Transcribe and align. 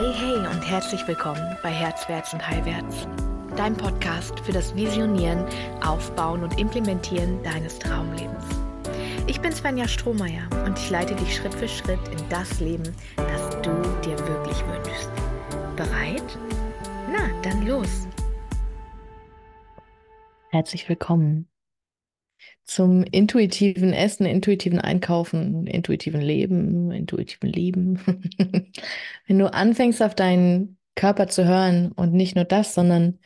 Hey, 0.00 0.14
hey 0.14 0.46
und 0.46 0.62
herzlich 0.62 1.06
willkommen 1.06 1.58
bei 1.62 1.68
Herzwärts 1.68 2.32
und 2.32 2.48
Heilwärts, 2.48 3.06
dein 3.54 3.76
Podcast 3.76 4.40
für 4.40 4.50
das 4.50 4.74
Visionieren, 4.74 5.44
Aufbauen 5.82 6.42
und 6.42 6.58
Implementieren 6.58 7.42
deines 7.42 7.78
Traumlebens. 7.78 8.42
Ich 9.26 9.42
bin 9.42 9.52
Svenja 9.52 9.86
Strohmeier 9.86 10.48
und 10.64 10.78
ich 10.78 10.88
leite 10.88 11.14
dich 11.16 11.36
Schritt 11.36 11.52
für 11.52 11.68
Schritt 11.68 12.00
in 12.08 12.28
das 12.30 12.60
Leben, 12.60 12.96
das 13.14 13.50
du 13.60 13.70
dir 14.02 14.18
wirklich 14.20 14.64
wünschst. 14.68 15.10
Bereit? 15.76 16.38
Na, 17.12 17.28
dann 17.42 17.66
los! 17.66 18.08
Herzlich 20.48 20.88
willkommen 20.88 21.49
zum 22.70 23.02
intuitiven 23.02 23.92
Essen, 23.92 24.26
intuitiven 24.26 24.80
Einkaufen, 24.80 25.66
intuitiven 25.66 26.20
Leben, 26.20 26.92
intuitiven 26.92 27.48
Lieben. 27.48 27.98
Wenn 29.26 29.38
du 29.40 29.52
anfängst, 29.52 30.00
auf 30.00 30.14
deinen 30.14 30.78
Körper 30.94 31.26
zu 31.26 31.44
hören 31.44 31.90
und 31.90 32.12
nicht 32.12 32.36
nur 32.36 32.44
das, 32.44 32.74
sondern 32.74 33.18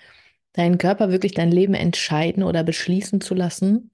deinen 0.55 0.79
Körper 0.79 1.11
wirklich 1.11 1.35
dein 1.35 1.51
Leben 1.51 1.75
entscheiden 1.75 2.43
oder 2.43 2.65
beschließen 2.65 3.21
zu 3.21 3.35
lassen, 3.35 3.91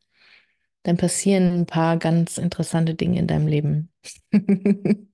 dann 0.84 0.96
passieren 0.96 1.52
ein 1.52 1.66
paar 1.66 1.96
ganz 1.96 2.38
interessante 2.38 2.94
Dinge 2.94 3.18
in 3.18 3.26
deinem 3.26 3.48
Leben. 3.48 3.90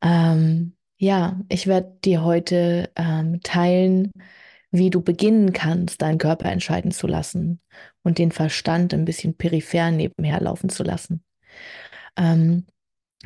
ähm, 0.00 0.76
ja, 0.96 1.40
ich 1.48 1.66
werde 1.66 1.98
dir 2.04 2.22
heute 2.22 2.88
ähm, 2.94 3.40
teilen, 3.42 4.12
wie 4.70 4.90
du 4.90 5.00
beginnen 5.00 5.52
kannst, 5.52 6.02
deinen 6.02 6.18
Körper 6.18 6.50
entscheiden 6.50 6.90
zu 6.90 7.06
lassen 7.06 7.60
und 8.02 8.18
den 8.18 8.32
Verstand 8.32 8.92
ein 8.92 9.04
bisschen 9.04 9.34
peripher 9.34 9.90
nebenher 9.90 10.40
laufen 10.40 10.68
zu 10.68 10.82
lassen. 10.82 11.22
Ähm, 12.16 12.66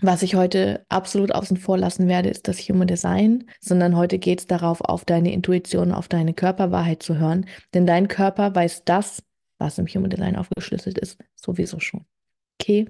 was 0.00 0.22
ich 0.22 0.34
heute 0.34 0.86
absolut 0.88 1.32
außen 1.32 1.58
vor 1.58 1.76
lassen 1.76 2.08
werde, 2.08 2.30
ist 2.30 2.48
das 2.48 2.60
Human 2.60 2.86
Design, 2.86 3.44
sondern 3.60 3.96
heute 3.96 4.18
geht 4.18 4.40
es 4.40 4.46
darauf, 4.46 4.80
auf 4.80 5.04
deine 5.04 5.32
Intuition, 5.32 5.92
auf 5.92 6.08
deine 6.08 6.32
Körperwahrheit 6.32 7.02
zu 7.02 7.18
hören. 7.18 7.46
Denn 7.74 7.86
dein 7.86 8.08
Körper 8.08 8.54
weiß 8.54 8.84
das, 8.84 9.22
was 9.58 9.78
im 9.78 9.86
Human 9.86 10.10
Design 10.10 10.36
aufgeschlüsselt 10.36 10.98
ist, 10.98 11.18
sowieso 11.34 11.78
schon. 11.78 12.06
Okay, 12.60 12.88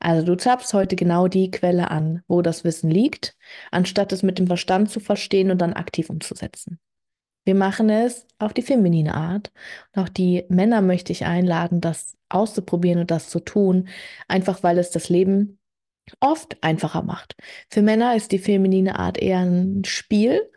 also 0.00 0.24
du 0.24 0.36
zapfst 0.36 0.74
heute 0.74 0.96
genau 0.96 1.28
die 1.28 1.50
Quelle 1.50 1.90
an, 1.90 2.22
wo 2.28 2.42
das 2.42 2.62
Wissen 2.62 2.90
liegt, 2.90 3.36
anstatt 3.70 4.12
es 4.12 4.22
mit 4.22 4.38
dem 4.38 4.46
Verstand 4.46 4.90
zu 4.90 5.00
verstehen 5.00 5.50
und 5.50 5.58
dann 5.58 5.72
aktiv 5.72 6.10
umzusetzen. 6.10 6.78
Wir 7.44 7.54
machen 7.54 7.90
es 7.90 8.26
auf 8.38 8.52
die 8.54 8.62
feminine 8.62 9.14
Art. 9.14 9.52
Und 9.94 10.02
auch 10.02 10.08
die 10.08 10.44
Männer 10.48 10.80
möchte 10.80 11.12
ich 11.12 11.24
einladen, 11.26 11.80
das 11.80 12.16
auszuprobieren 12.28 13.00
und 13.00 13.10
das 13.10 13.28
zu 13.28 13.40
tun, 13.40 13.88
einfach 14.28 14.62
weil 14.62 14.78
es 14.78 14.90
das 14.90 15.08
Leben 15.08 15.58
oft 16.20 16.62
einfacher 16.62 17.02
macht. 17.02 17.36
Für 17.70 17.82
Männer 17.82 18.16
ist 18.16 18.32
die 18.32 18.38
feminine 18.38 18.98
Art 18.98 19.18
eher 19.18 19.40
ein 19.40 19.84
Spiel. 19.84 20.50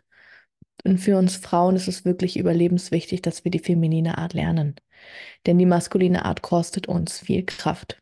Und 0.84 0.98
für 0.98 1.18
uns 1.18 1.36
Frauen 1.36 1.76
ist 1.76 1.88
es 1.88 2.04
wirklich 2.04 2.36
überlebenswichtig, 2.38 3.20
dass 3.22 3.44
wir 3.44 3.50
die 3.50 3.58
feminine 3.58 4.18
Art 4.18 4.32
lernen. 4.32 4.76
Denn 5.46 5.58
die 5.58 5.66
maskuline 5.66 6.24
Art 6.24 6.42
kostet 6.42 6.88
uns 6.88 7.18
viel 7.18 7.44
Kraft. 7.44 8.00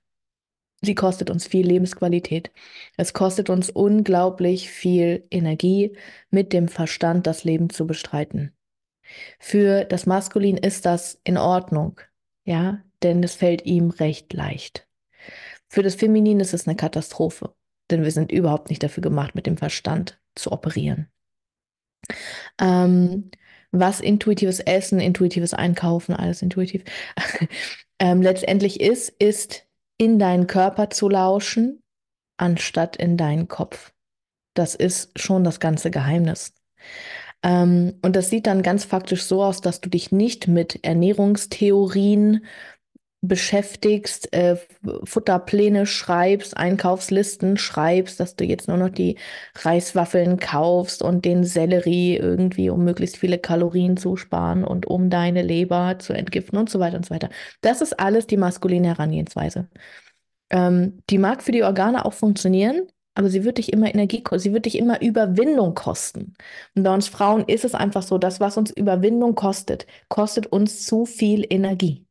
Sie 0.83 0.95
kostet 0.95 1.31
uns 1.31 1.47
viel 1.47 1.67
Lebensqualität. 1.67 2.53
Es 2.97 3.13
kostet 3.13 3.51
uns 3.51 3.71
unglaublich 3.71 4.71
viel 4.71 5.27
Energie, 5.31 5.97
mit 6.31 6.53
dem 6.53 6.69
Verstand 6.69 7.27
das 7.27 7.45
Leben 7.45 7.71
zu 7.71 7.87
bestreiten. 7.87 8.56
Für 9.39 9.85
das 9.85 10.07
Maskulin 10.07 10.57
ist 10.57 10.87
das 10.87 11.21
in 11.25 11.39
Ordnung, 11.39 12.01
ja, 12.45 12.83
denn 13.03 13.23
es 13.23 13.35
fällt 13.35 13.67
ihm 13.67 13.91
recht 13.91 14.33
leicht. 14.33 14.87
Für 15.69 15.83
das 15.83 15.95
Feminin 15.95 16.41
ist 16.41 16.55
es 16.55 16.67
eine 16.67 16.77
Katastrophe, 16.77 17.55
denn 17.91 18.05
wir 18.05 18.11
sind 18.11 18.33
überhaupt 18.33 18.71
nicht 18.71 18.83
dafür 18.83 19.03
gemacht, 19.03 19.35
mit 19.35 19.47
dem 19.47 19.57
Verstand 19.57 20.21
zu 20.35 20.53
operieren. 20.53 21.09
Ähm, 22.61 23.31
was 23.73 24.01
intuitives 24.01 24.61
Essen, 24.61 25.01
intuitives 25.01 25.55
Einkaufen, 25.55 26.15
alles 26.15 26.43
intuitiv, 26.43 26.85
ähm, 27.99 28.23
letztendlich 28.23 28.81
ist, 28.81 29.09
ist 29.09 29.67
in 29.99 30.19
deinen 30.19 30.47
Körper 30.47 30.91
zu 30.91 31.09
lauschen, 31.09 31.83
anstatt 32.37 32.97
in 32.97 33.17
deinen 33.17 33.49
Kopf. 33.49 33.93
Das 34.55 34.75
ist 34.75 35.19
schon 35.19 35.45
das 35.45 35.61
ganze 35.61 35.91
Geheimnis. 35.91 36.55
Ähm, 37.43 37.95
und 38.03 38.17
das 38.17 38.31
sieht 38.31 38.47
dann 38.47 38.63
ganz 38.63 38.85
faktisch 38.85 39.25
so 39.25 39.43
aus, 39.43 39.61
dass 39.61 39.81
du 39.81 39.89
dich 39.91 40.13
nicht 40.13 40.49
mit 40.49 40.85
Ernährungstheorien 40.85 42.45
beschäftigst, 43.23 44.33
äh, 44.33 44.57
Futterpläne 45.05 45.87
schreibst, 45.87 46.57
Einkaufslisten 46.57 47.57
schreibst, 47.57 48.21
dass 48.21 48.37
du 48.37 48.45
jetzt 48.45 48.69
nur 48.69 48.77
noch 48.77 48.91
die 48.91 49.17
Reiswaffeln 49.57 50.39
kaufst 50.39 51.03
und 51.03 51.25
den 51.25 51.45
Sellerie 51.45 52.17
irgendwie, 52.17 52.71
um 52.71 52.85
möglichst 52.85 53.17
viele 53.17 53.39
Kalorien 53.39 53.97
zu 53.97 54.17
sparen 54.17 54.65
und 54.65 54.87
um 54.87 55.11
deine 55.11 55.43
Leber 55.43 55.99
zu 55.99 56.13
entgiften 56.13 56.59
und 56.59 56.71
so 56.71 56.79
weiter 56.79 56.97
und 56.97 57.07
so 57.07 57.15
weiter. 57.15 57.31
Das 57.63 57.81
ist 57.81 57.99
alles 57.99 58.27
die 58.27 58.37
maskuline 58.37 58.89
Herangehensweise. 58.89 59.69
Ähm, 60.51 61.03
die 61.11 61.19
mag 61.19 61.43
für 61.43 61.53
die 61.53 61.65
Organe 61.65 62.05
auch 62.05 62.13
funktionieren, 62.13 62.87
aber 63.17 63.31
sie 63.31 63.45
wird 63.45 63.59
dich 63.59 63.73
immer 63.73 63.93
Energie 63.93 64.23
kosten, 64.23 64.43
sie 64.43 64.53
wird 64.53 64.67
dich 64.67 64.79
immer 64.79 65.01
Überwindung 65.01 65.75
kosten. 65.75 66.35
Und 66.75 66.83
bei 66.83 66.93
uns 66.93 67.09
Frauen 67.09 67.45
ist 67.47 67.65
es 67.65 67.75
einfach 67.75 68.03
so, 68.03 68.19
das, 68.19 68.41
was 68.41 68.59
uns 68.59 68.71
Überwindung 68.71 69.35
kostet, 69.35 69.87
kostet 70.09 70.47
uns 70.49 70.85
zu 70.85 71.07
viel 71.07 71.47
Energie. 71.49 72.07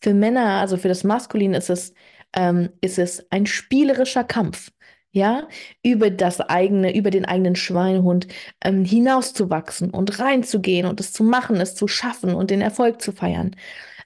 Für 0.00 0.14
Männer, 0.14 0.60
also 0.60 0.76
für 0.76 0.88
das 0.88 1.04
Maskulin, 1.04 1.54
ist 1.54 1.70
es, 1.70 1.94
ähm, 2.34 2.70
ist 2.80 2.98
es 2.98 3.24
ein 3.30 3.46
spielerischer 3.46 4.24
Kampf. 4.24 4.72
Ja, 5.10 5.48
über 5.82 6.10
das 6.10 6.38
eigene, 6.40 6.94
über 6.94 7.10
den 7.10 7.24
eigenen 7.24 7.56
Schweinehund 7.56 8.28
ähm, 8.62 8.84
hinauszuwachsen 8.84 9.90
und 9.90 10.18
reinzugehen 10.18 10.86
und 10.86 11.00
es 11.00 11.12
zu 11.14 11.24
machen, 11.24 11.56
es 11.56 11.74
zu 11.74 11.88
schaffen 11.88 12.34
und 12.34 12.50
den 12.50 12.60
Erfolg 12.60 13.00
zu 13.00 13.12
feiern. 13.12 13.56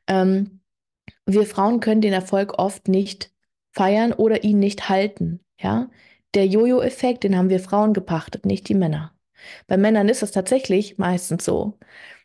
Ähm, 0.06 0.60
wir 1.26 1.46
Frauen 1.46 1.80
können 1.80 2.02
den 2.02 2.12
Erfolg 2.12 2.58
oft 2.58 2.88
nicht 2.88 3.32
feiern 3.72 4.12
oder 4.12 4.44
ihn 4.44 4.60
nicht 4.60 4.88
halten. 4.88 5.40
Ja, 5.58 5.90
der 6.34 6.46
Jojo-Effekt, 6.46 7.24
den 7.24 7.36
haben 7.36 7.50
wir 7.50 7.60
Frauen 7.60 7.92
gepachtet, 7.94 8.46
nicht 8.46 8.68
die 8.68 8.74
Männer. 8.74 9.14
Bei 9.66 9.76
Männern 9.76 10.08
ist 10.08 10.22
es 10.22 10.32
tatsächlich 10.32 10.98
meistens 10.98 11.44
so, 11.44 11.78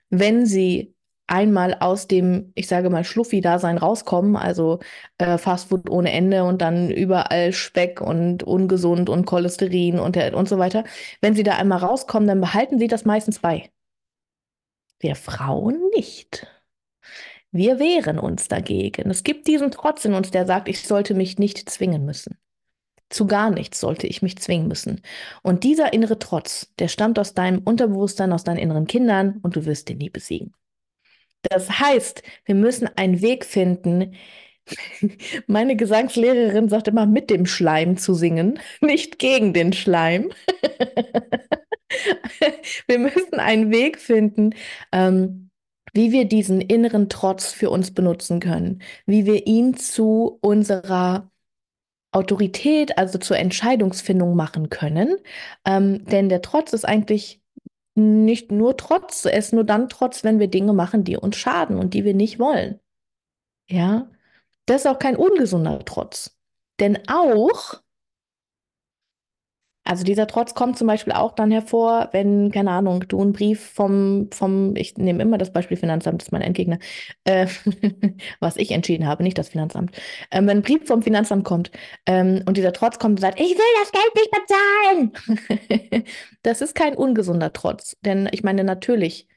wenn 0.09 0.45
sie 0.45 0.95
einmal 1.27 1.75
aus 1.79 2.07
dem, 2.07 2.51
ich 2.55 2.67
sage 2.67 2.89
mal, 2.89 3.03
Schluffi-Dasein 3.03 3.77
rauskommen, 3.77 4.35
also 4.37 4.79
äh, 5.17 5.37
Fastfood 5.37 5.89
ohne 5.89 6.11
Ende 6.11 6.43
und 6.45 6.61
dann 6.61 6.89
überall 6.89 7.51
Speck 7.51 8.01
und 8.01 8.43
ungesund 8.43 9.09
und 9.09 9.25
Cholesterin 9.25 9.99
und, 9.99 10.17
und 10.17 10.49
so 10.49 10.57
weiter. 10.57 10.85
Wenn 11.21 11.35
sie 11.35 11.43
da 11.43 11.57
einmal 11.57 11.79
rauskommen, 11.79 12.27
dann 12.27 12.41
behalten 12.41 12.79
sie 12.79 12.87
das 12.87 13.05
meistens 13.05 13.39
bei. 13.39 13.69
Wir 14.99 15.15
Frauen 15.15 15.89
nicht. 15.95 16.47
Wir 17.51 17.79
wehren 17.79 18.19
uns 18.19 18.47
dagegen. 18.47 19.09
Es 19.09 19.23
gibt 19.23 19.47
diesen 19.47 19.71
Trotz 19.71 20.05
in 20.05 20.13
uns, 20.13 20.31
der 20.31 20.45
sagt, 20.45 20.67
ich 20.69 20.81
sollte 20.87 21.13
mich 21.13 21.37
nicht 21.39 21.69
zwingen 21.69 22.05
müssen. 22.05 22.37
Zu 23.09 23.25
gar 23.25 23.51
nichts 23.51 23.79
sollte 23.79 24.07
ich 24.07 24.21
mich 24.21 24.37
zwingen 24.37 24.67
müssen. 24.67 25.01
Und 25.43 25.63
dieser 25.63 25.93
innere 25.93 26.19
Trotz, 26.19 26.73
der 26.79 26.89
stammt 26.89 27.19
aus 27.19 27.33
deinem 27.33 27.59
Unterbewusstsein, 27.59 28.33
aus 28.33 28.43
deinen 28.43 28.57
inneren 28.57 28.87
Kindern 28.87 29.39
und 29.43 29.55
du 29.55 29.65
wirst 29.65 29.87
den 29.89 29.99
nie 29.99 30.09
besiegen. 30.09 30.53
Das 31.43 31.79
heißt, 31.79 32.23
wir 32.45 32.55
müssen 32.55 32.87
einen 32.97 33.21
Weg 33.21 33.45
finden, 33.45 34.15
meine 35.47 35.75
Gesangslehrerin 35.75 36.69
sagt 36.69 36.87
immer, 36.87 37.05
mit 37.05 37.29
dem 37.29 37.45
Schleim 37.45 37.97
zu 37.97 38.13
singen, 38.13 38.59
nicht 38.81 39.19
gegen 39.19 39.53
den 39.53 39.73
Schleim. 39.73 40.31
wir 42.87 42.99
müssen 42.99 43.39
einen 43.39 43.71
Weg 43.71 43.99
finden, 43.99 44.51
ähm, 44.91 45.49
wie 45.93 46.11
wir 46.11 46.25
diesen 46.25 46.61
inneren 46.61 47.09
Trotz 47.09 47.51
für 47.51 47.69
uns 47.69 47.93
benutzen 47.93 48.39
können, 48.39 48.81
wie 49.05 49.25
wir 49.25 49.47
ihn 49.47 49.75
zu 49.75 50.37
unserer 50.41 51.31
Autorität, 52.11 52.97
also 52.97 53.17
zur 53.17 53.37
Entscheidungsfindung 53.37 54.35
machen 54.35 54.69
können. 54.69 55.17
Ähm, 55.65 56.05
denn 56.05 56.29
der 56.29 56.41
Trotz 56.41 56.73
ist 56.73 56.85
eigentlich 56.85 57.41
nicht 57.95 58.51
nur 58.51 58.77
Trotz, 58.77 59.25
er 59.25 59.37
ist 59.37 59.53
nur 59.53 59.63
dann 59.63 59.89
Trotz, 59.89 60.23
wenn 60.23 60.39
wir 60.39 60.47
Dinge 60.47 60.73
machen, 60.73 61.03
die 61.03 61.17
uns 61.17 61.35
schaden 61.35 61.77
und 61.77 61.93
die 61.93 62.05
wir 62.05 62.13
nicht 62.13 62.39
wollen. 62.39 62.79
Ja, 63.69 64.07
das 64.65 64.81
ist 64.81 64.87
auch 64.87 64.99
kein 64.99 65.15
ungesunder 65.15 65.83
Trotz. 65.85 66.37
Denn 66.79 66.99
auch 67.07 67.81
also 69.87 70.03
dieser 70.03 70.27
Trotz 70.27 70.53
kommt 70.53 70.77
zum 70.77 70.87
Beispiel 70.87 71.13
auch 71.13 71.33
dann 71.33 71.49
hervor, 71.49 72.09
wenn, 72.11 72.51
keine 72.51 72.71
Ahnung, 72.71 73.05
du 73.07 73.21
einen 73.21 73.31
Brief 73.31 73.71
vom, 73.73 74.27
vom 74.33 74.75
ich 74.75 74.97
nehme 74.97 75.23
immer 75.23 75.37
das 75.37 75.53
Beispiel 75.53 75.77
Finanzamt, 75.77 76.21
das 76.21 76.27
ist 76.27 76.31
mein 76.31 76.41
Endgegner, 76.41 76.77
äh, 77.23 77.47
was 78.41 78.57
ich 78.57 78.71
entschieden 78.71 79.07
habe, 79.07 79.23
nicht 79.23 79.37
das 79.37 79.49
Finanzamt. 79.49 79.91
Ähm, 80.29 80.45
wenn 80.47 80.57
ein 80.57 80.63
Brief 80.63 80.85
vom 80.85 81.01
Finanzamt 81.01 81.45
kommt 81.45 81.71
ähm, 82.05 82.43
und 82.45 82.57
dieser 82.57 82.73
Trotz 82.73 82.99
kommt 82.99 83.19
und 83.19 83.21
sagt, 83.21 83.39
ich 83.39 83.51
will 83.51 83.63
das 83.81 83.91
Geld 83.93 84.13
nicht 84.15 85.21
bezahlen. 85.55 86.03
das 86.43 86.61
ist 86.61 86.75
kein 86.75 86.95
ungesunder 86.95 87.53
Trotz. 87.53 87.97
Denn 88.01 88.27
ich 88.31 88.43
meine, 88.43 88.65
natürlich 88.65 89.27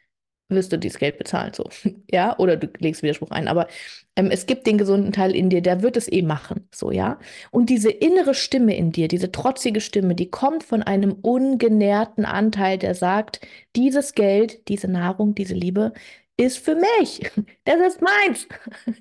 wirst 0.51 0.73
du 0.73 0.79
dieses 0.79 0.99
Geld 0.99 1.19
bezahlen, 1.19 1.53
so. 1.55 1.69
Ja, 2.11 2.39
oder 2.39 2.57
du 2.57 2.69
legst 2.79 3.03
Widerspruch 3.03 3.31
ein. 3.31 3.49
Aber 3.49 3.69
ähm, 4.17 4.31
es 4.31 4.47
gibt 4.47 4.67
den 4.67 4.79
gesunden 4.79 5.13
Teil 5.13 5.35
in 5.35 5.51
dir, 5.51 5.63
der 5.63 5.83
wird 5.83 5.97
es 5.97 6.11
eh 6.11 6.23
machen, 6.23 6.69
so, 6.75 6.91
ja. 6.91 7.19
Und 7.51 7.71
diese 7.71 7.91
innere 7.91 8.35
Stimme 8.35 8.77
in 8.77 8.93
dir, 8.93 9.09
diese 9.09 9.33
trotzige 9.33 9.81
Stimme, 9.81 10.15
die 10.15 10.31
kommt 10.31 10.65
von 10.65 10.83
einem 10.83 11.13
ungenährten 11.13 12.25
Anteil, 12.25 12.79
der 12.79 12.95
sagt, 12.95 13.41
dieses 13.77 14.15
Geld, 14.15 14.69
diese 14.69 14.89
Nahrung, 14.89 15.35
diese 15.35 15.55
Liebe 15.55 15.93
ist 16.37 16.59
für 16.59 16.75
mich. 16.75 17.31
Das 17.65 17.81
ist 17.81 18.01
meins. 18.03 18.47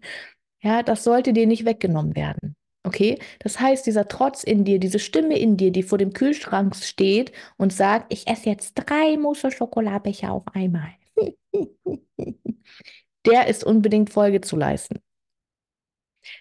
Ja, 0.62 0.84
das 0.84 1.06
sollte 1.06 1.32
dir 1.32 1.48
nicht 1.48 1.64
weggenommen 1.64 2.18
werden. 2.18 2.58
Okay? 2.84 3.20
Das 3.40 3.60
heißt, 3.60 3.86
dieser 3.86 4.08
Trotz 4.08 4.44
in 4.44 4.66
dir, 4.66 4.80
diese 4.80 5.00
Stimme 5.00 5.38
in 5.38 5.58
dir, 5.58 5.72
die 5.72 5.84
vor 5.84 5.98
dem 5.98 6.14
Kühlschrank 6.14 6.76
steht 6.76 7.32
und 7.58 7.72
sagt, 7.74 8.12
ich 8.12 8.28
esse 8.28 8.50
jetzt 8.50 8.74
drei 8.76 9.18
Musse 9.18 9.52
Schokoladbecher 9.52 10.32
auf 10.32 10.44
einmal. 10.54 10.99
Der 13.26 13.48
ist 13.48 13.64
unbedingt 13.64 14.10
Folge 14.10 14.42
zu 14.42 14.56
leisten. 14.56 15.00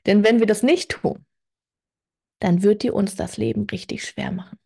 Denn 0.06 0.24
wenn 0.24 0.38
wir 0.38 0.46
das 0.46 0.62
nicht 0.62 0.90
tun, 0.90 1.24
dann 2.40 2.62
wird 2.62 2.82
dir 2.82 2.94
uns 2.94 3.16
das 3.16 3.36
Leben 3.36 3.66
richtig 3.70 4.04
schwer 4.04 4.30
machen. 4.30 4.58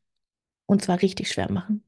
Und 0.66 0.82
zwar 0.82 1.02
richtig 1.02 1.30
schwer 1.30 1.50
machen. 1.50 1.84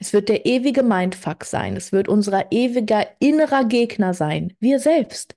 Es 0.00 0.12
wird 0.12 0.28
der 0.28 0.46
ewige 0.46 0.82
Mindfuck 0.82 1.44
sein. 1.44 1.76
Es 1.76 1.92
wird 1.92 2.08
unser 2.08 2.50
ewiger 2.50 3.06
innerer 3.20 3.64
Gegner 3.64 4.14
sein. 4.14 4.56
Wir 4.60 4.80
selbst. 4.80 5.36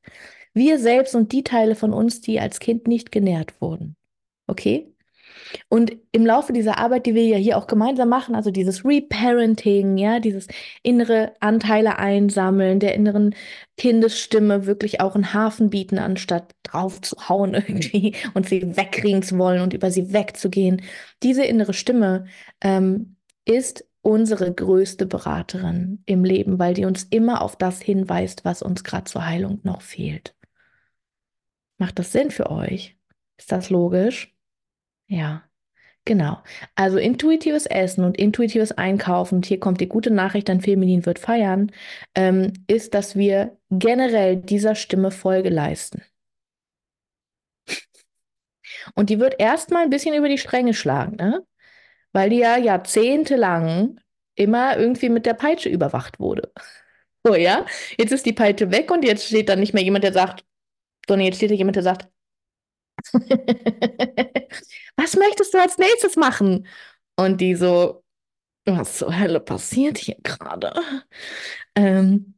Wir 0.54 0.80
selbst 0.80 1.13
und 1.13 1.31
die 1.31 1.44
Teile 1.44 1.75
von 1.75 1.94
uns, 1.94 2.22
die 2.22 2.40
als 2.40 2.60
Kind 2.60 2.88
nicht 2.88 3.12
genährt 3.12 3.62
wurden. 3.62 3.95
Okay? 4.48 4.92
Und 5.70 5.96
im 6.12 6.26
Laufe 6.26 6.54
dieser 6.54 6.78
Arbeit, 6.78 7.06
die 7.06 7.16
wir 7.16 7.26
ja 7.26 7.38
hier 7.38 7.58
auch 7.58 7.68
gemeinsam 7.68 8.10
machen, 8.10 8.36
also 8.36 8.52
dieses 8.52 8.86
Reparenting, 8.86 9.98
ja, 9.98 10.20
dieses 10.20 10.48
innere 10.84 11.34
Anteile 11.40 12.00
einsammeln, 12.00 12.80
der 12.80 12.96
inneren 12.96 13.36
Kindesstimme 13.78 14.66
wirklich 14.66 15.02
auch 15.02 15.16
einen 15.16 15.34
Hafen 15.34 15.70
bieten, 15.70 16.00
anstatt 16.00 16.56
drauf 16.64 17.02
zu 17.02 17.16
hauen 17.30 17.54
irgendwie 17.54 18.16
und 18.34 18.48
sie 18.48 18.76
wegkriegen 18.78 19.24
zu 19.24 19.38
wollen 19.38 19.62
und 19.62 19.74
über 19.74 19.92
sie 19.92 20.14
wegzugehen. 20.14 20.82
Diese 21.24 21.44
innere 21.44 21.74
Stimme 21.74 22.26
ähm, 22.62 23.16
ist 23.46 23.86
unsere 24.02 24.54
größte 24.54 25.06
Beraterin 25.06 26.02
im 26.06 26.24
Leben, 26.24 26.60
weil 26.60 26.74
die 26.74 26.86
uns 26.86 27.04
immer 27.04 27.42
auf 27.42 27.58
das 27.58 27.82
hinweist, 27.82 28.46
was 28.46 28.62
uns 28.62 28.84
gerade 28.84 29.04
zur 29.04 29.26
Heilung 29.26 29.60
noch 29.64 29.82
fehlt. 29.82 30.34
Macht 31.78 32.00
das 32.00 32.12
Sinn 32.12 32.32
für 32.32 32.50
euch? 32.50 32.98
Ist 33.38 33.52
das 33.52 33.70
logisch? 33.70 34.37
Ja, 35.07 35.44
genau. 36.06 36.42
Also 36.75 36.98
intuitives 36.98 37.65
Essen 37.65 38.04
und 38.04 38.18
intuitives 38.18 38.71
Einkaufen, 38.74 39.36
und 39.36 39.45
hier 39.45 39.59
kommt 39.59 39.81
die 39.81 39.88
gute 39.88 40.12
Nachricht, 40.12 40.50
dein 40.50 40.62
Feminin 40.62 41.06
wird 41.06 41.19
feiern, 41.19 41.71
ähm, 42.15 42.54
ist, 42.68 42.94
dass 42.94 43.15
wir 43.15 43.57
generell 43.69 44.38
dieser 44.38 44.75
Stimme 44.75 45.12
Folge 45.12 45.50
leisten. 45.50 46.04
Und 48.95 49.09
die 49.09 49.19
wird 49.19 49.39
erstmal 49.39 49.83
ein 49.83 49.89
bisschen 49.89 50.15
über 50.15 50.30
die 50.30 50.38
Stränge 50.38 50.74
schlagen, 50.74 51.15
ne? 51.15 51.45
Weil 52.13 52.30
die 52.30 52.38
ja 52.38 52.57
jahrzehntelang 52.57 54.00
immer 54.36 54.77
irgendwie 54.77 55.09
mit 55.09 55.25
der 55.25 55.33
Peitsche 55.33 55.69
überwacht 55.69 56.19
wurde. 56.19 56.51
So, 57.24 57.36
ja? 57.36 57.65
Jetzt 57.98 58.12
ist 58.12 58.25
die 58.25 58.33
Peitsche 58.33 58.71
weg 58.71 58.92
und 58.92 59.04
jetzt 59.04 59.25
steht 59.25 59.50
dann 59.50 59.59
nicht 59.59 59.74
mehr 59.74 59.83
jemand, 59.83 60.04
der 60.04 60.13
sagt, 60.13 60.45
sondern 61.07 61.25
jetzt 61.25 61.38
steht 61.38 61.51
da 61.51 61.56
jemand, 61.56 61.75
der 61.75 61.83
sagt, 61.83 62.07
was 64.96 65.16
möchtest 65.16 65.54
du 65.54 65.60
als 65.60 65.78
nächstes 65.78 66.16
machen? 66.16 66.68
Und 67.16 67.42
die 67.42 67.56
so, 67.56 68.04
was 68.66 68.98
zur 68.98 69.18
Hölle 69.18 69.40
passiert 69.40 69.98
hier 69.98 70.18
gerade? 70.24 70.74
Ähm, 71.76 72.36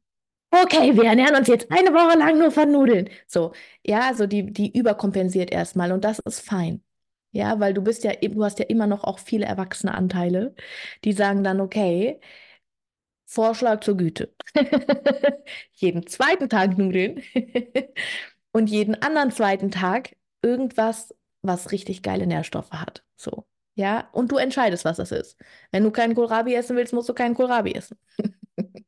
okay, 0.51 0.95
wir 0.95 1.05
ernähren 1.05 1.35
uns 1.35 1.47
jetzt 1.47 1.71
eine 1.71 1.93
Woche 1.93 2.17
lang 2.17 2.37
nur 2.39 2.51
von 2.51 2.71
Nudeln. 2.71 3.09
So, 3.27 3.53
ja, 3.85 4.01
also 4.07 4.27
die, 4.27 4.51
die 4.51 4.77
überkompensiert 4.77 5.51
erstmal 5.51 5.91
und 5.91 6.03
das 6.03 6.19
ist 6.19 6.41
fein. 6.41 6.83
Ja, 7.31 7.59
weil 7.59 7.73
du 7.73 7.81
bist 7.83 8.03
ja, 8.03 8.13
du 8.15 8.43
hast 8.43 8.59
ja 8.59 8.65
immer 8.65 8.87
noch 8.87 9.03
auch 9.03 9.19
viele 9.19 9.45
erwachsene 9.45 9.93
Anteile, 9.93 10.55
die 11.03 11.13
sagen 11.13 11.43
dann, 11.43 11.61
okay, 11.61 12.19
Vorschlag 13.25 13.81
zur 13.81 13.95
Güte. 13.97 14.33
jeden 15.73 16.07
zweiten 16.07 16.49
Tag 16.49 16.77
Nudeln 16.77 17.21
und 18.51 18.69
jeden 18.69 18.95
anderen 18.95 19.31
zweiten 19.31 19.69
Tag 19.71 20.15
irgendwas, 20.41 21.15
was 21.41 21.71
richtig 21.71 22.03
geile 22.03 22.27
Nährstoffe 22.27 22.71
hat. 22.71 23.03
So. 23.15 23.45
Ja, 23.75 24.09
und 24.11 24.31
du 24.31 24.37
entscheidest, 24.37 24.83
was 24.85 24.97
das 24.97 25.11
ist. 25.11 25.37
Wenn 25.71 25.83
du 25.83 25.91
keinen 25.91 26.15
Kohlrabi 26.15 26.53
essen 26.53 26.75
willst, 26.75 26.93
musst 26.93 27.07
du 27.07 27.13
keinen 27.13 27.35
Kohlrabi 27.35 27.73
essen. 27.73 27.97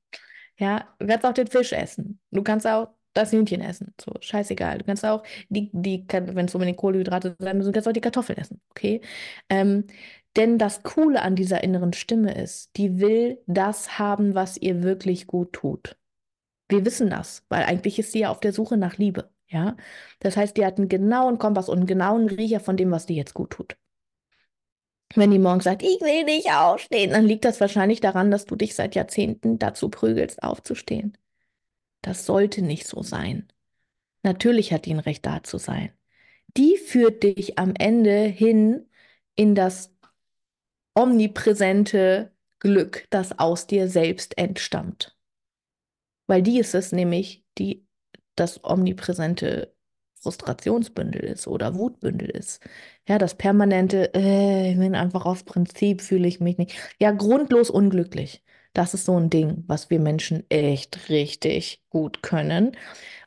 ja, 0.58 0.88
du 1.00 1.08
kannst 1.08 1.26
auch 1.26 1.34
den 1.34 1.48
Fisch 1.48 1.72
essen. 1.72 2.20
Du 2.32 2.44
kannst 2.44 2.68
auch 2.68 2.90
das 3.14 3.32
Hühnchen 3.32 3.62
essen. 3.62 3.94
So, 4.00 4.14
scheißegal. 4.20 4.80
Du 4.80 4.86
kannst 4.86 5.06
auch 5.06 5.24
die, 5.50 5.70
die 5.74 6.06
wenn 6.10 6.46
es 6.46 6.56
um 6.56 6.62
die 6.62 6.74
Kohlenhydrate 6.74 7.36
sein 7.40 7.58
müssen, 7.58 7.72
kannst 7.72 7.88
auch 7.88 7.94
die 7.94 8.02
Kartoffeln 8.02 8.38
essen. 8.38 8.62
Okay? 8.72 9.02
Ähm, 9.50 9.88
denn 10.36 10.58
das 10.58 10.84
Coole 10.84 11.22
an 11.22 11.36
dieser 11.36 11.64
inneren 11.64 11.94
Stimme 11.94 12.34
ist, 12.34 12.76
die 12.78 13.00
will 13.00 13.40
das 13.48 14.00
haben, 14.00 14.34
was 14.36 14.58
ihr 14.58 14.84
wirklich 14.84 15.28
gut 15.28 15.54
tut. 15.54 15.98
Wir 16.70 16.86
wissen 16.86 17.10
das, 17.10 17.46
weil 17.50 17.64
eigentlich 17.64 18.00
ist 18.00 18.14
sie 18.14 18.20
ja 18.20 18.30
auf 18.30 18.40
der 18.40 18.54
Suche 18.54 18.78
nach 18.78 18.98
Liebe. 18.98 19.30
Ja, 19.52 19.76
das 20.20 20.38
heißt, 20.38 20.56
die 20.56 20.66
hat 20.66 20.78
einen 20.78 20.88
genauen 20.88 21.38
Kompass 21.38 21.68
und 21.68 21.80
einen 21.80 21.88
genauen 21.88 22.30
Riecher 22.30 22.62
von 22.62 22.78
dem, 22.78 22.90
was 22.92 23.06
dir 23.06 23.18
jetzt 23.18 23.34
gut 23.34 23.52
tut. 23.52 23.78
Wenn 25.14 25.32
die 25.32 25.40
morgens 25.40 25.66
sagt, 25.66 25.84
ich 25.84 26.00
will 26.00 26.24
nicht 26.24 26.54
aufstehen, 26.54 27.12
dann 27.12 27.26
liegt 27.26 27.44
das 27.44 27.60
wahrscheinlich 27.60 28.00
daran, 28.00 28.32
dass 28.32 28.46
du 28.46 28.56
dich 28.56 28.76
seit 28.76 28.96
Jahrzehnten 28.96 29.60
dazu 29.60 29.90
prügelst, 29.90 30.42
aufzustehen. 30.42 31.18
Das 32.02 32.26
sollte 32.26 32.62
nicht 32.62 32.88
so 32.88 33.04
sein. 33.04 33.52
Natürlich 34.24 34.72
hat 34.72 34.86
die 34.86 34.94
ein 34.94 35.00
Recht 35.00 35.26
da 35.26 35.44
zu 35.44 35.58
sein. 35.58 35.92
Die 36.56 36.78
führt 36.78 37.24
dich 37.24 37.60
am 37.60 37.74
Ende 37.76 38.24
hin 38.24 38.90
in 39.36 39.54
das 39.54 39.94
omnipräsente 40.96 42.32
Glück, 42.60 43.06
das 43.10 43.38
aus 43.38 43.68
dir 43.68 43.90
selbst 43.90 44.38
entstammt. 44.38 45.18
Weil 46.28 46.42
die 46.42 46.60
ist 46.60 46.74
es 46.74 46.94
nämlich, 46.94 47.44
die 47.58 47.86
das 48.42 48.64
omnipräsente 48.64 49.74
Frustrationsbündel 50.22 51.24
ist 51.24 51.48
oder 51.48 51.76
Wutbündel 51.76 52.30
ist. 52.30 52.62
Ja, 53.08 53.18
das 53.18 53.36
permanente, 53.36 54.14
äh, 54.14 54.72
ich 54.72 54.78
bin 54.78 54.96
einfach 54.96 55.26
aus 55.26 55.44
Prinzip, 55.44 56.02
fühle 56.02 56.28
ich 56.28 56.40
mich 56.40 56.58
nicht. 56.58 56.76
Ja, 57.00 57.12
grundlos 57.12 57.70
unglücklich. 57.70 58.44
Das 58.74 58.94
ist 58.94 59.06
so 59.06 59.18
ein 59.18 59.30
Ding, 59.30 59.64
was 59.68 59.90
wir 59.90 60.00
Menschen 60.00 60.46
echt 60.50 61.10
richtig 61.10 61.84
gut 61.90 62.24
können. 62.24 62.78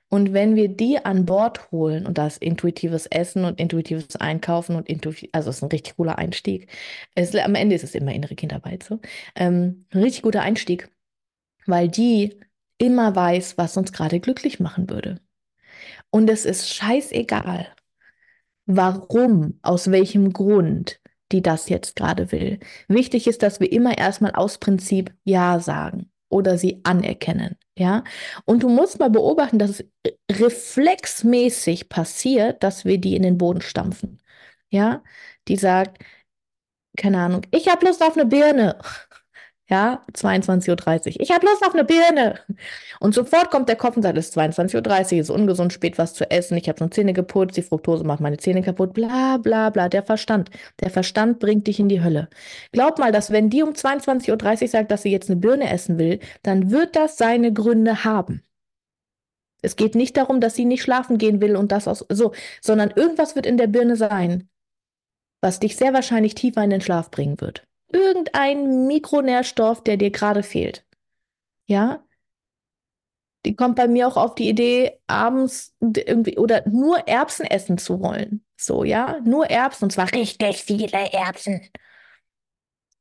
Und 0.08 0.32
wenn 0.32 0.54
wir 0.54 0.68
die 0.68 1.04
an 1.04 1.26
Bord 1.26 1.70
holen 1.72 2.06
und 2.06 2.18
das 2.18 2.38
intuitives 2.38 3.06
Essen 3.06 3.44
und 3.44 3.58
intuitives 3.60 4.16
Einkaufen 4.16 4.76
und 4.76 4.88
intuitiv, 4.88 5.28
also 5.32 5.50
es 5.50 5.56
ist 5.56 5.62
ein 5.62 5.70
richtig 5.70 5.96
cooler 5.96 6.18
Einstieg. 6.18 6.70
Es, 7.16 7.34
am 7.34 7.56
Ende 7.56 7.74
ist 7.74 7.84
es 7.84 7.94
immer 7.96 8.12
innere 8.14 8.36
Kindarbeit 8.36 8.84
so. 8.84 9.00
Ähm, 9.34 9.86
ein 9.90 10.02
richtig 10.02 10.22
guter 10.22 10.42
Einstieg, 10.42 10.88
weil 11.66 11.88
die 11.88 12.38
immer 12.78 13.14
weiß, 13.14 13.58
was 13.58 13.76
uns 13.76 13.92
gerade 13.92 14.20
glücklich 14.20 14.60
machen 14.60 14.90
würde. 14.90 15.20
Und 16.10 16.30
es 16.30 16.44
ist 16.44 16.72
scheißegal, 16.72 17.68
warum, 18.66 19.58
aus 19.62 19.90
welchem 19.90 20.32
Grund 20.32 21.00
die 21.32 21.42
das 21.42 21.68
jetzt 21.68 21.96
gerade 21.96 22.30
will. 22.32 22.60
Wichtig 22.88 23.26
ist, 23.26 23.42
dass 23.42 23.58
wir 23.60 23.72
immer 23.72 23.98
erstmal 23.98 24.32
aus 24.32 24.58
Prinzip 24.58 25.12
Ja 25.24 25.58
sagen 25.58 26.10
oder 26.28 26.58
sie 26.58 26.80
anerkennen, 26.84 27.56
ja? 27.78 28.04
Und 28.44 28.62
du 28.62 28.68
musst 28.68 28.98
mal 28.98 29.10
beobachten, 29.10 29.58
dass 29.58 29.80
es 29.80 29.84
reflexmäßig 30.30 31.88
passiert, 31.88 32.62
dass 32.62 32.84
wir 32.84 32.98
die 32.98 33.16
in 33.16 33.22
den 33.22 33.38
Boden 33.38 33.60
stampfen. 33.62 34.20
Ja? 34.70 35.02
Die 35.48 35.56
sagt, 35.56 36.02
keine 36.96 37.18
Ahnung, 37.20 37.42
ich 37.52 37.68
habe 37.68 37.86
Lust 37.86 38.02
auf 38.02 38.16
eine 38.16 38.26
Birne. 38.26 38.78
Ja, 39.74 40.04
22.30 40.12 41.16
Uhr. 41.16 41.20
Ich 41.20 41.32
habe 41.32 41.44
Lust 41.46 41.66
auf 41.66 41.74
eine 41.74 41.82
Birne. 41.82 42.38
Und 43.00 43.12
sofort 43.12 43.50
kommt 43.50 43.68
der 43.68 43.74
Kopf 43.74 43.96
und 43.96 44.04
sagt, 44.04 44.16
es 44.16 44.28
ist 44.28 44.38
22.30 44.38 45.14
Uhr, 45.14 45.20
ist 45.20 45.30
ungesund, 45.30 45.72
spät 45.72 45.98
was 45.98 46.14
zu 46.14 46.30
essen, 46.30 46.56
ich 46.56 46.68
habe 46.68 46.78
schon 46.78 46.92
Zähne 46.92 47.12
geputzt, 47.12 47.56
die 47.56 47.62
Fructose 47.62 48.04
macht 48.04 48.20
meine 48.20 48.36
Zähne 48.36 48.62
kaputt, 48.62 48.94
bla 48.94 49.36
bla 49.38 49.70
bla. 49.70 49.88
Der 49.88 50.04
Verstand. 50.04 50.50
Der 50.78 50.90
Verstand 50.90 51.40
bringt 51.40 51.66
dich 51.66 51.80
in 51.80 51.88
die 51.88 52.04
Hölle. 52.04 52.28
Glaub 52.70 53.00
mal, 53.00 53.10
dass 53.10 53.32
wenn 53.32 53.50
die 53.50 53.64
um 53.64 53.70
22.30 53.70 54.62
Uhr 54.62 54.68
sagt, 54.68 54.92
dass 54.92 55.02
sie 55.02 55.10
jetzt 55.10 55.28
eine 55.28 55.40
Birne 55.40 55.68
essen 55.68 55.98
will, 55.98 56.20
dann 56.44 56.70
wird 56.70 56.94
das 56.94 57.18
seine 57.18 57.52
Gründe 57.52 58.04
haben. 58.04 58.44
Es 59.60 59.74
geht 59.74 59.96
nicht 59.96 60.16
darum, 60.16 60.40
dass 60.40 60.54
sie 60.54 60.66
nicht 60.66 60.82
schlafen 60.82 61.18
gehen 61.18 61.40
will 61.40 61.56
und 61.56 61.72
das 61.72 61.88
aus 61.88 62.06
so, 62.08 62.30
sondern 62.60 62.92
irgendwas 62.94 63.34
wird 63.34 63.44
in 63.44 63.56
der 63.56 63.66
Birne 63.66 63.96
sein, 63.96 64.48
was 65.40 65.58
dich 65.58 65.76
sehr 65.76 65.92
wahrscheinlich 65.92 66.36
tiefer 66.36 66.62
in 66.62 66.70
den 66.70 66.80
Schlaf 66.80 67.10
bringen 67.10 67.40
wird 67.40 67.66
irgendein 67.92 68.86
Mikronährstoff, 68.86 69.82
der 69.82 69.96
dir 69.96 70.10
gerade 70.10 70.42
fehlt. 70.42 70.84
Ja? 71.66 72.04
Die 73.46 73.54
kommt 73.56 73.76
bei 73.76 73.88
mir 73.88 74.08
auch 74.08 74.16
auf 74.16 74.34
die 74.34 74.48
Idee, 74.48 75.00
abends 75.06 75.74
irgendwie 75.80 76.38
oder 76.38 76.66
nur 76.68 77.06
Erbsen 77.08 77.44
essen 77.46 77.78
zu 77.78 78.00
wollen. 78.00 78.44
So, 78.56 78.84
ja? 78.84 79.20
Nur 79.24 79.50
Erbsen 79.50 79.84
und 79.84 79.90
zwar 79.90 80.10
richtig 80.12 80.64
viele 80.64 81.12
Erbsen. 81.12 81.60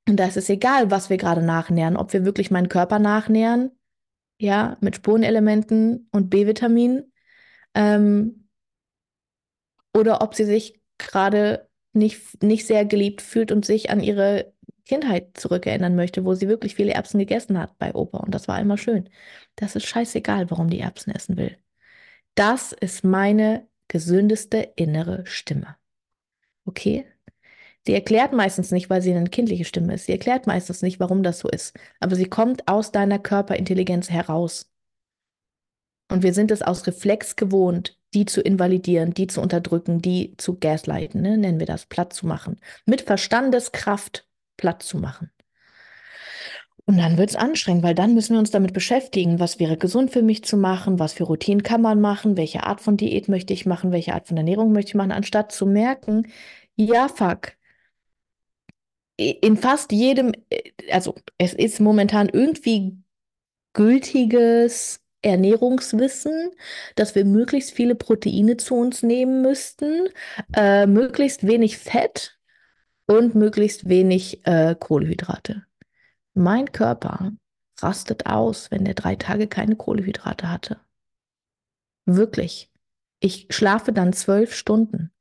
Und 0.08 0.18
das 0.18 0.36
ist 0.38 0.50
egal, 0.50 0.92
was 0.92 1.10
wir 1.10 1.18
gerade 1.18 1.42
nachnähren, 1.42 1.96
ob 1.98 2.12
wir 2.14 2.26
wirklich 2.26 2.52
meinen 2.52 2.70
Körper 2.70 3.00
nachnähren. 3.00 3.72
ja, 4.40 4.78
mit 4.82 4.98
Spurenelementen 4.98 6.10
und 6.12 6.30
B-Vitaminen, 6.30 7.14
ähm, 7.76 8.50
oder 9.96 10.22
ob 10.22 10.36
sie 10.36 10.46
sich 10.46 10.82
gerade 10.98 11.70
nicht, 11.94 12.44
nicht 12.44 12.68
sehr 12.68 12.86
geliebt 12.86 13.22
fühlt 13.22 13.52
und 13.52 13.66
sich 13.66 13.90
an 13.92 14.02
ihre 14.02 14.53
Kindheit 14.86 15.38
zurückerinnern 15.38 15.96
möchte, 15.96 16.26
wo 16.26 16.34
sie 16.34 16.48
wirklich 16.48 16.76
viele 16.76 16.94
Erbsen 16.94 17.20
gegessen 17.20 17.58
hat 17.58 17.78
bei 17.78 17.94
Opa. 17.94 18.20
Und 18.20 18.34
das 18.36 18.48
war 18.48 18.60
immer 18.60 18.78
schön. 18.78 19.10
Das 19.56 19.76
ist 19.76 19.86
scheißegal, 19.86 20.52
warum 20.52 20.70
die 20.70 20.80
Erbsen 20.80 21.14
essen 21.14 21.38
will. 21.38 21.58
Das 22.36 22.72
ist 22.74 23.04
meine 23.04 23.68
gesündeste 23.88 24.58
innere 24.76 25.26
Stimme. 25.26 25.76
Okay? 26.66 27.06
Sie 27.86 27.94
erklärt 27.94 28.34
meistens 28.34 28.72
nicht, 28.72 28.90
weil 28.90 29.02
sie 29.02 29.14
eine 29.14 29.30
kindliche 29.30 29.66
Stimme 29.66 29.94
ist. 29.94 30.06
Sie 30.06 30.14
erklärt 30.14 30.48
meistens 30.48 30.82
nicht, 30.82 31.00
warum 31.00 31.22
das 31.22 31.40
so 31.40 31.50
ist. 31.50 31.78
Aber 32.00 32.16
sie 32.16 32.30
kommt 32.30 32.68
aus 32.68 32.92
deiner 32.92 33.20
Körperintelligenz 33.20 34.10
heraus. 34.10 34.72
Und 36.10 36.24
wir 36.24 36.34
sind 36.34 36.52
es 36.52 36.62
aus 36.62 36.88
Reflex 36.88 37.36
gewohnt, 37.36 37.98
die 38.14 38.26
zu 38.26 38.42
invalidieren, 38.42 39.14
die 39.14 39.28
zu 39.28 39.42
unterdrücken, 39.42 40.02
die 40.02 40.36
zu 40.38 40.58
gaslighten, 40.60 41.22
ne? 41.22 41.38
nennen 41.38 41.60
wir 41.60 41.66
das, 41.66 41.86
platt 41.86 42.14
zu 42.14 42.28
machen. 42.28 42.60
Mit 42.86 43.02
Verstandeskraft 43.02 44.28
platt 44.58 44.84
zu 44.84 44.98
machen. 44.98 45.32
Und 46.86 46.98
dann 46.98 47.18
wird 47.18 47.30
es 47.30 47.36
anstrengend, 47.38 47.84
weil 47.84 47.96
dann 47.96 48.14
müssen 48.14 48.34
wir 48.34 48.40
uns 48.40 48.52
damit 48.52 48.74
beschäftigen, 48.74 49.40
was 49.40 49.60
wäre 49.60 49.78
gesund 49.78 50.12
für 50.12 50.22
mich 50.22 50.44
zu 50.44 50.58
machen, 50.58 51.00
was 51.00 51.14
für 51.14 51.24
Routinen 51.24 51.64
kann 51.64 51.82
man 51.82 52.02
machen, 52.02 52.36
welche 52.36 52.64
Art 52.64 52.82
von 52.82 52.98
Diät 52.98 53.30
möchte 53.30 53.54
ich 53.54 53.66
machen, 53.66 53.94
welche 53.94 54.14
Art 54.14 54.28
von 54.28 54.36
Ernährung 54.36 54.74
möchte 54.74 54.90
ich 54.90 54.96
machen, 54.96 55.14
anstatt 55.14 55.52
zu 55.54 55.66
merken, 55.66 56.28
ja, 56.76 57.08
fuck. 57.08 57.54
In 59.18 59.58
fast 59.58 59.92
jedem, 59.92 60.34
äh, 60.50 60.72
also 60.92 61.16
es 61.38 61.54
ist 61.54 61.80
momentan 61.80 62.30
irgendwie 62.30 62.98
gültiges 63.74 65.00
Ernährungswissen, 65.22 66.52
dass 66.96 67.16
wir 67.16 67.26
möglichst 67.26 67.72
viele 67.72 67.96
Proteine 67.96 68.58
zu 68.58 68.76
uns 68.76 69.04
nehmen 69.04 69.42
müssten, 69.42 70.10
äh, 70.56 70.86
möglichst 70.86 71.48
wenig 71.48 71.78
Fett 71.78 72.38
und 73.06 73.36
möglichst 73.36 73.90
wenig 73.90 74.46
äh, 74.46 74.76
Kohlenhydrate. 74.80 75.66
Mein 76.34 76.72
Körper 76.72 77.32
rastet 77.80 78.26
aus, 78.26 78.72
wenn 78.72 78.86
der 78.86 78.94
drei 78.94 79.16
Tage 79.16 79.48
keine 79.48 79.76
Kohlenhydrate 79.76 80.50
hatte. 80.50 80.80
Wirklich. 82.06 82.72
Ich 83.20 83.48
schlafe 83.52 83.94
dann 83.94 84.14
zwölf 84.14 84.54
Stunden. 84.54 85.12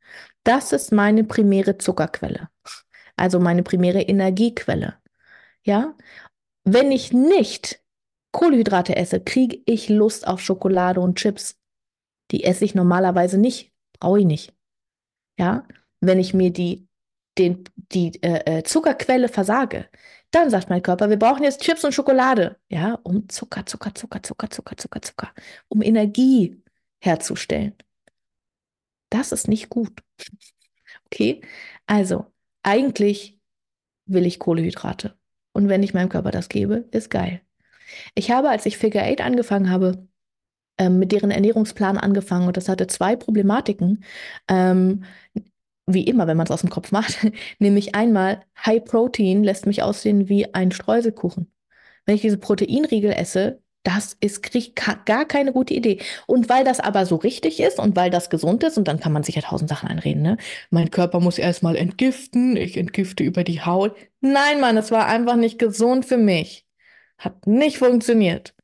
Das 0.44 0.72
ist 0.72 0.92
meine 0.92 1.24
primäre 1.24 1.78
Zuckerquelle, 1.78 2.48
also 3.16 3.38
meine 3.38 3.62
primäre 3.62 4.02
Energiequelle. 4.02 4.96
Ja, 5.64 5.94
wenn 6.64 6.90
ich 6.90 7.12
nicht 7.12 7.80
Kohlenhydrate 8.32 8.96
esse, 8.96 9.20
kriege 9.20 9.60
ich 9.66 9.88
Lust 9.88 10.26
auf 10.26 10.40
Schokolade 10.40 11.00
und 11.00 11.16
Chips. 11.16 11.56
Die 12.30 12.44
esse 12.44 12.64
ich 12.64 12.74
normalerweise 12.74 13.38
nicht, 13.38 13.72
brauche 14.00 14.20
ich 14.20 14.26
nicht. 14.26 14.54
Ja, 15.38 15.66
wenn 16.00 16.18
ich 16.18 16.34
mir 16.34 16.50
die, 16.50 16.88
den, 17.38 17.64
die 17.76 18.22
äh, 18.22 18.58
äh, 18.58 18.62
Zuckerquelle 18.64 19.28
versage, 19.28 19.88
dann 20.30 20.50
sagt 20.50 20.70
mein 20.70 20.82
Körper, 20.82 21.10
wir 21.10 21.18
brauchen 21.18 21.44
jetzt 21.44 21.62
Chips 21.62 21.84
und 21.84 21.92
Schokolade, 21.92 22.58
ja, 22.68 22.94
um 23.02 23.28
Zucker, 23.28 23.66
Zucker, 23.66 23.94
Zucker, 23.94 24.22
Zucker, 24.22 24.50
Zucker, 24.50 24.76
Zucker, 24.76 25.02
Zucker, 25.02 25.32
um 25.68 25.82
Energie 25.82 26.62
herzustellen. 27.00 27.74
Das 29.10 29.32
ist 29.32 29.48
nicht 29.48 29.68
gut. 29.68 30.00
Okay, 31.06 31.42
also 31.86 32.26
eigentlich 32.62 33.38
will 34.06 34.26
ich 34.26 34.38
Kohlenhydrate. 34.38 35.16
Und 35.52 35.68
wenn 35.68 35.82
ich 35.82 35.94
meinem 35.94 36.08
Körper 36.08 36.30
das 36.30 36.48
gebe, 36.48 36.88
ist 36.92 37.10
geil. 37.10 37.42
Ich 38.14 38.30
habe, 38.30 38.48
als 38.48 38.64
ich 38.64 38.78
Figure 38.78 39.04
8 39.04 39.20
angefangen 39.20 39.70
habe, 39.70 40.08
ähm, 40.78 40.98
mit 40.98 41.12
deren 41.12 41.30
Ernährungsplan 41.30 41.98
angefangen 41.98 42.46
und 42.46 42.56
das 42.56 42.68
hatte 42.68 42.86
zwei 42.86 43.16
Problematiken. 43.16 44.04
Ähm, 44.48 45.04
wie 45.94 46.04
immer, 46.04 46.26
wenn 46.26 46.36
man 46.36 46.46
es 46.46 46.50
aus 46.50 46.60
dem 46.62 46.70
Kopf 46.70 46.92
macht, 46.92 47.18
nämlich 47.58 47.94
einmal 47.94 48.42
High 48.64 48.84
Protein 48.84 49.44
lässt 49.44 49.66
mich 49.66 49.82
aussehen 49.82 50.28
wie 50.28 50.52
ein 50.54 50.72
Streuselkuchen. 50.72 51.50
Wenn 52.06 52.16
ich 52.16 52.22
diese 52.22 52.38
Proteinriegel 52.38 53.12
esse, 53.12 53.62
das 53.84 54.16
ist 54.20 54.42
gar 55.04 55.24
keine 55.24 55.52
gute 55.52 55.74
Idee. 55.74 55.98
Und 56.26 56.48
weil 56.48 56.64
das 56.64 56.78
aber 56.80 57.04
so 57.06 57.16
richtig 57.16 57.60
ist 57.60 57.78
und 57.78 57.96
weil 57.96 58.10
das 58.10 58.30
gesund 58.30 58.62
ist, 58.62 58.78
und 58.78 58.86
dann 58.86 59.00
kann 59.00 59.12
man 59.12 59.24
sich 59.24 59.34
ja 59.34 59.42
tausend 59.42 59.68
Sachen 59.68 59.88
einreden, 59.88 60.22
ne? 60.22 60.36
Mein 60.70 60.90
Körper 60.90 61.20
muss 61.20 61.38
erstmal 61.38 61.76
entgiften, 61.76 62.56
ich 62.56 62.76
entgifte 62.76 63.24
über 63.24 63.42
die 63.44 63.62
Haut. 63.62 63.96
Nein, 64.20 64.60
Mann, 64.60 64.76
es 64.76 64.90
war 64.92 65.06
einfach 65.06 65.36
nicht 65.36 65.58
gesund 65.58 66.06
für 66.06 66.16
mich. 66.16 66.66
Hat 67.18 67.46
nicht 67.46 67.78
funktioniert. 67.78 68.54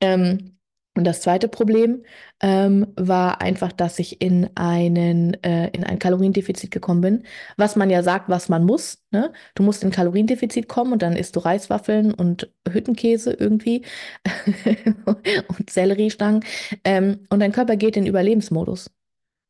Ähm, 0.00 0.55
und 0.96 1.04
das 1.04 1.20
zweite 1.20 1.48
Problem 1.48 2.04
ähm, 2.40 2.86
war 2.96 3.42
einfach, 3.42 3.70
dass 3.70 3.98
ich 3.98 4.22
in, 4.22 4.48
einen, 4.56 5.34
äh, 5.44 5.68
in 5.68 5.84
ein 5.84 5.98
Kaloriendefizit 5.98 6.70
gekommen 6.70 7.02
bin. 7.02 7.22
Was 7.58 7.76
man 7.76 7.90
ja 7.90 8.02
sagt, 8.02 8.30
was 8.30 8.48
man 8.48 8.64
muss. 8.64 9.04
Ne? 9.10 9.32
Du 9.54 9.62
musst 9.62 9.84
in 9.84 9.90
Kaloriendefizit 9.90 10.68
kommen 10.68 10.94
und 10.94 11.02
dann 11.02 11.14
isst 11.14 11.36
du 11.36 11.40
Reiswaffeln 11.40 12.14
und 12.14 12.50
Hüttenkäse 12.66 13.32
irgendwie 13.34 13.84
und 15.04 15.70
Selleriestangen. 15.70 16.44
Ähm, 16.84 17.26
und 17.28 17.40
dein 17.40 17.52
Körper 17.52 17.76
geht 17.76 17.96
in 17.98 18.06
Überlebensmodus. 18.06 18.90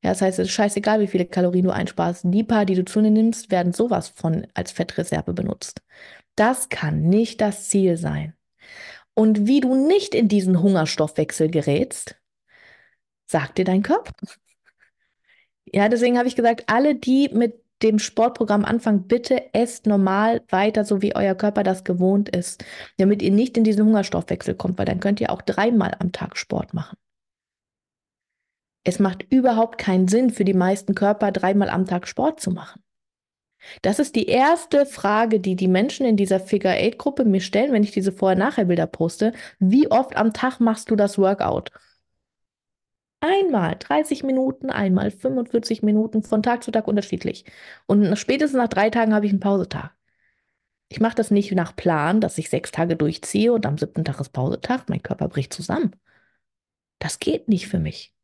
Ja, 0.02 0.10
das 0.10 0.22
heißt, 0.22 0.38
es 0.40 0.48
ist 0.48 0.54
scheißegal, 0.54 1.00
wie 1.00 1.06
viele 1.06 1.26
Kalorien 1.26 1.64
du 1.64 1.70
einsparst. 1.72 2.24
Die 2.26 2.44
paar, 2.44 2.64
die 2.64 2.74
du 2.74 2.84
zu 2.84 3.00
dir 3.02 3.10
nimmst, 3.10 3.50
werden 3.50 3.72
sowas 3.72 4.08
von 4.08 4.46
als 4.54 4.72
Fettreserve 4.72 5.32
benutzt. 5.32 5.82
Das 6.36 6.68
kann 6.68 7.02
nicht 7.02 7.40
das 7.40 7.68
Ziel 7.68 7.96
sein. 7.96 8.35
Und 9.18 9.46
wie 9.46 9.60
du 9.60 9.74
nicht 9.74 10.14
in 10.14 10.28
diesen 10.28 10.62
Hungerstoffwechsel 10.62 11.50
gerätst, 11.50 12.16
sagt 13.26 13.56
dir 13.56 13.64
dein 13.64 13.82
Körper. 13.82 14.12
Ja, 15.64 15.88
deswegen 15.88 16.18
habe 16.18 16.28
ich 16.28 16.36
gesagt, 16.36 16.64
alle, 16.66 16.94
die 16.94 17.30
mit 17.32 17.64
dem 17.82 17.98
Sportprogramm 17.98 18.64
anfangen, 18.64 19.06
bitte 19.06 19.54
esst 19.54 19.86
normal 19.86 20.42
weiter, 20.50 20.84
so 20.84 21.00
wie 21.00 21.16
euer 21.16 21.34
Körper 21.34 21.62
das 21.62 21.82
gewohnt 21.82 22.28
ist, 22.28 22.64
damit 22.98 23.22
ihr 23.22 23.30
nicht 23.30 23.56
in 23.56 23.64
diesen 23.64 23.86
Hungerstoffwechsel 23.86 24.54
kommt, 24.54 24.78
weil 24.78 24.86
dann 24.86 25.00
könnt 25.00 25.20
ihr 25.20 25.30
auch 25.30 25.42
dreimal 25.42 25.94
am 25.98 26.12
Tag 26.12 26.36
Sport 26.36 26.74
machen. 26.74 26.96
Es 28.84 28.98
macht 28.98 29.24
überhaupt 29.30 29.78
keinen 29.78 30.08
Sinn 30.08 30.30
für 30.30 30.44
die 30.44 30.54
meisten 30.54 30.94
Körper, 30.94 31.32
dreimal 31.32 31.70
am 31.70 31.86
Tag 31.86 32.06
Sport 32.06 32.40
zu 32.40 32.50
machen. 32.50 32.82
Das 33.82 33.98
ist 33.98 34.16
die 34.16 34.26
erste 34.26 34.86
Frage, 34.86 35.40
die 35.40 35.56
die 35.56 35.68
Menschen 35.68 36.06
in 36.06 36.16
dieser 36.16 36.40
Figure-8-Gruppe 36.40 37.24
mir 37.24 37.40
stellen, 37.40 37.72
wenn 37.72 37.82
ich 37.82 37.90
diese 37.92 38.12
Vorher-Nachher-Bilder 38.12 38.86
poste. 38.86 39.32
Wie 39.58 39.90
oft 39.90 40.16
am 40.16 40.32
Tag 40.32 40.60
machst 40.60 40.90
du 40.90 40.96
das 40.96 41.18
Workout? 41.18 41.70
Einmal 43.20 43.76
30 43.78 44.22
Minuten, 44.24 44.70
einmal 44.70 45.10
45 45.10 45.82
Minuten, 45.82 46.22
von 46.22 46.42
Tag 46.42 46.62
zu 46.62 46.70
Tag 46.70 46.86
unterschiedlich. 46.86 47.44
Und 47.86 48.16
spätestens 48.16 48.58
nach 48.58 48.68
drei 48.68 48.90
Tagen 48.90 49.14
habe 49.14 49.26
ich 49.26 49.32
einen 49.32 49.40
Pausetag. 49.40 49.92
Ich 50.88 51.00
mache 51.00 51.16
das 51.16 51.30
nicht 51.30 51.52
nach 51.52 51.74
Plan, 51.74 52.20
dass 52.20 52.38
ich 52.38 52.50
sechs 52.50 52.70
Tage 52.70 52.96
durchziehe 52.96 53.52
und 53.52 53.66
am 53.66 53.78
siebten 53.78 54.04
Tag 54.04 54.20
ist 54.20 54.30
Pausetag. 54.30 54.88
Mein 54.88 55.02
Körper 55.02 55.28
bricht 55.28 55.52
zusammen. 55.52 55.92
Das 56.98 57.18
geht 57.18 57.48
nicht 57.48 57.68
für 57.68 57.78
mich. 57.78 58.14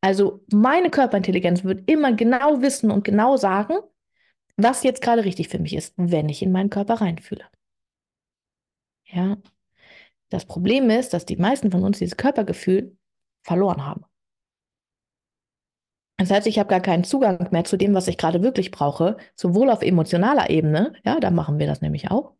Also 0.00 0.44
meine 0.52 0.90
Körperintelligenz 0.90 1.64
wird 1.64 1.88
immer 1.90 2.12
genau 2.12 2.62
wissen 2.62 2.90
und 2.90 3.04
genau 3.04 3.36
sagen, 3.36 3.78
was 4.56 4.82
jetzt 4.82 5.02
gerade 5.02 5.24
richtig 5.24 5.48
für 5.48 5.58
mich 5.58 5.74
ist, 5.74 5.94
wenn 5.96 6.28
ich 6.28 6.42
in 6.42 6.52
meinen 6.52 6.70
Körper 6.70 6.94
reinfühle. 6.94 7.44
Ja. 9.04 9.36
Das 10.30 10.46
Problem 10.46 10.90
ist, 10.90 11.12
dass 11.14 11.26
die 11.26 11.36
meisten 11.36 11.70
von 11.70 11.84
uns 11.84 11.98
dieses 11.98 12.16
Körpergefühl 12.16 12.96
verloren 13.42 13.84
haben. 13.86 14.04
Das 16.16 16.30
heißt, 16.30 16.46
ich 16.46 16.58
habe 16.58 16.68
gar 16.68 16.80
keinen 16.80 17.04
Zugang 17.04 17.48
mehr 17.50 17.64
zu 17.64 17.76
dem, 17.76 17.94
was 17.94 18.08
ich 18.08 18.16
gerade 18.16 18.42
wirklich 18.42 18.70
brauche, 18.70 19.16
sowohl 19.34 19.70
auf 19.70 19.82
emotionaler 19.82 20.48
Ebene, 20.48 20.94
ja, 21.04 21.18
da 21.20 21.30
machen 21.30 21.58
wir 21.58 21.66
das 21.66 21.80
nämlich 21.80 22.10
auch. 22.10 22.34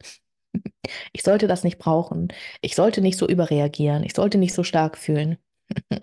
Ich 1.13 1.23
sollte 1.23 1.49
das 1.49 1.65
nicht 1.65 1.79
brauchen. 1.79 2.29
Ich 2.61 2.77
sollte 2.77 3.01
nicht 3.01 3.19
so 3.19 3.27
überreagieren. 3.27 4.05
Ich 4.05 4.15
sollte 4.15 4.39
nicht 4.39 4.55
so 4.55 4.63
stark 4.63 4.97
fühlen. 4.97 5.39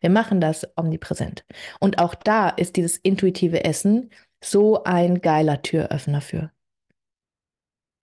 Wir 0.00 0.10
machen 0.10 0.40
das 0.40 0.66
omnipräsent. 0.76 1.44
Und 1.80 1.98
auch 1.98 2.14
da 2.14 2.48
ist 2.48 2.76
dieses 2.76 2.96
intuitive 2.96 3.64
Essen 3.64 4.10
so 4.42 4.82
ein 4.84 5.20
geiler 5.20 5.62
Türöffner 5.62 6.20
für. 6.20 6.50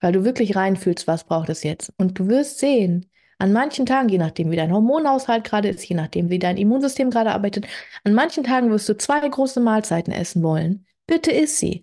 Weil 0.00 0.12
du 0.12 0.24
wirklich 0.24 0.56
reinfühlst, 0.56 1.06
was 1.06 1.24
braucht 1.24 1.50
es 1.50 1.62
jetzt. 1.62 1.92
Und 1.98 2.18
du 2.18 2.28
wirst 2.28 2.58
sehen, 2.58 3.10
an 3.38 3.52
manchen 3.52 3.86
Tagen, 3.86 4.08
je 4.08 4.18
nachdem, 4.18 4.50
wie 4.50 4.56
dein 4.56 4.72
Hormonhaushalt 4.72 5.44
gerade 5.44 5.68
ist, 5.68 5.84
je 5.84 5.96
nachdem, 5.96 6.30
wie 6.30 6.38
dein 6.38 6.56
Immunsystem 6.56 7.10
gerade 7.10 7.32
arbeitet, 7.32 7.66
an 8.04 8.14
manchen 8.14 8.44
Tagen 8.44 8.70
wirst 8.70 8.88
du 8.88 8.96
zwei 8.96 9.26
große 9.26 9.60
Mahlzeiten 9.60 10.12
essen 10.12 10.42
wollen. 10.42 10.86
Bitte 11.06 11.30
iss 11.30 11.58
sie. 11.58 11.82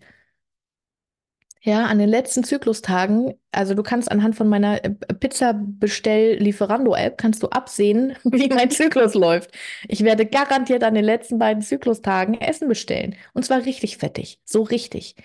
Ja, 1.67 1.85
an 1.87 1.99
den 1.99 2.07
letzten 2.07 2.45
Zyklustagen, 2.45 3.33
also 3.51 3.73
du 3.73 3.83
kannst 3.83 4.09
anhand 4.09 4.37
von 4.37 4.47
meiner 4.47 4.85
äh, 4.85 4.89
Pizza-Bestell-Lieferando-App, 4.89 7.17
kannst 7.17 7.43
du 7.43 7.49
absehen, 7.49 8.15
wie 8.23 8.47
mein 8.47 8.71
Zyklus 8.71 9.15
läuft. 9.15 9.51
Ich 9.89 10.05
werde 10.05 10.25
garantiert 10.25 10.85
an 10.85 10.93
den 10.93 11.03
letzten 11.03 11.39
beiden 11.39 11.61
Zyklustagen 11.61 12.39
Essen 12.39 12.69
bestellen. 12.69 13.15
Und 13.33 13.43
zwar 13.43 13.65
richtig 13.65 13.97
fettig. 13.97 14.39
So 14.45 14.61
richtig. 14.61 15.15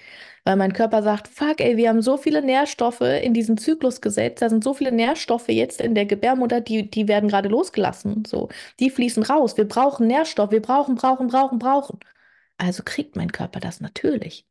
Weil 0.44 0.56
mein 0.56 0.72
Körper 0.72 1.04
sagt, 1.04 1.28
fuck, 1.28 1.60
ey, 1.60 1.76
wir 1.76 1.88
haben 1.88 2.02
so 2.02 2.16
viele 2.16 2.42
Nährstoffe 2.42 3.02
in 3.02 3.34
diesem 3.34 3.56
Zyklus 3.56 4.00
gesetzt. 4.00 4.42
Da 4.42 4.50
sind 4.50 4.64
so 4.64 4.74
viele 4.74 4.90
Nährstoffe 4.90 5.48
jetzt 5.48 5.80
in 5.80 5.94
der 5.94 6.06
Gebärmutter, 6.06 6.60
die, 6.60 6.90
die 6.90 7.06
werden 7.06 7.28
gerade 7.28 7.50
losgelassen. 7.50 8.24
So, 8.26 8.48
die 8.80 8.90
fließen 8.90 9.22
raus. 9.22 9.56
Wir 9.56 9.68
brauchen 9.68 10.08
Nährstoff. 10.08 10.50
Wir 10.50 10.62
brauchen, 10.62 10.96
brauchen, 10.96 11.28
brauchen, 11.28 11.60
brauchen. 11.60 12.00
Also 12.58 12.82
kriegt 12.84 13.14
mein 13.14 13.30
Körper 13.30 13.60
das 13.60 13.80
natürlich. 13.80 14.44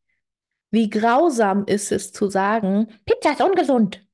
Wie 0.72 0.90
grausam 0.90 1.66
ist 1.66 1.92
es 1.92 2.14
zu 2.14 2.30
sagen, 2.30 2.88
Pizza 3.06 3.34
ist 3.34 3.42
ungesund. 3.42 4.06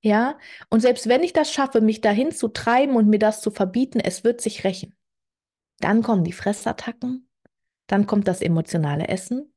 Ja, 0.00 0.38
und 0.70 0.80
selbst 0.80 1.08
wenn 1.08 1.22
ich 1.24 1.32
das 1.32 1.52
schaffe, 1.52 1.80
mich 1.80 2.00
dahin 2.00 2.30
zu 2.30 2.48
treiben 2.48 2.94
und 2.94 3.08
mir 3.08 3.18
das 3.18 3.40
zu 3.40 3.50
verbieten, 3.50 3.98
es 3.98 4.22
wird 4.22 4.40
sich 4.40 4.62
rächen. 4.64 4.94
Dann 5.80 6.02
kommen 6.02 6.22
die 6.22 6.32
Fressattacken, 6.32 7.28
dann 7.88 8.06
kommt 8.06 8.28
das 8.28 8.42
emotionale 8.42 9.08
Essen, 9.08 9.52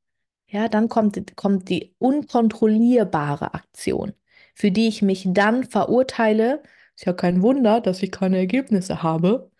ja, 0.47 0.67
dann 0.67 0.89
kommt, 0.89 1.35
kommt 1.35 1.69
die 1.69 1.95
unkontrollierbare 1.99 3.53
Aktion, 3.53 4.13
für 4.55 4.71
die 4.71 4.87
ich 4.87 5.01
mich 5.01 5.25
dann 5.29 5.63
verurteile. 5.63 6.63
Ist 6.95 7.05
ja 7.05 7.13
kein 7.13 7.41
Wunder, 7.41 7.81
dass 7.81 8.03
ich 8.03 8.11
keine 8.11 8.37
Ergebnisse 8.37 9.03
habe 9.03 9.50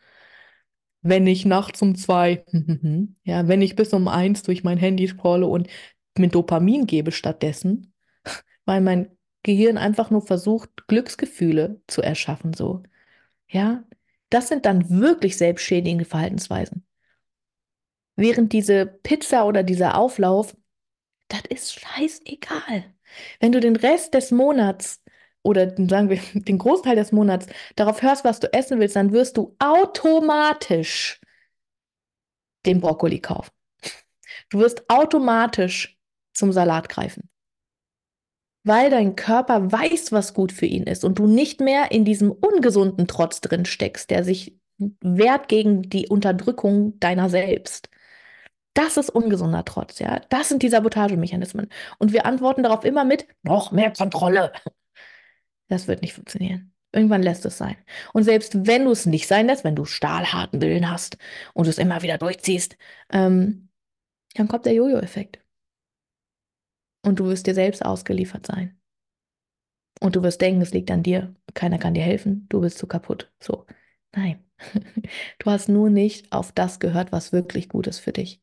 wenn 1.02 1.28
ich 1.28 1.46
nachts 1.46 1.82
um 1.82 1.96
zwei, 1.96 2.46
ja, 3.24 3.48
wenn 3.48 3.62
ich 3.62 3.76
bis 3.76 3.94
um 3.94 4.08
eins 4.08 4.44
durch 4.44 4.64
mein 4.64 4.78
Handy 4.78 5.08
scrolle 5.08 5.48
und 5.48 5.68
mir 6.18 6.30
Dopamin 6.30 6.86
gebe 6.86 7.12
stattdessen, 7.12 7.94
weil 8.66 8.82
mein 8.82 9.18
Gehirn 9.44 9.78
einfach 9.78 10.12
nur 10.12 10.22
versucht, 10.22 10.88
Glücksgefühle 10.88 11.82
zu 11.88 12.02
erschaffen, 12.02 12.54
so. 12.54 12.84
Ja, 13.48 13.84
das 14.30 14.48
sind 14.48 14.66
dann 14.66 14.90
wirklich 14.90 15.38
selbstschädigende 15.38 16.06
Verhaltensweisen. 16.06 16.86
Während 18.16 18.54
diese 18.54 18.86
Pizza 18.86 19.46
oder 19.46 19.64
dieser 19.64 19.98
Auflauf, 19.98 20.56
das 21.28 21.42
ist 21.50 21.80
scheißegal. 21.80 22.86
Wenn 23.40 23.52
du 23.52 23.60
den 23.60 23.76
Rest 23.76 24.14
des 24.14 24.32
Monats 24.32 25.02
oder 25.44 25.70
sagen 25.88 26.10
wir 26.10 26.20
den 26.34 26.58
Großteil 26.58 26.96
des 26.96 27.12
Monats 27.12 27.48
darauf 27.76 28.02
hörst, 28.02 28.24
was 28.24 28.40
du 28.40 28.52
essen 28.54 28.80
willst, 28.80 28.96
dann 28.96 29.12
wirst 29.12 29.38
du 29.38 29.56
automatisch 29.60 31.20
den 32.66 32.80
Brokkoli 32.80 33.20
kaufen. 33.20 33.52
Du 34.50 34.60
wirst 34.60 34.90
automatisch 34.90 35.98
zum 36.34 36.52
Salat 36.52 36.90
greifen. 36.90 37.30
Weil 38.64 38.92
dein 38.92 39.16
Körper 39.16 39.72
weiß, 39.72 40.12
was 40.12 40.36
gut 40.36 40.52
für 40.52 40.68
ihn 40.68 40.84
ist 40.84 41.04
und 41.04 41.18
du 41.18 41.26
nicht 41.26 41.62
mehr 41.62 41.92
in 41.92 42.06
diesem 42.06 42.32
ungesunden 42.32 43.08
Trotz 43.08 43.42
drin 43.42 43.66
steckst, 43.66 44.12
der 44.12 44.24
sich 44.24 44.56
wehrt 45.02 45.48
gegen 45.48 45.84
die 45.84 46.08
Unterdrückung 46.08 47.00
deiner 47.00 47.30
selbst. 47.30 47.90
Das 48.74 48.98
ist 48.98 49.10
ungesunder 49.10 49.66
Trotz, 49.66 50.00
ja. 50.00 50.22
Das 50.30 50.50
sind 50.50 50.64
die 50.64 50.70
Sabotagemechanismen. 50.70 51.68
Und 51.98 52.14
wir 52.14 52.26
antworten 52.26 52.64
darauf 52.64 52.86
immer 52.86 53.04
mit 53.04 53.28
noch 53.44 53.72
mehr 53.72 53.92
Kontrolle. 53.92 54.52
Das 55.72 55.88
wird 55.88 56.02
nicht 56.02 56.14
funktionieren. 56.14 56.74
Irgendwann 56.92 57.24
lässt 57.24 57.46
es 57.46 57.58
sein. 57.58 57.78
Und 58.14 58.24
selbst 58.26 58.68
wenn 58.68 58.84
du 58.84 58.92
es 58.92 59.06
nicht 59.06 59.26
sein 59.26 59.48
lässt, 59.48 59.64
wenn 59.64 59.76
du 59.78 59.86
stahlharten 59.86 60.60
Willen 60.62 60.92
hast 60.92 61.18
und 61.54 61.66
es 61.66 61.78
immer 61.78 62.02
wieder 62.02 62.18
durchziehst, 62.18 62.78
ähm, 63.10 63.70
dann 64.36 64.50
kommt 64.50 64.66
der 64.66 64.74
Jojo-Effekt. 64.74 65.40
Und 67.04 67.20
du 67.20 67.26
wirst 67.28 67.48
dir 67.48 67.54
selbst 67.54 67.86
ausgeliefert 67.86 68.46
sein. 68.46 68.78
Und 70.02 70.18
du 70.18 70.24
wirst 70.24 70.42
denken, 70.42 70.62
es 70.62 70.74
liegt 70.74 70.92
an 70.92 71.04
dir. 71.04 71.34
Keiner 71.54 71.78
kann 71.78 71.94
dir 71.94 72.04
helfen. 72.04 72.48
Du 72.50 72.60
bist 72.60 72.78
zu 72.78 72.86
kaputt. 72.86 73.32
So. 73.40 73.66
Nein. 74.14 74.44
Du 75.40 75.50
hast 75.50 75.70
nur 75.70 75.90
nicht 75.90 76.32
auf 76.34 76.52
das 76.52 76.80
gehört, 76.80 77.12
was 77.14 77.32
wirklich 77.32 77.70
gut 77.70 77.88
ist 77.88 78.00
für 78.00 78.12
dich. 78.12 78.42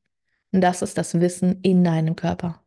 Und 0.53 0.63
das 0.63 0.83
ist 0.83 0.97
das 0.99 1.21
Wissen 1.21 1.61
in 1.63 1.85
deinem 1.85 2.17
Körper. 2.17 2.65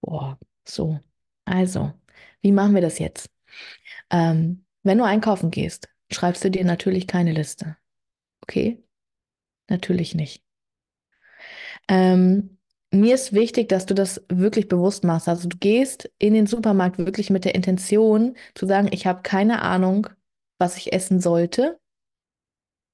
Boah, 0.00 0.38
so. 0.64 1.00
Also, 1.44 1.92
wie 2.40 2.52
machen 2.52 2.74
wir 2.74 2.82
das 2.82 2.98
jetzt? 2.98 3.30
Ähm, 4.10 4.64
wenn 4.82 4.98
du 4.98 5.04
einkaufen 5.04 5.50
gehst, 5.50 5.88
schreibst 6.10 6.44
du 6.44 6.50
dir 6.50 6.64
natürlich 6.64 7.06
keine 7.06 7.32
Liste. 7.32 7.76
Okay? 8.42 8.82
Natürlich 9.68 10.14
nicht. 10.14 10.44
Ähm, 11.88 12.58
mir 12.90 13.14
ist 13.14 13.32
wichtig, 13.32 13.68
dass 13.68 13.86
du 13.86 13.94
das 13.94 14.22
wirklich 14.28 14.68
bewusst 14.68 15.04
machst. 15.04 15.28
Also 15.28 15.48
du 15.48 15.56
gehst 15.58 16.10
in 16.18 16.34
den 16.34 16.46
Supermarkt 16.46 16.98
wirklich 16.98 17.30
mit 17.30 17.44
der 17.44 17.54
Intention 17.54 18.36
zu 18.54 18.66
sagen, 18.66 18.88
ich 18.92 19.06
habe 19.06 19.22
keine 19.22 19.62
Ahnung, 19.62 20.08
was 20.58 20.76
ich 20.76 20.92
essen 20.92 21.20
sollte 21.20 21.80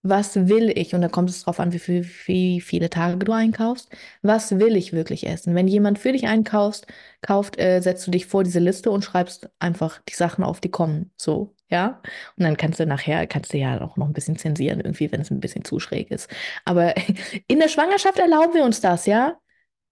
was 0.02 0.37
will 0.48 0.70
ich? 0.76 0.94
Und 0.94 1.02
da 1.02 1.08
kommt 1.08 1.30
es 1.30 1.40
darauf 1.40 1.61
an, 1.61 1.72
wie, 1.72 1.78
viel, 1.78 2.08
wie, 2.26 2.61
viele 2.61 2.90
Tage 2.90 3.18
du 3.18 3.32
einkaufst. 3.32 3.90
Was 4.22 4.58
will 4.58 4.76
ich 4.76 4.92
wirklich 4.92 5.26
essen? 5.26 5.54
Wenn 5.54 5.68
jemand 5.68 5.98
für 5.98 6.12
dich 6.12 6.26
einkauft, 6.26 6.87
kauft, 7.20 7.58
äh, 7.58 7.80
setzt 7.80 8.06
du 8.06 8.11
dich 8.11 8.26
vor 8.26 8.44
diese 8.44 8.61
Liste 8.61 8.90
und 8.90 9.04
schreibst 9.04 9.50
einfach 9.58 10.00
die 10.08 10.14
Sachen 10.14 10.44
auf, 10.44 10.61
die 10.61 10.70
kommen. 10.70 11.11
So, 11.16 11.54
ja. 11.68 12.00
Und 12.37 12.44
dann 12.44 12.56
kannst 12.56 12.80
du 12.80 12.87
nachher, 12.87 13.26
kannst 13.26 13.52
du 13.52 13.58
ja 13.58 13.80
auch 13.80 13.96
noch 13.96 14.06
ein 14.06 14.12
bisschen 14.12 14.37
zensieren, 14.38 14.80
irgendwie, 14.80 15.11
wenn 15.12 15.20
es 15.20 15.30
ein 15.30 15.40
bisschen 15.40 15.64
zu 15.64 15.80
schräg 15.80 16.11
ist. 16.11 16.30
Aber 16.64 16.94
in 17.48 17.58
der 17.58 17.68
Schwangerschaft 17.68 18.18
erlauben 18.18 18.54
wir 18.54 18.64
uns 18.64 18.80
das, 18.80 19.06
ja. 19.06 19.38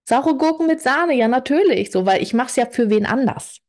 Saure 0.09 0.37
Gurken 0.37 0.67
mit 0.69 0.81
Sahne, 0.81 1.15
ja, 1.15 1.29
natürlich. 1.29 1.91
So, 1.91 2.07
weil 2.07 2.23
ich 2.23 2.33
mache 2.35 2.49
es 2.49 2.57
ja 2.57 2.67
für 2.67 2.91
wen 2.91 3.07
anders. 3.07 3.61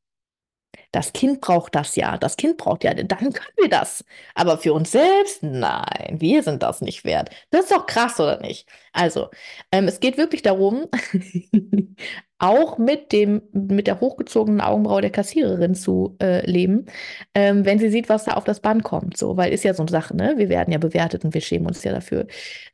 Das 0.92 1.14
Kind 1.14 1.42
braucht 1.42 1.76
das 1.76 1.96
ja. 1.96 2.18
Das 2.18 2.38
Kind 2.38 2.58
braucht 2.58 2.84
ja, 2.84 2.94
dann 2.94 3.34
können 3.34 3.54
wir 3.58 3.70
das. 3.70 4.04
Aber 4.36 4.58
für 4.58 4.74
uns 4.74 4.92
selbst, 4.92 5.44
nein, 5.44 6.16
wir 6.20 6.44
sind 6.44 6.64
das 6.64 6.82
nicht 6.82 7.06
wert. 7.06 7.30
Das 7.50 7.66
ist 7.66 7.72
doch 7.72 7.86
krass, 7.86 8.20
oder 8.20 8.40
nicht? 8.42 8.68
Also, 8.94 9.30
ähm, 9.72 9.88
es 9.88 10.00
geht 10.00 10.18
wirklich 10.18 10.42
darum, 10.42 10.86
auch 12.40 12.78
mit 12.78 13.12
dem, 13.12 13.42
mit 13.52 13.88
der 13.88 14.00
hochgezogenen 14.00 14.62
Augenbraue 14.62 15.02
der 15.02 15.12
Kassiererin 15.12 15.76
zu 15.76 16.16
äh, 16.22 16.46
leben, 16.50 16.86
ähm, 17.34 17.66
wenn 17.66 17.80
sie 17.80 17.90
sieht, 17.90 18.10
was 18.10 18.26
da 18.26 18.34
auf 18.34 18.44
das 18.44 18.60
Band 18.60 18.84
kommt. 18.84 19.18
So, 19.18 19.38
weil 19.38 19.54
ist 19.54 19.64
ja 19.64 19.74
so 19.74 19.84
eine 19.84 19.92
Sache, 19.92 20.16
ne? 20.16 20.36
Wir 20.38 20.50
werden 20.50 20.72
ja 20.72 20.78
bewertet 20.78 21.26
und 21.26 21.34
wir 21.34 21.42
schämen 21.42 21.68
uns 21.68 21.84
ja 21.84 21.92
dafür. 21.94 22.28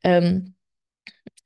Ähm, 0.03 0.55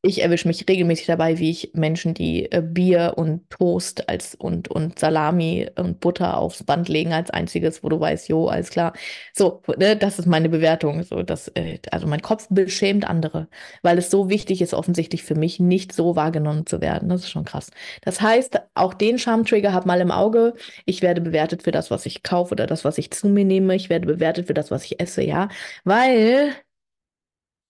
ich 0.07 0.21
erwische 0.23 0.47
mich 0.47 0.65
regelmäßig 0.67 1.05
dabei, 1.07 1.37
wie 1.39 1.51
ich 1.51 1.71
Menschen, 1.73 2.13
die 2.13 2.51
äh, 2.51 2.61
Bier 2.61 3.13
und 3.17 3.49
Toast 3.49 4.09
als 4.09 4.35
und, 4.35 4.69
und 4.69 4.97
Salami 4.99 5.69
und 5.75 5.99
Butter 5.99 6.37
aufs 6.37 6.63
Band 6.63 6.87
legen 6.89 7.13
als 7.13 7.29
einziges, 7.29 7.83
wo 7.83 7.89
du 7.89 7.99
weißt, 7.99 8.29
jo, 8.29 8.47
alles 8.47 8.69
klar. 8.69 8.93
So, 9.33 9.61
ne, 9.77 9.97
das 9.97 10.19
ist 10.19 10.25
meine 10.25 10.49
Bewertung. 10.49 11.03
So, 11.03 11.23
das, 11.23 11.49
äh, 11.55 11.79
also 11.91 12.07
mein 12.07 12.21
Kopf 12.21 12.47
beschämt 12.49 13.07
andere, 13.07 13.47
weil 13.81 13.97
es 13.97 14.09
so 14.09 14.29
wichtig 14.29 14.61
ist, 14.61 14.73
offensichtlich 14.73 15.23
für 15.23 15.35
mich, 15.35 15.59
nicht 15.59 15.93
so 15.93 16.15
wahrgenommen 16.15 16.65
zu 16.65 16.81
werden. 16.81 17.09
Das 17.09 17.21
ist 17.21 17.29
schon 17.29 17.45
krass. 17.45 17.69
Das 18.01 18.21
heißt, 18.21 18.59
auch 18.75 18.93
den 18.93 19.19
Schamtrigger 19.19 19.73
hab 19.73 19.85
mal 19.85 20.01
im 20.01 20.11
Auge. 20.11 20.53
Ich 20.85 21.01
werde 21.01 21.21
bewertet 21.21 21.63
für 21.63 21.71
das, 21.71 21.91
was 21.91 22.05
ich 22.05 22.23
kaufe 22.23 22.53
oder 22.53 22.67
das, 22.67 22.85
was 22.85 22.97
ich 22.97 23.11
zu 23.11 23.27
mir 23.29 23.45
nehme. 23.45 23.75
Ich 23.75 23.89
werde 23.89 24.07
bewertet 24.07 24.47
für 24.47 24.53
das, 24.53 24.71
was 24.71 24.85
ich 24.85 24.99
esse, 24.99 25.21
ja. 25.23 25.49
Weil 25.83 26.53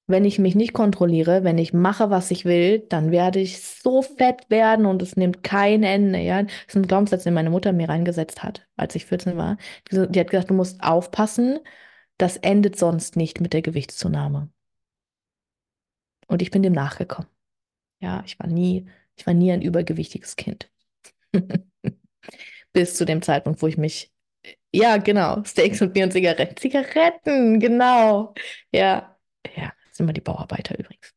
wenn 0.08 0.24
ich 0.24 0.40
mich 0.40 0.56
nicht 0.56 0.74
kontrolliere, 0.74 1.44
wenn 1.44 1.58
ich 1.58 1.74
mache, 1.74 2.10
was 2.10 2.32
ich 2.32 2.46
will, 2.46 2.80
dann 2.80 3.12
werde 3.12 3.40
ich 3.40 3.62
so 3.62 4.02
fett 4.02 4.50
werden 4.50 4.86
und 4.86 5.02
es 5.02 5.18
nimmt 5.18 5.44
kein 5.44 5.84
Ende. 5.84 6.20
Ja? 6.20 6.44
Das 6.44 6.52
ist 6.68 6.76
ein 6.78 6.88
Glaubenssatz, 6.88 7.24
den 7.24 7.34
meine 7.34 7.50
Mutter 7.50 7.74
mir 7.74 7.90
reingesetzt 7.90 8.42
hat, 8.42 8.68
als 8.78 8.96
ich 8.96 9.06
14 9.06 9.36
war. 9.36 9.58
Die, 9.92 10.08
die 10.08 10.20
hat 10.20 10.30
gesagt, 10.30 10.50
du 10.50 10.54
musst 10.54 10.82
aufpassen, 10.82 11.60
das 12.18 12.38
endet 12.38 12.78
sonst 12.78 13.18
nicht 13.18 13.42
mit 13.42 13.52
der 13.54 13.62
Gewichtszunahme. 13.62 14.50
Und 16.28 16.42
ich 16.42 16.52
bin 16.52 16.64
dem 16.64 16.74
nachgekommen. 16.74 17.30
Ja, 18.00 18.24
ich 18.26 18.40
war 18.40 18.48
nie, 18.48 18.88
ich 19.16 19.28
war 19.28 19.34
nie 19.34 19.52
ein 19.52 19.62
übergewichtiges 19.62 20.38
Kind. 20.38 20.72
Bis 22.74 22.96
zu 22.96 23.06
dem 23.06 23.22
Zeitpunkt, 23.22 23.62
wo 23.62 23.68
ich 23.68 23.78
mich, 23.78 24.14
ja, 24.72 24.98
genau, 24.98 25.44
Steaks 25.44 25.82
und 25.82 25.94
Bier 25.94 26.06
und 26.06 26.12
Zigaretten, 26.12 26.56
Zigaretten, 26.58 27.60
genau, 27.60 28.34
ja, 28.72 29.17
sind 29.98 30.06
immer 30.06 30.14
die 30.14 30.22
Bauarbeiter 30.22 30.78
übrigens. 30.78 31.14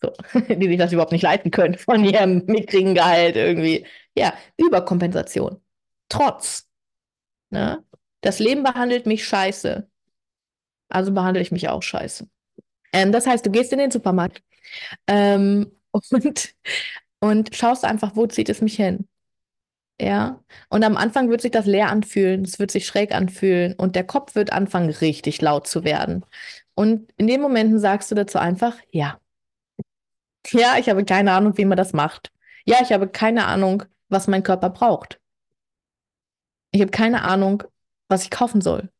So, 0.00 0.12
die 0.54 0.68
sich 0.68 0.78
das 0.78 0.92
überhaupt 0.92 1.12
nicht 1.12 1.22
leiten 1.22 1.50
können 1.50 1.76
von 1.78 2.04
ihrem 2.04 2.44
mickrigen 2.46 2.94
Gehalt 2.94 3.36
irgendwie. 3.36 3.86
Ja, 4.16 4.34
Überkompensation. 4.56 5.60
Trotz. 6.08 6.68
Ne? 7.50 7.84
Das 8.20 8.38
Leben 8.38 8.62
behandelt 8.62 9.06
mich 9.06 9.26
scheiße. 9.26 9.88
Also 10.88 11.12
behandle 11.12 11.42
ich 11.42 11.52
mich 11.52 11.68
auch 11.68 11.82
scheiße. 11.82 12.28
Ähm, 12.92 13.12
das 13.12 13.26
heißt, 13.26 13.44
du 13.44 13.50
gehst 13.50 13.72
in 13.72 13.78
den 13.78 13.90
Supermarkt 13.90 14.42
ähm, 15.06 15.72
und, 15.90 16.54
und 17.20 17.54
schaust 17.54 17.84
einfach, 17.84 18.16
wo 18.16 18.26
zieht 18.26 18.48
es 18.48 18.60
mich 18.60 18.76
hin. 18.76 19.08
Ja, 20.00 20.44
und 20.68 20.84
am 20.84 20.96
Anfang 20.96 21.30
wird 21.30 21.40
sich 21.40 21.52
das 21.52 21.64
leer 21.64 21.90
anfühlen, 21.90 22.44
es 22.44 22.58
wird 22.58 22.70
sich 22.70 22.86
schräg 22.86 23.14
anfühlen 23.14 23.72
und 23.74 23.96
der 23.96 24.04
Kopf 24.04 24.34
wird 24.34 24.52
anfangen, 24.52 24.90
richtig 24.90 25.40
laut 25.40 25.66
zu 25.66 25.84
werden. 25.84 26.22
Und 26.76 27.10
in 27.16 27.26
den 27.26 27.40
Momenten 27.40 27.80
sagst 27.80 28.10
du 28.10 28.14
dazu 28.14 28.38
einfach, 28.38 28.76
ja. 28.90 29.18
Ja, 30.52 30.76
ich 30.78 30.88
habe 30.88 31.04
keine 31.04 31.32
Ahnung, 31.32 31.56
wie 31.58 31.64
man 31.64 31.76
das 31.76 31.92
macht. 31.92 32.30
Ja, 32.64 32.76
ich 32.82 32.92
habe 32.92 33.08
keine 33.08 33.46
Ahnung, 33.46 33.84
was 34.08 34.28
mein 34.28 34.42
Körper 34.42 34.70
braucht. 34.70 35.18
Ich 36.70 36.80
habe 36.80 36.90
keine 36.90 37.22
Ahnung, 37.22 37.62
was 38.08 38.22
ich 38.24 38.30
kaufen 38.30 38.60
soll. 38.60 38.90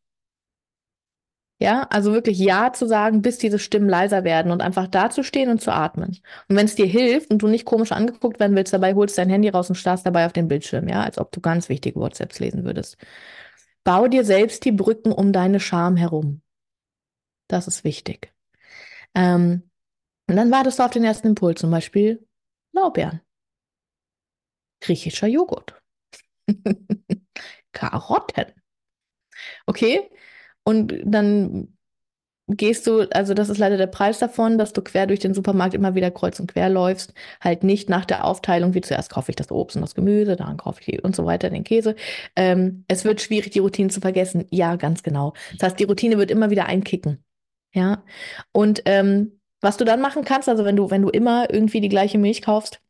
Ja, 1.58 1.84
also 1.90 2.12
wirklich 2.12 2.38
Ja 2.38 2.72
zu 2.74 2.86
sagen, 2.86 3.22
bis 3.22 3.38
diese 3.38 3.58
Stimmen 3.58 3.88
leiser 3.88 4.24
werden 4.24 4.52
und 4.52 4.60
einfach 4.60 4.88
dazustehen 4.88 5.50
und 5.50 5.62
zu 5.62 5.72
atmen. 5.72 6.18
Und 6.48 6.56
wenn 6.56 6.66
es 6.66 6.74
dir 6.74 6.84
hilft 6.86 7.30
und 7.30 7.38
du 7.40 7.48
nicht 7.48 7.64
komisch 7.64 7.92
angeguckt 7.92 8.38
werden 8.40 8.54
willst, 8.56 8.74
dabei 8.74 8.94
holst 8.94 9.16
dein 9.16 9.30
Handy 9.30 9.48
raus 9.48 9.70
und 9.70 9.76
starrst 9.76 10.04
dabei 10.04 10.26
auf 10.26 10.34
den 10.34 10.48
Bildschirm, 10.48 10.86
ja, 10.88 11.02
als 11.02 11.16
ob 11.18 11.32
du 11.32 11.40
ganz 11.40 11.70
wichtige 11.70 11.98
WhatsApps 11.98 12.40
lesen 12.40 12.64
würdest. 12.64 12.98
Bau 13.84 14.08
dir 14.08 14.24
selbst 14.24 14.64
die 14.66 14.72
Brücken 14.72 15.12
um 15.12 15.32
deine 15.32 15.60
Scham 15.60 15.96
herum. 15.96 16.42
Das 17.48 17.68
ist 17.68 17.84
wichtig. 17.84 18.32
Ähm, 19.14 19.70
und 20.28 20.36
dann 20.36 20.50
wartest 20.50 20.78
du 20.78 20.82
auf 20.84 20.90
den 20.90 21.04
ersten 21.04 21.28
Impuls, 21.28 21.60
zum 21.60 21.70
Beispiel 21.70 22.26
Blaubeeren, 22.72 23.20
griechischer 24.80 25.28
Joghurt, 25.28 25.80
Karotten. 27.72 28.52
Okay? 29.66 30.10
Und 30.64 30.94
dann 31.04 31.76
gehst 32.48 32.86
du, 32.86 33.08
also 33.10 33.34
das 33.34 33.48
ist 33.48 33.58
leider 33.58 33.76
der 33.76 33.88
Preis 33.88 34.18
davon, 34.18 34.56
dass 34.58 34.72
du 34.72 34.82
quer 34.82 35.06
durch 35.06 35.20
den 35.20 35.34
Supermarkt 35.34 35.74
immer 35.74 35.94
wieder 35.94 36.10
kreuz 36.10 36.38
und 36.38 36.52
quer 36.52 36.68
läufst, 36.68 37.12
halt 37.40 37.64
nicht 37.64 37.88
nach 37.88 38.04
der 38.04 38.24
Aufteilung, 38.24 38.74
wie 38.74 38.80
zuerst 38.80 39.10
kaufe 39.10 39.30
ich 39.32 39.36
das 39.36 39.50
Obst 39.50 39.76
und 39.76 39.82
das 39.82 39.94
Gemüse, 39.94 40.36
dann 40.36 40.56
kaufe 40.56 40.80
ich 40.86 41.02
und 41.02 41.16
so 41.16 41.26
weiter 41.26 41.50
den 41.50 41.64
Käse. 41.64 41.96
Ähm, 42.36 42.84
es 42.88 43.04
wird 43.04 43.20
schwierig, 43.20 43.50
die 43.52 43.58
Routine 43.58 43.90
zu 43.90 44.00
vergessen. 44.00 44.46
Ja, 44.50 44.76
ganz 44.76 45.02
genau. 45.02 45.32
Das 45.58 45.70
heißt, 45.70 45.80
die 45.80 45.84
Routine 45.84 46.18
wird 46.18 46.30
immer 46.30 46.50
wieder 46.50 46.66
einkicken. 46.66 47.25
Ja. 47.76 48.02
Und 48.52 48.82
ähm, 48.86 49.38
was 49.60 49.76
du 49.76 49.84
dann 49.84 50.00
machen 50.00 50.24
kannst, 50.24 50.48
also 50.48 50.64
wenn 50.64 50.76
du, 50.76 50.90
wenn 50.90 51.02
du 51.02 51.10
immer 51.10 51.52
irgendwie 51.52 51.80
die 51.82 51.90
gleiche 51.90 52.16
Milch 52.16 52.40
kaufst, 52.40 52.80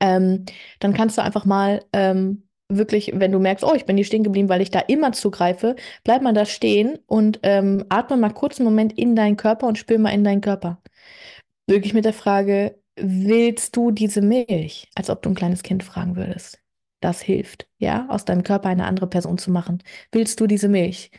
ähm, 0.00 0.46
dann 0.78 0.94
kannst 0.94 1.18
du 1.18 1.22
einfach 1.22 1.44
mal 1.44 1.84
ähm, 1.92 2.48
wirklich, 2.68 3.12
wenn 3.14 3.32
du 3.32 3.38
merkst, 3.38 3.62
oh, 3.62 3.74
ich 3.74 3.84
bin 3.84 3.96
hier 3.96 4.06
stehen 4.06 4.24
geblieben, 4.24 4.48
weil 4.48 4.62
ich 4.62 4.70
da 4.70 4.80
immer 4.80 5.12
zugreife, 5.12 5.76
bleib 6.02 6.22
mal 6.22 6.32
da 6.32 6.46
stehen 6.46 6.98
und 7.06 7.40
ähm, 7.42 7.84
atme 7.90 8.16
mal 8.16 8.32
kurz 8.32 8.58
einen 8.58 8.64
Moment 8.64 8.94
in 8.98 9.14
deinen 9.16 9.36
Körper 9.36 9.66
und 9.66 9.76
spür 9.76 9.98
mal 9.98 10.14
in 10.14 10.24
deinen 10.24 10.40
Körper. 10.40 10.80
Wirklich 11.66 11.92
mit 11.92 12.06
der 12.06 12.14
Frage, 12.14 12.80
willst 12.96 13.76
du 13.76 13.90
diese 13.90 14.22
Milch? 14.22 14.88
Als 14.94 15.10
ob 15.10 15.20
du 15.20 15.28
ein 15.28 15.34
kleines 15.34 15.62
Kind 15.62 15.84
fragen 15.84 16.16
würdest. 16.16 16.58
Das 17.00 17.20
hilft, 17.20 17.66
ja, 17.78 18.06
aus 18.08 18.24
deinem 18.24 18.44
Körper 18.44 18.70
eine 18.70 18.86
andere 18.86 19.08
Person 19.08 19.36
zu 19.36 19.50
machen. 19.50 19.82
Willst 20.12 20.40
du 20.40 20.46
diese 20.46 20.68
Milch? 20.68 21.10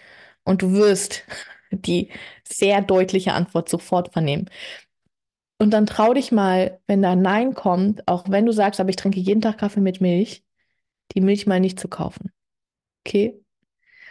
Und 0.44 0.64
du 0.64 0.74
wirst 0.74 1.26
die 1.72 2.10
sehr 2.44 2.82
deutliche 2.82 3.34
Antwort 3.34 3.70
sofort 3.70 4.14
vernehmen. 4.14 4.50
Und 5.60 5.72
dann 5.72 5.86
trau 5.86 6.14
dich 6.14 6.32
mal, 6.32 6.80
wenn 6.88 7.02
da 7.02 7.16
Nein 7.16 7.54
kommt, 7.54 8.08
auch 8.08 8.26
wenn 8.30 8.46
du 8.46 8.52
sagst, 8.52 8.80
aber 8.80 8.90
ich 8.90 8.96
trinke 8.96 9.20
jeden 9.20 9.42
Tag 9.42 9.60
Kaffee 9.60 9.80
mit 9.80 10.02
Milch, 10.02 10.44
die 11.14 11.22
Milch 11.22 11.46
mal 11.46 11.60
nicht 11.60 11.80
zu 11.80 11.88
kaufen. 11.88 12.32
Okay? 13.06 13.40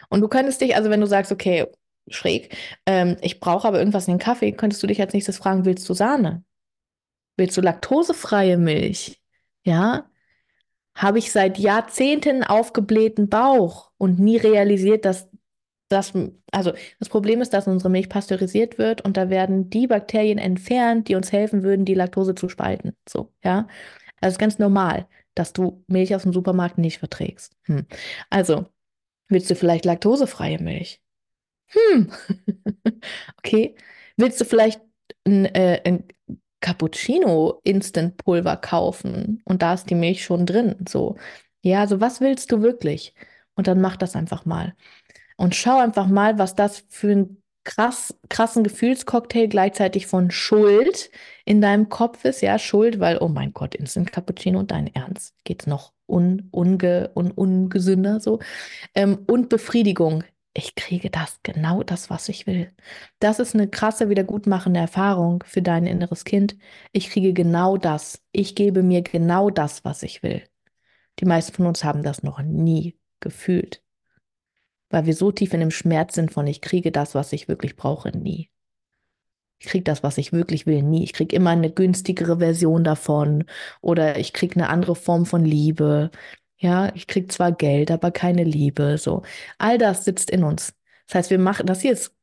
Und 0.09 0.21
du 0.21 0.29
könntest 0.29 0.61
dich, 0.61 0.77
also 0.77 0.91
wenn 0.91 1.01
du 1.01 1.07
sagst, 1.07 1.33
okay, 1.33 1.67
schräg, 2.09 2.57
ähm, 2.87 3.17
ich 3.21 3.41
brauche 3.41 3.67
aber 3.67 3.79
irgendwas 3.79 4.09
in 4.09 4.15
den 4.15 4.21
Kaffee, 4.21 4.53
könntest 4.53 4.83
du 4.83 4.87
dich 4.87 5.01
als 5.01 5.13
nächstes 5.13 5.39
fragen, 5.39 5.65
willst 5.65 5.89
du 5.89 5.95
Sahne? 5.95 6.45
Willst 7.37 7.57
du 7.57 7.63
laktosefreie 7.63 8.59
Milch? 8.59 9.21
Ja? 9.65 10.11
Habe 10.95 11.19
ich 11.19 11.33
seit 11.33 11.59
Jahrzehnten 11.59 12.45
aufgeblähten 12.45 13.29
Bauch 13.29 13.91
und 13.97 14.19
nie 14.19 14.37
realisiert, 14.37 15.05
dass 15.05 15.30
das, 15.91 16.13
also 16.53 16.73
das 16.99 17.09
Problem 17.09 17.41
ist, 17.43 17.53
dass 17.53 17.67
unsere 17.67 17.91
Milch 17.91 18.09
pasteurisiert 18.09 18.79
wird 18.79 19.03
und 19.03 19.17
da 19.17 19.31
werden 19.31 19.71
die 19.71 19.87
Bakterien 19.87 20.39
entfernt, 20.39 21.09
die 21.09 21.15
uns 21.17 21.33
helfen 21.33 21.63
würden, 21.63 21.85
die 21.85 21.95
Laktose 21.95 22.35
zu 22.35 22.49
spalten. 22.49 22.97
So, 23.09 23.33
ja. 23.45 23.67
Also 24.21 24.35
ist 24.35 24.39
ganz 24.39 24.59
normal 24.59 25.07
dass 25.35 25.53
du 25.53 25.85
Milch 25.87 26.15
aus 26.15 26.23
dem 26.23 26.33
Supermarkt 26.33 26.79
nicht 26.79 26.99
verträgst. 26.99 27.57
Hm. 27.65 27.87
Also, 28.31 28.67
willst 29.29 29.51
du 29.51 29.55
vielleicht 29.55 29.85
laktosefreie 29.85 30.59
Milch? 30.61 31.01
Hm. 31.69 32.13
okay. 33.39 33.77
Willst 34.17 34.41
du 34.41 34.45
vielleicht 34.45 34.81
ein, 35.27 35.47
äh, 35.47 35.83
ein 35.85 36.05
Cappuccino 36.61 37.61
Instant 37.65 38.19
Pulver 38.19 38.57
kaufen 38.57 39.41
und 39.45 39.63
da 39.63 39.75
ist 39.75 39.89
die 39.91 39.95
Milch 39.95 40.25
schon 40.25 40.47
drin? 40.47 40.77
So. 40.89 41.17
Ja, 41.63 41.81
also 41.81 42.01
was 42.01 42.21
willst 42.21 42.53
du 42.53 42.63
wirklich? 42.63 43.15
Und 43.55 43.67
dann 43.67 43.81
mach 43.81 43.97
das 43.97 44.17
einfach 44.17 44.45
mal. 44.47 44.75
Und 45.41 45.55
schau 45.55 45.79
einfach 45.79 46.07
mal, 46.07 46.39
was 46.39 46.55
das 46.55 46.85
für 46.91 47.13
ein 47.13 47.43
krass, 47.65 48.15
krassen 48.29 48.63
Gefühlscocktail 48.63 49.49
gleichzeitig 49.49 50.07
von 50.07 50.31
Schuld 50.31 51.11
in 51.47 51.63
deinem 51.63 51.89
Kopf 51.89 52.27
ist, 52.27 52.43
ja, 52.43 52.59
Schuld, 52.59 53.01
weil, 53.01 53.17
oh 53.23 53.29
mein 53.29 53.55
Gott, 53.55 53.75
Instant 53.75 54.13
Cappuccino, 54.13 54.65
dein 54.65 54.95
Ernst, 54.95 55.35
geht's 55.45 55.67
noch 55.67 55.95
un, 56.07 56.49
unge, 56.51 57.11
un, 57.15 57.31
ungesünder 57.31 58.21
so. 58.21 58.41
Ähm, 58.95 59.21
und 59.27 59.49
Befriedigung. 59.49 60.25
Ich 60.53 60.75
kriege 60.75 61.09
das, 61.09 61.41
genau 61.43 61.85
das, 61.85 62.11
was 62.11 62.29
ich 62.29 62.47
will. 62.47 62.71
Das 63.19 63.39
ist 63.39 63.55
eine 63.55 63.67
krasse, 63.67 64.11
wiedergutmachende 64.11 64.81
Erfahrung 64.81 65.43
für 65.47 65.63
dein 65.63 65.87
inneres 65.87 66.25
Kind. 66.25 66.59
Ich 66.93 67.09
kriege 67.09 67.33
genau 67.33 67.79
das. 67.79 68.21
Ich 68.33 68.55
gebe 68.57 68.83
mir 68.83 69.01
genau 69.01 69.49
das, 69.49 69.87
was 69.87 70.03
ich 70.03 70.23
will. 70.23 70.43
Die 71.19 71.25
meisten 71.25 71.55
von 71.55 71.67
uns 71.67 71.83
haben 71.83 72.03
das 72.03 72.23
noch 72.23 72.43
nie 72.43 72.99
gefühlt 73.21 73.83
weil 74.91 75.07
wir 75.07 75.15
so 75.15 75.33
tief 75.33 75.55
in 75.55 75.61
dem 75.61 75.71
Schmerz 75.71 76.15
sind 76.15 76.33
von 76.33 76.47
ich 76.47 76.61
kriege 76.61 76.93
das, 76.93 77.15
was 77.15 77.33
ich 77.33 77.49
wirklich 77.49 77.77
brauche, 77.77 78.11
nie. 78.17 78.51
Ich 79.61 79.67
kriege 79.69 79.85
das, 79.85 80.03
was 80.03 80.19
ich 80.19 80.33
wirklich 80.33 80.67
will, 80.67 80.83
nie. 80.83 81.05
Ich 81.05 81.13
kriege 81.13 81.37
immer 81.37 81.51
eine 81.51 81.71
günstigere 81.71 82.39
Version 82.39 82.83
davon 82.83 83.45
oder 83.83 84.19
ich 84.19 84.33
kriege 84.33 84.57
eine 84.57 84.71
andere 84.71 84.97
Form 84.97 85.27
von 85.27 85.45
Liebe. 85.45 86.11
Ja, 86.57 86.95
ich 86.95 87.07
kriege 87.07 87.29
zwar 87.29 87.53
Geld, 87.53 87.91
aber 87.91 88.11
keine 88.11 88.45
Liebe. 88.45 88.99
So, 88.99 89.23
all 89.59 89.79
das 89.79 90.05
sitzt 90.05 90.31
in 90.31 90.45
uns. 90.45 90.75
Das 91.07 91.17
heißt, 91.17 91.31
wir 91.31 91.39
machen 91.39 91.67
das 91.67 91.81
hier 91.83 91.93
ist 91.93 92.15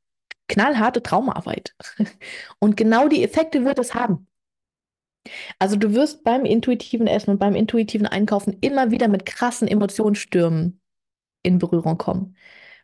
knallharte 0.48 1.04
Traumarbeit. 1.04 1.76
Und 2.60 2.78
genau 2.78 3.08
die 3.08 3.24
Effekte 3.24 3.66
wird 3.66 3.80
es 3.80 3.94
haben. 3.94 4.28
Also 5.60 5.76
du 5.76 5.94
wirst 5.94 6.24
beim 6.24 6.46
intuitiven 6.46 7.08
Essen 7.08 7.32
und 7.32 7.40
beim 7.40 7.54
intuitiven 7.54 8.08
Einkaufen 8.08 8.58
immer 8.62 8.92
wieder 8.92 9.10
mit 9.10 9.26
krassen 9.26 9.68
Emotionsstürmen 9.68 10.80
in 11.44 11.58
Berührung 11.60 11.98
kommen 11.98 12.38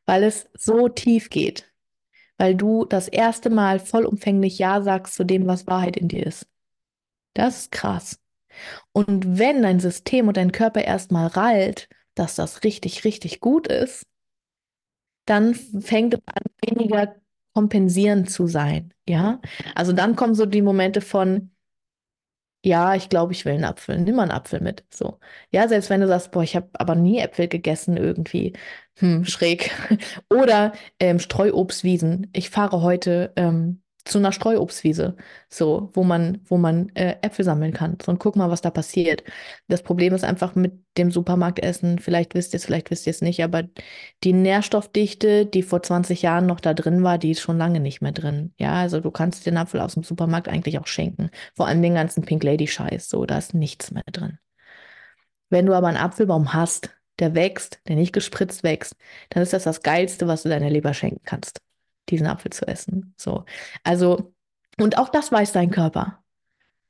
weil 0.05 0.23
es 0.23 0.49
so 0.57 0.89
tief 0.89 1.29
geht, 1.29 1.71
weil 2.37 2.55
du 2.55 2.85
das 2.85 3.07
erste 3.07 3.49
Mal 3.49 3.79
vollumfänglich 3.79 4.59
Ja 4.59 4.81
sagst 4.81 5.15
zu 5.15 5.23
dem, 5.25 5.47
was 5.47 5.67
Wahrheit 5.67 5.97
in 5.97 6.07
dir 6.09 6.25
ist. 6.27 6.47
Das 7.33 7.59
ist 7.61 7.71
krass. 7.71 8.19
Und 8.93 9.39
wenn 9.39 9.63
dein 9.63 9.79
System 9.79 10.27
und 10.27 10.37
dein 10.37 10.51
Körper 10.53 10.83
erstmal 10.83 11.27
rallt, 11.27 11.89
dass 12.15 12.35
das 12.35 12.63
richtig, 12.63 13.05
richtig 13.05 13.41
gut 13.41 13.67
ist, 13.67 14.05
dann 15.25 15.53
fängt 15.55 16.13
es 16.15 16.19
an, 16.25 16.43
weniger 16.65 17.15
kompensierend 17.53 18.29
zu 18.29 18.47
sein. 18.47 18.93
Ja, 19.07 19.39
also 19.75 19.93
dann 19.93 20.15
kommen 20.15 20.35
so 20.35 20.45
die 20.45 20.61
Momente 20.61 21.01
von, 21.01 21.51
ja, 22.65 22.95
ich 22.95 23.09
glaube, 23.09 23.33
ich 23.33 23.43
will 23.45 23.53
einen 23.53 23.65
Apfel. 23.65 23.99
Nimm 23.99 24.15
mal 24.15 24.23
einen 24.23 24.31
Apfel 24.31 24.61
mit. 24.61 24.85
So. 24.93 25.19
Ja, 25.51 25.67
selbst 25.67 25.89
wenn 25.89 25.99
du 26.01 26.07
sagst, 26.07 26.31
boah, 26.31 26.43
ich 26.43 26.55
habe 26.55 26.69
aber 26.73 26.95
nie 26.95 27.19
Äpfel 27.19 27.47
gegessen 27.49 27.97
irgendwie. 27.97 28.53
Hm, 28.97 29.25
schräg. 29.25 29.71
Oder 30.29 30.73
ähm, 30.99 31.19
Streuobstwiesen. 31.19 32.29
Ich 32.33 32.49
fahre 32.49 32.81
heute 32.81 33.33
ähm, 33.35 33.83
zu 34.05 34.17
einer 34.17 34.33
Streuobstwiese, 34.33 35.15
so, 35.49 35.89
wo 35.93 36.03
man, 36.03 36.41
wo 36.45 36.57
man 36.57 36.89
äh, 36.89 37.15
Äpfel 37.21 37.45
sammeln 37.45 37.71
kann. 37.73 37.97
So, 38.03 38.11
und 38.11 38.19
guck 38.19 38.35
mal, 38.35 38.49
was 38.51 38.61
da 38.61 38.69
passiert. 38.69 39.23
Das 39.67 39.81
Problem 39.81 40.13
ist 40.13 40.25
einfach 40.25 40.55
mit 40.55 40.73
dem 40.97 41.09
Supermarktessen, 41.09 41.99
vielleicht 41.99 42.35
wisst 42.35 42.53
ihr 42.53 42.57
es, 42.57 42.65
vielleicht 42.65 42.91
wisst 42.91 43.07
ihr 43.07 43.11
es 43.11 43.21
nicht, 43.21 43.43
aber 43.43 43.63
die 44.23 44.33
Nährstoffdichte, 44.33 45.45
die 45.45 45.63
vor 45.63 45.81
20 45.81 46.21
Jahren 46.21 46.45
noch 46.45 46.59
da 46.59 46.73
drin 46.73 47.03
war, 47.03 47.17
die 47.17 47.31
ist 47.31 47.41
schon 47.41 47.57
lange 47.57 47.79
nicht 47.79 48.01
mehr 48.01 48.11
drin. 48.11 48.53
Ja, 48.59 48.73
also 48.73 48.99
du 48.99 49.09
kannst 49.09 49.45
den 49.45 49.57
Apfel 49.57 49.79
aus 49.79 49.93
dem 49.93 50.03
Supermarkt 50.03 50.49
eigentlich 50.49 50.79
auch 50.79 50.87
schenken. 50.87 51.29
Vor 51.55 51.67
allem 51.67 51.81
den 51.81 51.95
ganzen 51.95 52.23
Pink 52.25 52.43
Lady 52.43 52.67
Scheiß, 52.67 53.09
so, 53.09 53.25
da 53.25 53.37
ist 53.37 53.53
nichts 53.53 53.91
mehr 53.91 54.03
drin. 54.11 54.37
Wenn 55.49 55.65
du 55.65 55.73
aber 55.73 55.87
einen 55.87 55.97
Apfelbaum 55.97 56.53
hast, 56.53 56.89
der 57.19 57.35
wächst, 57.35 57.79
der 57.87 57.95
nicht 57.95 58.13
gespritzt 58.13 58.63
wächst, 58.63 58.95
dann 59.29 59.43
ist 59.43 59.53
das 59.53 59.63
das 59.63 59.81
Geilste, 59.81 60.27
was 60.27 60.43
du 60.43 60.49
deiner 60.49 60.69
Leber 60.69 60.93
schenken 60.93 61.21
kannst 61.25 61.61
diesen 62.09 62.27
Apfel 62.27 62.51
zu 62.51 62.67
essen. 62.67 63.13
So. 63.17 63.45
Also, 63.83 64.33
und 64.79 64.97
auch 64.97 65.09
das 65.09 65.31
weiß 65.31 65.51
dein 65.53 65.71
Körper. 65.71 66.23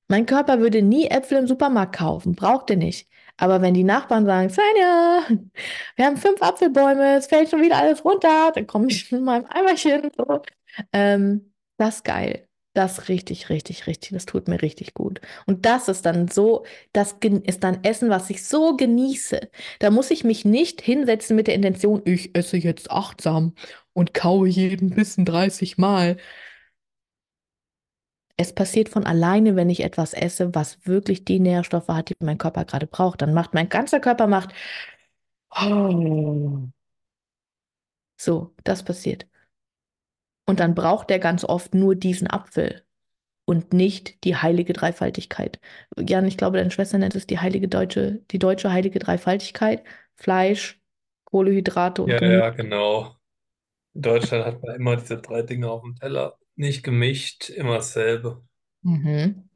Mein 0.08 0.26
Körper 0.26 0.60
würde 0.60 0.82
nie 0.82 1.08
Äpfel 1.08 1.40
im 1.40 1.48
Supermarkt 1.48 1.96
kaufen, 1.96 2.36
braucht 2.36 2.70
er 2.70 2.76
nicht. 2.76 3.10
Aber 3.38 3.62
wenn 3.62 3.74
die 3.74 3.84
Nachbarn 3.84 4.26
sagen, 4.26 4.50
Svenja, 4.50 5.24
wir 5.96 6.06
haben 6.06 6.18
fünf 6.18 6.42
Apfelbäume, 6.42 7.18
es 7.18 7.28
fällt 7.28 7.50
schon 7.50 7.62
wieder 7.62 7.78
alles 7.78 8.04
runter, 8.06 8.52
dann 8.54 8.68
komme 8.68 8.88
ich 8.90 9.12
mit 9.12 9.22
meinem 9.22 9.46
Eimerchen. 9.46 10.12
So. 10.16 10.42
Ähm, 10.92 11.54
das 11.78 11.96
ist 11.98 12.04
geil. 12.04 12.48
Das 12.76 13.08
richtig, 13.08 13.50
richtig, 13.50 13.86
richtig. 13.86 14.12
Das 14.14 14.26
tut 14.26 14.48
mir 14.48 14.62
richtig 14.64 14.96
gut. 14.96 15.22
Und 15.46 15.66
das 15.66 15.88
ist 15.90 16.06
dann 16.08 16.28
so, 16.28 16.66
das 16.92 17.16
ist 17.46 17.64
dann 17.64 17.84
Essen, 17.84 18.10
was 18.10 18.32
ich 18.32 18.44
so 18.46 18.76
genieße. 18.76 19.42
Da 19.78 19.92
muss 19.92 20.10
ich 20.10 20.24
mich 20.24 20.44
nicht 20.44 20.82
hinsetzen 20.82 21.36
mit 21.36 21.46
der 21.48 21.54
Intention, 21.56 22.02
ich 22.06 22.36
esse 22.36 22.58
jetzt 22.58 22.90
achtsam 22.90 23.54
und 23.94 24.16
kaue 24.16 24.48
jeden 24.48 24.90
Bissen 24.90 25.24
30 25.24 25.78
Mal. 25.78 26.18
Es 28.38 28.54
passiert 28.54 28.90
von 28.90 29.06
alleine, 29.08 29.56
wenn 29.56 29.70
ich 29.72 29.82
etwas 29.84 30.14
esse, 30.14 30.54
was 30.56 30.86
wirklich 30.86 31.24
die 31.26 31.40
Nährstoffe 31.40 31.88
hat, 31.88 32.10
die 32.10 32.16
mein 32.20 32.38
Körper 32.38 32.66
gerade 32.66 32.86
braucht. 32.88 33.22
Dann 33.22 33.34
macht 33.34 33.54
mein 33.54 33.70
ganzer 33.70 34.00
Körper 34.00 34.28
macht. 34.28 34.54
So, 38.18 38.56
das 38.64 38.84
passiert. 38.84 39.28
Und 40.46 40.60
dann 40.60 40.76
braucht 40.76 41.12
er 41.12 41.20
ganz 41.20 41.44
oft 41.46 41.74
nur 41.74 41.96
diesen 41.96 42.30
Apfel 42.30 42.84
und 43.46 43.74
nicht 43.74 44.24
die 44.26 44.38
heilige 44.38 44.74
Dreifaltigkeit. 44.74 45.60
Jan, 46.00 46.26
ich 46.28 46.38
glaube, 46.38 46.58
deine 46.58 46.72
Schwester 46.72 46.98
nennt 47.00 47.16
es 47.16 47.28
die 47.28 47.40
heilige 47.40 47.68
deutsche, 47.70 48.24
die 48.32 48.40
deutsche 48.40 48.72
heilige 48.72 49.00
Dreifaltigkeit. 49.00 49.84
Fleisch, 50.16 50.82
Kohlenhydrate 51.26 52.04
und 52.04 52.16
Ja, 52.16 52.18
Gemüse. 52.18 52.46
ja, 52.46 52.50
genau. 52.50 53.18
In 53.94 54.02
Deutschland 54.04 54.46
hat 54.46 54.64
man 54.64 54.76
immer 54.78 54.98
diese 54.98 55.20
drei 55.22 55.44
Dinge 55.44 55.70
auf 55.72 55.84
dem 55.84 55.96
Teller. 55.98 56.38
Nicht 56.56 56.84
gemischt, 56.84 57.50
immer 57.52 57.76
dasselbe. 57.78 58.44
Mhm. 58.84 59.48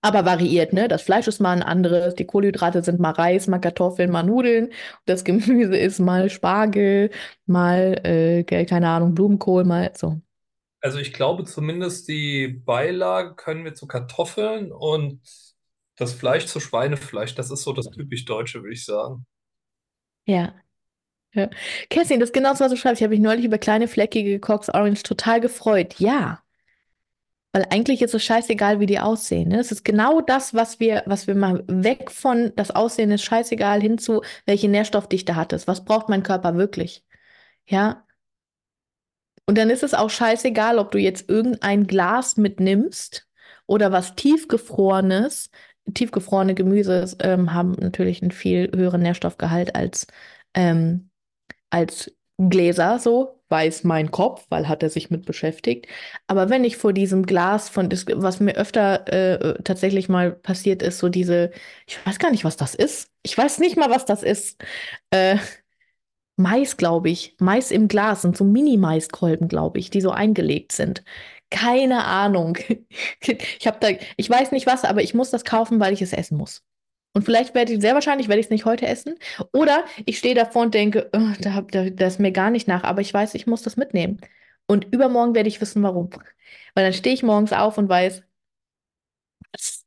Aber 0.00 0.24
variiert, 0.24 0.72
ne? 0.72 0.86
Das 0.88 1.02
Fleisch 1.02 1.26
ist 1.26 1.40
mal 1.40 1.52
ein 1.52 1.62
anderes, 1.62 2.14
die 2.14 2.24
Kohlenhydrate 2.26 2.82
sind 2.84 3.00
mal 3.00 3.10
Reis, 3.10 3.48
mal 3.48 3.58
Kartoffeln, 3.58 4.10
mal 4.12 4.22
Nudeln. 4.22 4.70
Das 5.06 5.24
Gemüse 5.24 5.76
ist 5.76 5.98
mal 5.98 6.30
Spargel, 6.30 7.10
mal, 7.46 8.00
äh, 8.04 8.44
ke- 8.44 8.64
keine 8.66 8.88
Ahnung, 8.90 9.14
Blumenkohl, 9.14 9.64
mal 9.64 9.92
so. 9.96 10.20
Also 10.80 10.98
ich 10.98 11.12
glaube 11.12 11.44
zumindest 11.44 12.08
die 12.08 12.48
Beilage 12.48 13.34
können 13.34 13.64
wir 13.64 13.74
zu 13.74 13.86
Kartoffeln 13.86 14.70
und 14.72 15.20
das 15.96 16.12
Fleisch 16.14 16.46
zu 16.46 16.60
Schweinefleisch. 16.60 17.34
Das 17.34 17.50
ist 17.50 17.62
so 17.64 17.72
das 17.72 17.90
typisch 17.90 18.24
Deutsche, 18.24 18.62
würde 18.62 18.74
ich 18.74 18.84
sagen. 18.84 19.26
Ja. 20.26 20.54
ja. 21.34 21.50
Kerstin, 21.90 22.20
das 22.20 22.30
ist 22.30 22.34
genau 22.34 22.50
das, 22.50 22.60
was 22.60 22.70
du 22.72 22.76
schreibst. 22.78 23.00
Ich 23.00 23.04
habe 23.04 23.12
mich 23.14 23.20
neulich 23.22 23.44
über 23.46 23.58
kleine 23.58 23.88
fleckige 23.88 24.40
Cox 24.40 24.68
Orange 24.70 25.02
total 25.04 25.40
gefreut. 25.42 25.96
Ja. 26.00 26.42
Weil 27.52 27.66
eigentlich 27.70 28.02
ist 28.02 28.14
es 28.14 28.24
scheißegal, 28.24 28.78
wie 28.80 28.86
die 28.86 29.00
aussehen. 29.00 29.48
Ne? 29.48 29.58
Es 29.58 29.72
ist 29.72 29.84
genau 29.84 30.20
das, 30.20 30.54
was 30.54 30.80
wir, 30.80 31.02
was 31.06 31.26
wir 31.26 31.34
mal 31.34 31.64
weg 31.66 32.10
von 32.10 32.52
das 32.56 32.70
Aussehen 32.70 33.10
ist 33.10 33.24
scheißegal 33.24 33.80
hin 33.80 33.98
zu, 33.98 34.22
welche 34.46 34.68
Nährstoffdichte 34.68 35.34
hat 35.34 35.52
es. 35.52 35.66
Was 35.66 35.84
braucht 35.84 36.08
mein 36.10 36.22
Körper 36.22 36.56
wirklich? 36.56 37.04
Ja. 37.66 38.06
Und 39.46 39.56
dann 39.58 39.70
ist 39.70 39.82
es 39.82 39.94
auch 39.94 40.10
scheißegal, 40.10 40.78
ob 40.78 40.90
du 40.90 40.98
jetzt 40.98 41.28
irgendein 41.30 41.86
Glas 41.86 42.36
mitnimmst 42.36 43.28
oder 43.66 43.92
was 43.92 44.14
tiefgefrorenes. 44.14 45.50
Tiefgefrorene 45.94 46.54
Gemüse 46.54 47.16
ähm, 47.20 47.54
haben 47.54 47.72
natürlich 47.72 48.20
einen 48.22 48.30
viel 48.30 48.70
höheren 48.74 49.00
Nährstoffgehalt 49.02 49.74
als, 49.74 50.06
ähm, 50.54 51.10
als 51.70 52.14
Gläser, 52.38 52.98
so 52.98 53.37
weiß 53.50 53.84
mein 53.84 54.10
Kopf, 54.10 54.46
weil 54.50 54.68
hat 54.68 54.82
er 54.82 54.90
sich 54.90 55.10
mit 55.10 55.24
beschäftigt. 55.26 55.86
Aber 56.26 56.50
wenn 56.50 56.64
ich 56.64 56.76
vor 56.76 56.92
diesem 56.92 57.24
Glas 57.26 57.68
von, 57.68 57.88
was 57.90 58.40
mir 58.40 58.54
öfter 58.56 59.06
äh, 59.12 59.62
tatsächlich 59.62 60.08
mal 60.08 60.32
passiert 60.32 60.82
ist, 60.82 60.98
so 60.98 61.08
diese, 61.08 61.50
ich 61.86 62.04
weiß 62.06 62.18
gar 62.18 62.30
nicht, 62.30 62.44
was 62.44 62.56
das 62.56 62.74
ist. 62.74 63.10
Ich 63.22 63.36
weiß 63.36 63.58
nicht 63.58 63.76
mal, 63.76 63.90
was 63.90 64.04
das 64.04 64.22
ist. 64.22 64.62
Äh, 65.10 65.38
Mais, 66.36 66.76
glaube 66.76 67.10
ich. 67.10 67.36
Mais 67.40 67.70
im 67.70 67.88
Glas 67.88 68.22
sind 68.22 68.36
so 68.36 68.44
Mini-Maiskolben, 68.44 69.48
glaube 69.48 69.78
ich, 69.80 69.90
die 69.90 70.00
so 70.00 70.10
eingelegt 70.10 70.72
sind. 70.72 71.04
Keine 71.50 72.04
Ahnung. 72.04 72.56
Ich 73.60 73.66
habe 73.66 73.78
da, 73.80 73.88
ich 74.16 74.30
weiß 74.30 74.52
nicht 74.52 74.66
was, 74.66 74.84
aber 74.84 75.02
ich 75.02 75.14
muss 75.14 75.30
das 75.30 75.44
kaufen, 75.44 75.80
weil 75.80 75.92
ich 75.92 76.02
es 76.02 76.12
essen 76.12 76.36
muss. 76.38 76.62
Und 77.18 77.24
vielleicht 77.24 77.52
werde 77.56 77.72
ich, 77.72 77.80
sehr 77.80 77.94
wahrscheinlich 77.94 78.28
werde 78.28 78.38
ich 78.38 78.46
es 78.46 78.50
nicht 78.50 78.64
heute 78.64 78.86
essen. 78.86 79.16
Oder 79.52 79.84
ich 80.06 80.18
stehe 80.18 80.36
davor 80.36 80.62
und 80.62 80.74
denke, 80.74 81.10
"Oh, 81.12 81.32
da, 81.40 81.62
da, 81.62 81.90
das 81.90 82.14
ist 82.14 82.20
mir 82.20 82.30
gar 82.30 82.50
nicht 82.50 82.68
nach, 82.68 82.84
aber 82.84 83.00
ich 83.00 83.12
weiß, 83.12 83.34
ich 83.34 83.48
muss 83.48 83.62
das 83.62 83.76
mitnehmen. 83.76 84.20
Und 84.68 84.86
übermorgen 84.94 85.34
werde 85.34 85.48
ich 85.48 85.60
wissen, 85.60 85.82
warum. 85.82 86.10
Weil 86.74 86.84
dann 86.84 86.92
stehe 86.92 87.14
ich 87.14 87.24
morgens 87.24 87.52
auf 87.52 87.76
und 87.76 87.88
weiß, 87.88 88.22
das 89.52 89.84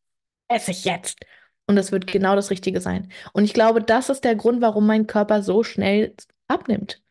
esse 0.49 0.71
ich 0.71 0.85
jetzt. 0.85 1.19
Und 1.67 1.75
das 1.77 1.91
wird 1.91 2.07
genau 2.07 2.35
das 2.35 2.51
Richtige 2.51 2.81
sein. 2.81 3.11
Und 3.33 3.45
ich 3.45 3.53
glaube, 3.53 3.81
das 3.83 4.09
ist 4.09 4.23
der 4.25 4.35
Grund, 4.35 4.61
warum 4.61 4.85
mein 4.87 5.07
Körper 5.07 5.43
so 5.43 5.63
schnell 5.63 6.15
abnimmt. 6.47 7.01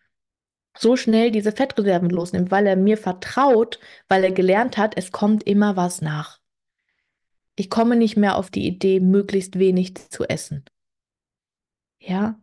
So 0.78 0.96
schnell 0.96 1.32
diese 1.32 1.52
Fettreserven 1.52 2.10
losnimmt, 2.10 2.52
weil 2.52 2.66
er 2.68 2.76
mir 2.76 2.98
vertraut, 2.98 3.80
weil 4.08 4.24
er 4.24 4.32
gelernt 4.32 4.78
hat, 4.78 4.96
es 4.98 5.12
kommt 5.12 5.44
immer 5.44 5.76
was 5.76 6.02
nach. 6.02 6.39
Ich 7.56 7.70
komme 7.70 7.96
nicht 7.96 8.16
mehr 8.16 8.36
auf 8.36 8.50
die 8.50 8.66
Idee, 8.66 9.00
möglichst 9.00 9.58
wenig 9.58 9.94
zu 10.10 10.24
essen. 10.24 10.64
Ja, 11.98 12.40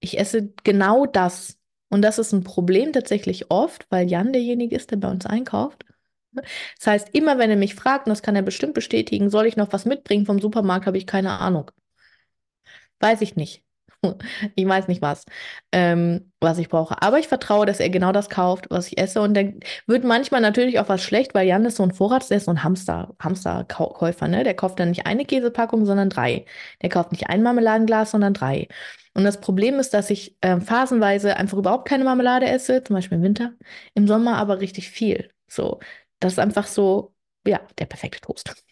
ich 0.00 0.18
esse 0.18 0.52
genau 0.64 1.06
das. 1.06 1.58
Und 1.88 2.02
das 2.02 2.18
ist 2.18 2.32
ein 2.32 2.44
Problem 2.44 2.92
tatsächlich 2.92 3.50
oft, 3.50 3.86
weil 3.90 4.08
Jan 4.08 4.32
derjenige 4.32 4.76
ist, 4.76 4.90
der 4.90 4.96
bei 4.96 5.08
uns 5.10 5.26
einkauft. 5.26 5.84
Das 6.32 6.86
heißt, 6.86 7.08
immer 7.12 7.38
wenn 7.38 7.50
er 7.50 7.56
mich 7.56 7.74
fragt, 7.74 8.06
und 8.06 8.10
das 8.10 8.22
kann 8.22 8.36
er 8.36 8.42
bestimmt 8.42 8.74
bestätigen, 8.74 9.30
soll 9.30 9.46
ich 9.46 9.56
noch 9.56 9.72
was 9.72 9.84
mitbringen 9.84 10.26
vom 10.26 10.40
Supermarkt, 10.40 10.86
habe 10.86 10.98
ich 10.98 11.06
keine 11.06 11.38
Ahnung. 11.38 11.70
Weiß 13.00 13.20
ich 13.20 13.36
nicht. 13.36 13.62
Ich 14.56 14.66
weiß 14.66 14.88
nicht 14.88 15.02
was, 15.02 15.24
ähm, 15.72 16.32
was 16.40 16.58
ich 16.58 16.68
brauche. 16.68 17.00
Aber 17.02 17.18
ich 17.18 17.28
vertraue, 17.28 17.66
dass 17.66 17.80
er 17.80 17.90
genau 17.90 18.12
das 18.12 18.28
kauft, 18.30 18.66
was 18.70 18.86
ich 18.88 18.98
esse. 18.98 19.20
Und 19.20 19.34
dann 19.34 19.60
wird 19.86 20.04
manchmal 20.04 20.40
natürlich 20.40 20.78
auch 20.78 20.88
was 20.88 21.02
schlecht, 21.02 21.34
weil 21.34 21.46
Jan 21.46 21.64
ist 21.64 21.76
so 21.76 21.82
ein 21.82 21.92
Vorrats, 21.92 22.28
der 22.28 22.38
ist 22.38 22.44
so 22.44 22.50
ein 22.50 22.62
Hamster, 22.64 23.14
Hamsterkäufer, 23.20 24.28
ne? 24.28 24.44
Der 24.44 24.54
kauft 24.54 24.78
dann 24.80 24.90
nicht 24.90 25.06
eine 25.06 25.24
Käsepackung, 25.24 25.86
sondern 25.86 26.10
drei. 26.10 26.44
Der 26.82 26.88
kauft 26.90 27.12
nicht 27.12 27.28
ein 27.28 27.42
Marmeladenglas, 27.42 28.10
sondern 28.12 28.34
drei. 28.34 28.68
Und 29.14 29.24
das 29.24 29.40
Problem 29.40 29.78
ist, 29.78 29.94
dass 29.94 30.10
ich 30.10 30.36
ähm, 30.42 30.60
phasenweise 30.60 31.36
einfach 31.36 31.58
überhaupt 31.58 31.88
keine 31.88 32.04
Marmelade 32.04 32.46
esse, 32.46 32.82
zum 32.82 32.94
Beispiel 32.96 33.18
im 33.18 33.24
Winter, 33.24 33.52
im 33.94 34.06
Sommer 34.08 34.36
aber 34.36 34.60
richtig 34.60 34.90
viel. 34.90 35.30
So, 35.48 35.80
das 36.20 36.32
ist 36.34 36.38
einfach 36.38 36.66
so, 36.66 37.14
ja, 37.46 37.60
der 37.78 37.86
perfekte 37.86 38.20
Toast. 38.20 38.63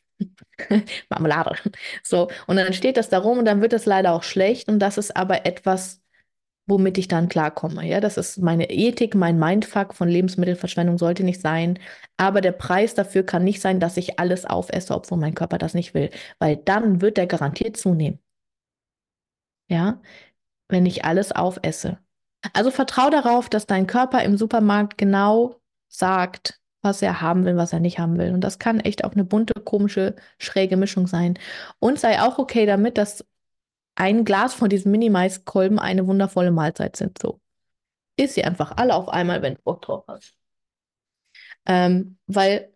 Marmelade. 1.10 1.56
So, 2.02 2.28
und 2.46 2.56
dann 2.56 2.72
steht 2.72 2.96
das 2.96 3.08
da 3.08 3.18
rum 3.18 3.38
und 3.38 3.44
dann 3.44 3.60
wird 3.60 3.72
das 3.72 3.86
leider 3.86 4.12
auch 4.12 4.22
schlecht. 4.22 4.68
Und 4.68 4.78
das 4.78 4.98
ist 4.98 5.16
aber 5.16 5.46
etwas, 5.46 6.02
womit 6.66 6.98
ich 6.98 7.08
dann 7.08 7.28
klarkomme. 7.28 7.86
Ja, 7.86 8.00
das 8.00 8.16
ist 8.16 8.38
meine 8.38 8.70
Ethik, 8.70 9.14
mein 9.14 9.38
Mindfuck 9.38 9.94
von 9.94 10.08
Lebensmittelverschwendung 10.08 10.98
sollte 10.98 11.24
nicht 11.24 11.40
sein. 11.40 11.78
Aber 12.16 12.40
der 12.40 12.52
Preis 12.52 12.94
dafür 12.94 13.24
kann 13.24 13.44
nicht 13.44 13.60
sein, 13.60 13.80
dass 13.80 13.96
ich 13.96 14.18
alles 14.20 14.44
aufesse, 14.44 14.94
obwohl 14.94 15.18
mein 15.18 15.34
Körper 15.34 15.58
das 15.58 15.74
nicht 15.74 15.94
will. 15.94 16.10
Weil 16.38 16.56
dann 16.56 17.00
wird 17.00 17.18
er 17.18 17.26
garantiert 17.26 17.76
zunehmen. 17.76 18.20
Ja, 19.68 20.00
wenn 20.68 20.86
ich 20.86 21.04
alles 21.04 21.32
aufesse. 21.32 21.98
Also 22.52 22.70
vertrau 22.70 23.10
darauf, 23.10 23.48
dass 23.48 23.66
dein 23.66 23.86
Körper 23.86 24.22
im 24.22 24.36
Supermarkt 24.36 24.98
genau 24.98 25.60
sagt, 25.88 26.61
was 26.82 27.00
er 27.02 27.20
haben 27.20 27.44
will, 27.44 27.56
was 27.56 27.72
er 27.72 27.80
nicht 27.80 27.98
haben 27.98 28.18
will. 28.18 28.32
Und 28.34 28.42
das 28.42 28.58
kann 28.58 28.80
echt 28.80 29.04
auch 29.04 29.12
eine 29.12 29.24
bunte, 29.24 29.54
komische, 29.54 30.16
schräge 30.38 30.76
Mischung 30.76 31.06
sein. 31.06 31.38
Und 31.78 31.98
sei 32.00 32.20
auch 32.20 32.38
okay 32.38 32.66
damit, 32.66 32.98
dass 32.98 33.24
ein 33.94 34.24
Glas 34.24 34.54
von 34.54 34.68
diesen 34.68 34.90
Mini-Maiskolben 34.92 35.78
eine 35.78 36.06
wundervolle 36.06 36.50
Mahlzeit 36.50 36.96
sind. 36.96 37.18
So. 37.20 37.40
Iss 38.16 38.34
sie 38.34 38.44
einfach 38.44 38.72
alle 38.76 38.94
auf 38.94 39.08
einmal, 39.08 39.42
wenn 39.42 39.54
du 39.54 39.62
Bock 39.62 39.82
drauf 39.82 40.04
hast. 40.08 40.36
Ähm, 41.66 42.18
weil, 42.26 42.72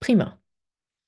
prima. 0.00 0.38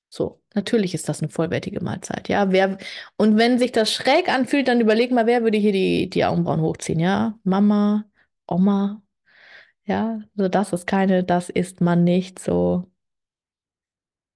So, 0.09 0.41
natürlich 0.55 0.93
ist 0.93 1.09
das 1.09 1.21
eine 1.21 1.29
vollwertige 1.29 1.83
Mahlzeit. 1.83 2.29
Ja, 2.29 2.51
wer, 2.51 2.77
und 3.17 3.37
wenn 3.37 3.59
sich 3.59 3.71
das 3.71 3.91
schräg 3.91 4.29
anfühlt, 4.29 4.67
dann 4.67 4.81
überleg 4.81 5.11
mal, 5.11 5.27
wer 5.27 5.43
würde 5.43 5.57
hier 5.57 5.73
die, 5.73 6.09
die 6.09 6.25
Augenbrauen 6.25 6.61
hochziehen? 6.61 6.99
Ja, 6.99 7.37
Mama, 7.43 8.05
Oma. 8.47 9.01
Ja, 9.87 10.21
also 10.37 10.49
das 10.49 10.73
ist 10.73 10.85
keine, 10.85 11.23
das 11.23 11.49
isst 11.49 11.79
man 11.79 12.03
nicht 12.03 12.39
so. 12.39 12.91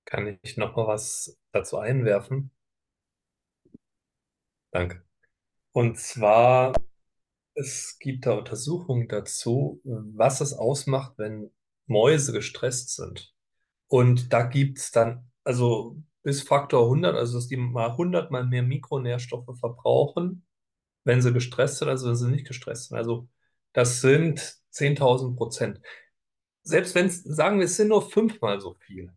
Kann 0.05 0.39
ich 0.43 0.57
noch 0.57 0.75
mal 0.77 0.87
was 0.87 1.37
dazu 1.51 1.77
einwerfen? 1.77 2.51
Danke. 4.71 5.03
Und 5.73 5.97
zwar, 5.99 6.73
es 7.55 7.97
gibt 7.99 8.25
da 8.25 8.33
Untersuchungen 8.33 9.07
dazu, 9.09 9.81
was 9.83 10.41
es 10.41 10.53
ausmacht, 10.53 11.13
wenn 11.17 11.51
Mäuse 11.87 12.33
gestresst 12.33 12.95
sind. 12.95 13.33
Und 13.87 14.31
da 14.33 14.43
gibt 14.43 14.79
es 14.79 14.91
dann, 14.91 15.31
also 15.43 15.97
bis 16.23 16.43
Faktor 16.43 16.85
100, 16.85 17.15
also 17.15 17.37
dass 17.37 17.47
die 17.47 17.57
mal 17.57 17.91
100 17.91 18.31
mal 18.31 18.45
mehr 18.45 18.63
Mikronährstoffe 18.63 19.59
verbrauchen, 19.59 20.45
wenn 21.03 21.21
sie 21.21 21.33
gestresst 21.33 21.79
sind, 21.79 21.89
als 21.89 22.05
wenn 22.05 22.15
sie 22.15 22.29
nicht 22.31 22.47
gestresst 22.47 22.89
sind. 22.89 22.97
Also 22.97 23.27
das 23.73 24.01
sind 24.01 24.60
10.000 24.73 25.35
Prozent. 25.35 25.81
Selbst 26.63 26.95
wenn 26.95 27.07
es, 27.07 27.23
sagen 27.23 27.59
wir, 27.59 27.65
es 27.65 27.77
sind 27.77 27.89
nur 27.89 28.09
fünfmal 28.09 28.61
so 28.61 28.75
viel. 28.75 29.11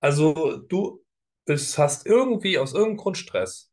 Also 0.00 0.58
du 0.58 1.04
bist, 1.44 1.78
hast 1.78 2.06
irgendwie 2.06 2.58
aus 2.58 2.72
irgendeinem 2.72 2.98
Grund 2.98 3.18
Stress 3.18 3.72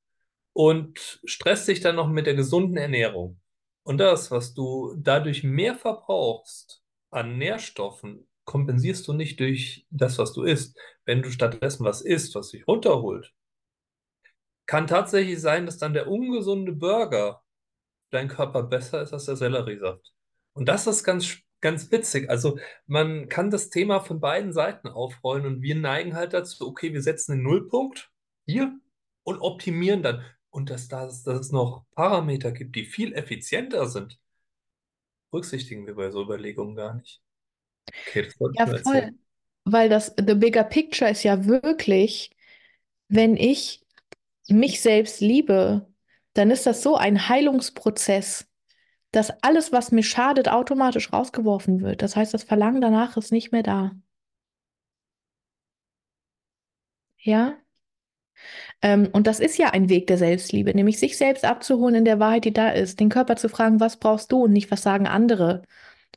und 0.54 1.22
stresst 1.26 1.68
dich 1.68 1.82
dann 1.82 1.96
noch 1.96 2.10
mit 2.10 2.26
der 2.26 2.36
gesunden 2.36 2.78
Ernährung. 2.78 3.40
Und 3.84 3.98
das, 4.00 4.32
was 4.32 4.54
du 4.54 4.96
dadurch 4.98 5.44
mehr 5.44 5.76
verbrauchst 5.76 6.84
an 7.12 7.38
Nährstoffen, 7.38 8.28
kompensierst 8.46 9.08
du 9.08 9.14
nicht 9.14 9.40
durch 9.40 9.86
das, 9.90 10.18
was 10.18 10.34
du 10.34 10.44
isst. 10.44 10.78
Wenn 11.06 11.22
du 11.22 11.30
stattdessen 11.32 11.86
was 11.86 12.02
isst, 12.02 12.36
was 12.36 12.50
dich 12.50 12.68
runterholt, 12.68 13.34
kann 14.66 14.88
tatsächlich 14.88 15.40
sein, 15.40 15.66
dass 15.66 15.78
dann 15.78 15.94
der 15.94 16.08
ungesunde 16.08 16.72
Burger 16.72 17.44
deinen 18.12 18.30
Körper 18.30 18.64
besser 18.64 19.02
ist 19.02 19.14
als 19.14 19.26
der 19.26 19.36
Selleriesaft. 19.36 20.14
Und 20.56 20.68
das 20.68 20.88
ist 20.88 21.04
ganz 21.04 21.46
ganz 21.62 21.92
witzig. 21.92 22.30
Also 22.30 22.60
man 22.86 23.28
kann 23.28 23.50
das 23.50 23.72
Thema 23.72 24.00
von 24.00 24.20
beiden 24.20 24.54
Seiten 24.54 24.88
aufrollen 24.88 25.48
und 25.48 25.62
wir 25.64 25.74
neigen 25.76 26.16
halt 26.16 26.34
dazu, 26.34 26.68
okay, 26.68 26.94
wir 26.94 27.02
setzen 27.02 27.34
den 27.34 27.44
Nullpunkt 27.44 28.12
hier 28.46 28.78
und 29.24 29.40
optimieren 29.40 30.04
dann. 30.04 30.24
Und 30.52 30.70
dass, 30.70 30.88
das, 30.88 31.24
dass 31.24 31.40
es 31.40 31.52
noch 31.52 31.86
Parameter 31.96 32.52
gibt, 32.52 32.76
die 32.76 32.86
viel 32.86 33.14
effizienter 33.14 33.88
sind, 33.88 34.20
berücksichtigen 35.32 35.88
wir 35.88 35.96
bei 35.96 36.12
so 36.12 36.22
Überlegungen 36.24 36.76
gar 36.76 36.94
nicht. 36.94 37.22
Okay, 38.08 38.22
das 38.24 38.40
wollte 38.40 38.54
ich 38.54 38.60
Ja, 38.60 38.66
nur 38.68 38.78
voll. 38.80 38.96
erzählen. 38.96 39.20
Weil 39.64 39.90
das 39.90 40.14
The 40.18 40.36
Bigger 40.36 40.64
Picture 40.64 41.10
ist 41.10 41.24
ja 41.24 41.46
wirklich, 41.46 42.30
wenn 43.08 43.36
ich 43.36 43.84
mich 44.48 44.82
selbst 44.82 45.20
liebe, 45.22 45.92
dann 46.34 46.52
ist 46.52 46.68
das 46.68 46.84
so 46.84 46.96
ein 46.96 47.28
Heilungsprozess, 47.28 48.48
dass 49.16 49.32
alles, 49.44 49.72
was 49.72 49.92
mir 49.92 50.04
schadet, 50.04 50.50
automatisch 50.50 51.12
rausgeworfen 51.14 51.82
wird. 51.82 52.02
Das 52.02 52.16
heißt, 52.16 52.34
das 52.34 52.44
Verlangen 52.44 52.82
danach 52.82 53.18
ist 53.18 53.32
nicht 53.32 53.52
mehr 53.52 53.64
da. 53.64 53.92
Ja? 57.18 57.58
Ähm, 58.82 59.10
und 59.12 59.28
das 59.28 59.40
ist 59.40 59.58
ja 59.58 59.70
ein 59.70 59.90
Weg 59.90 60.08
der 60.08 60.18
Selbstliebe, 60.18 60.74
nämlich 60.74 61.00
sich 61.00 61.18
selbst 61.18 61.46
abzuholen 61.46 61.96
in 61.96 62.06
der 62.06 62.20
Wahrheit, 62.20 62.46
die 62.46 62.54
da 62.54 62.70
ist, 62.70 63.00
den 63.00 63.10
Körper 63.10 63.36
zu 63.36 63.50
fragen, 63.50 63.80
was 63.80 63.98
brauchst 63.98 64.32
du 64.32 64.44
und 64.44 64.52
nicht, 64.54 64.72
was 64.72 64.84
sagen 64.84 65.08
andere. 65.08 65.64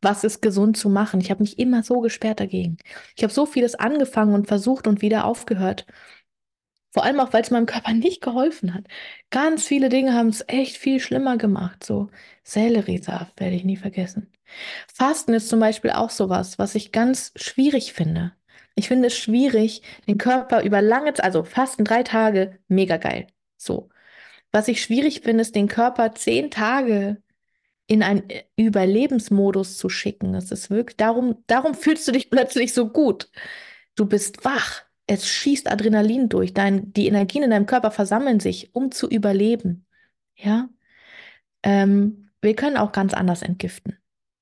Was 0.03 0.23
ist 0.25 0.43
gesund 0.43 0.77
zu 0.77 0.89
machen? 0.89 1.21
Ich 1.21 1.31
habe 1.31 1.43
mich 1.43 1.59
immer 1.59 1.83
so 1.83 2.01
gesperrt 2.01 2.41
dagegen. 2.41 2.79
Ich 3.17 3.23
habe 3.25 3.33
so 3.33 3.47
vieles 3.47 3.75
angefangen 3.75 4.35
und 4.35 4.47
versucht 4.47 4.87
und 4.87 5.03
wieder 5.03 5.25
aufgehört. 5.25 5.87
Vor 6.99 7.05
allem 7.05 7.21
auch, 7.21 7.33
weil 7.33 7.43
es 7.43 7.53
meinem 7.53 7.67
Körper 7.67 7.93
nicht 7.93 8.21
geholfen 8.21 8.75
hat. 8.75 8.83
Ganz 9.31 9.65
viele 9.65 9.89
Dinge 9.89 10.15
haben 10.15 10.31
es 10.31 10.45
echt 10.49 10.77
viel 10.77 10.99
schlimmer 10.99 11.37
gemacht. 11.37 11.85
So 11.85 12.11
Selleriesaft 12.43 13.39
werde 13.39 13.55
ich 13.55 13.63
nie 13.63 13.77
vergessen. 13.77 14.33
Fasten 14.93 15.33
ist 15.33 15.49
zum 15.49 15.61
Beispiel 15.61 15.93
auch 15.93 16.11
sowas, 16.11 16.59
was 16.59 16.75
ich 16.75 16.91
ganz 16.91 17.31
schwierig 17.37 17.93
finde. 17.93 18.33
Ich 18.75 18.89
finde 18.89 19.07
es 19.07 19.17
schwierig, 19.17 19.83
den 20.09 20.19
Körper 20.19 20.65
über 20.65 20.83
lange 20.83 21.15
Zeit, 21.15 21.25
also 21.25 21.45
Fasten 21.45 21.85
drei 21.85 22.03
Tage, 22.03 22.59
mega 22.67 22.97
geil. 22.97 23.29
So. 23.57 23.91
Was 24.51 24.67
ich 24.67 24.83
schwierig 24.83 25.21
finde, 25.21 25.43
ist, 25.43 25.55
den 25.55 25.69
Körper 25.69 26.17
zehn 26.17 26.51
Tage 26.51 27.23
in 27.87 28.03
einen 28.03 28.25
Überlebensmodus 28.57 29.79
zu 29.79 29.89
schicken. 29.89 30.35
Es 30.35 30.51
ist 30.51 30.69
wirklich, 30.69 30.97
darum, 30.97 31.45
darum 31.47 31.75
fühlst 31.75 32.09
du 32.09 32.13
dich 32.13 32.29
plötzlich 32.33 32.75
so 32.75 32.89
gut. 32.89 33.31
Du 33.95 34.07
bist 34.07 34.45
wach. 34.45 34.88
Es 35.09 35.27
schießt 35.27 35.71
Adrenalin 35.71 36.29
durch. 36.29 36.55
Dein, 36.55 36.93
die 36.93 37.09
Energien 37.09 37.43
in 37.43 37.51
deinem 37.51 37.67
Körper 37.67 37.91
versammeln 37.91 38.39
sich, 38.39 38.75
um 38.75 38.93
zu 38.93 39.09
überleben. 39.09 39.87
Ja. 40.37 40.69
Ähm, 41.65 42.31
wir 42.41 42.55
können 42.55 42.77
auch 42.77 42.93
ganz 42.93 43.15
anders 43.15 43.43
entgiften. 43.43 43.99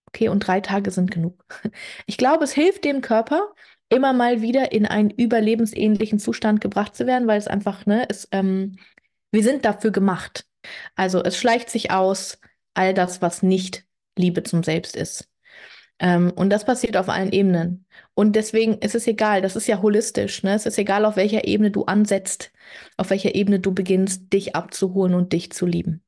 Okay, 0.09 0.29
und 0.29 0.41
drei 0.41 0.61
Tage 0.61 0.91
sind 0.91 1.11
genug. 1.11 1.45
Ich 2.07 2.19
glaube, 2.19 2.45
es 2.45 2.53
hilft 2.53 2.85
dem 2.85 3.01
Körper, 3.01 3.55
immer 3.89 4.13
mal 4.13 4.43
wieder 4.43 4.73
in 4.73 4.87
einen 4.87 5.11
überlebensähnlichen 5.11 6.19
Zustand 6.19 6.61
gebracht 6.61 6.95
zu 6.97 7.07
werden, 7.07 7.29
weil 7.29 7.39
es 7.39 7.49
einfach, 7.49 7.87
ne, 7.87 8.07
es, 8.09 8.29
ähm, 8.33 8.77
wir 9.31 9.43
sind 9.43 9.65
dafür 9.65 9.93
gemacht. 9.93 10.47
Also 10.97 11.23
es 11.23 11.37
schleicht 11.39 11.71
sich 11.71 11.91
aus, 11.91 12.41
all 12.75 12.95
das, 12.95 13.23
was 13.23 13.43
nicht 13.43 13.87
Liebe 14.17 14.43
zum 14.43 14.63
Selbst 14.63 14.97
ist. 14.97 15.29
Ähm, 15.99 16.33
und 16.37 16.51
das 16.51 16.65
passiert 16.65 16.97
auf 16.97 17.09
allen 17.09 17.33
Ebenen. 17.33 17.87
Und 18.15 18.37
deswegen 18.37 18.75
ist 18.79 18.95
es 18.95 19.07
egal, 19.07 19.43
das 19.43 19.57
ist 19.57 19.67
ja 19.67 19.81
holistisch, 19.83 20.43
ne? 20.43 20.55
Es 20.55 20.67
ist 20.67 20.79
egal, 20.79 21.05
auf 21.05 21.17
welcher 21.17 21.47
Ebene 21.47 21.71
du 21.71 21.85
ansetzt, 21.85 22.53
auf 22.97 23.11
welcher 23.11 23.35
Ebene 23.35 23.61
du 23.61 23.73
beginnst, 23.73 24.33
dich 24.33 24.55
abzuholen 24.57 25.15
und 25.15 25.33
dich 25.33 25.53
zu 25.53 25.67
lieben. 25.67 26.03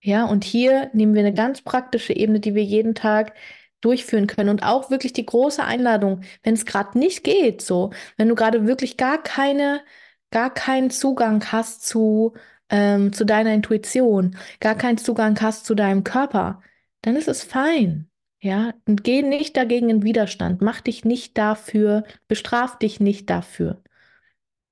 Ja, 0.00 0.24
und 0.24 0.44
hier 0.44 0.90
nehmen 0.94 1.14
wir 1.14 1.20
eine 1.20 1.34
ganz 1.34 1.62
praktische 1.62 2.12
Ebene, 2.12 2.38
die 2.40 2.54
wir 2.54 2.62
jeden 2.62 2.94
Tag 2.94 3.34
durchführen 3.80 4.26
können. 4.26 4.50
Und 4.50 4.62
auch 4.62 4.90
wirklich 4.90 5.12
die 5.12 5.26
große 5.26 5.62
Einladung, 5.64 6.22
wenn 6.42 6.54
es 6.54 6.64
gerade 6.66 6.98
nicht 6.98 7.24
geht, 7.24 7.60
so, 7.62 7.92
wenn 8.16 8.28
du 8.28 8.34
gerade 8.34 8.66
wirklich 8.66 8.96
gar 8.96 9.22
keine, 9.22 9.82
gar 10.30 10.52
keinen 10.54 10.90
Zugang 10.90 11.44
hast 11.52 11.86
zu, 11.86 12.34
ähm, 12.68 13.12
zu 13.12 13.24
deiner 13.24 13.52
Intuition, 13.54 14.36
gar 14.60 14.76
keinen 14.76 14.98
Zugang 14.98 15.40
hast 15.40 15.66
zu 15.66 15.74
deinem 15.74 16.04
Körper, 16.04 16.62
dann 17.02 17.16
ist 17.16 17.28
es 17.28 17.42
fein. 17.44 18.08
Ja, 18.46 18.74
und 18.86 19.02
geh 19.02 19.22
nicht 19.22 19.56
dagegen 19.56 19.90
in 19.90 20.04
Widerstand. 20.04 20.62
Mach 20.62 20.80
dich 20.80 21.04
nicht 21.04 21.36
dafür, 21.36 22.04
bestraf 22.28 22.78
dich 22.78 23.00
nicht 23.00 23.28
dafür. 23.28 23.82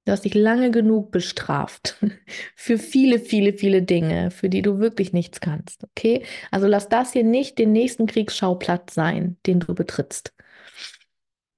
Du 0.04 0.12
hast 0.12 0.24
dich 0.24 0.34
lange 0.34 0.70
genug 0.70 1.10
bestraft 1.10 1.96
für 2.54 2.78
viele, 2.78 3.18
viele, 3.18 3.52
viele 3.52 3.82
Dinge, 3.82 4.30
für 4.30 4.48
die 4.48 4.62
du 4.62 4.78
wirklich 4.78 5.12
nichts 5.12 5.40
kannst. 5.40 5.82
Okay? 5.82 6.24
Also 6.52 6.68
lass 6.68 6.88
das 6.88 7.12
hier 7.14 7.24
nicht 7.24 7.58
den 7.58 7.72
nächsten 7.72 8.06
Kriegsschauplatz 8.06 8.94
sein, 8.94 9.38
den 9.44 9.58
du 9.58 9.74
betrittst. 9.74 10.32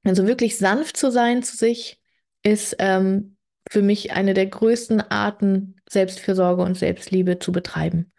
Also 0.02 0.26
wirklich 0.26 0.57
sanft 0.57 0.96
zu 0.96 1.11
sein 1.11 1.42
zu 1.42 1.55
sich 1.55 2.00
ist 2.42 2.76
ähm, 2.79 3.36
für 3.70 3.83
mich 3.83 4.12
eine 4.12 4.35
der 4.35 4.46
größten 4.46 5.00
Arten, 5.00 5.76
Selbstfürsorge 5.88 6.62
und 6.62 6.76
Selbstliebe 6.76 7.38
zu 7.38 7.52
betreiben. 7.52 8.12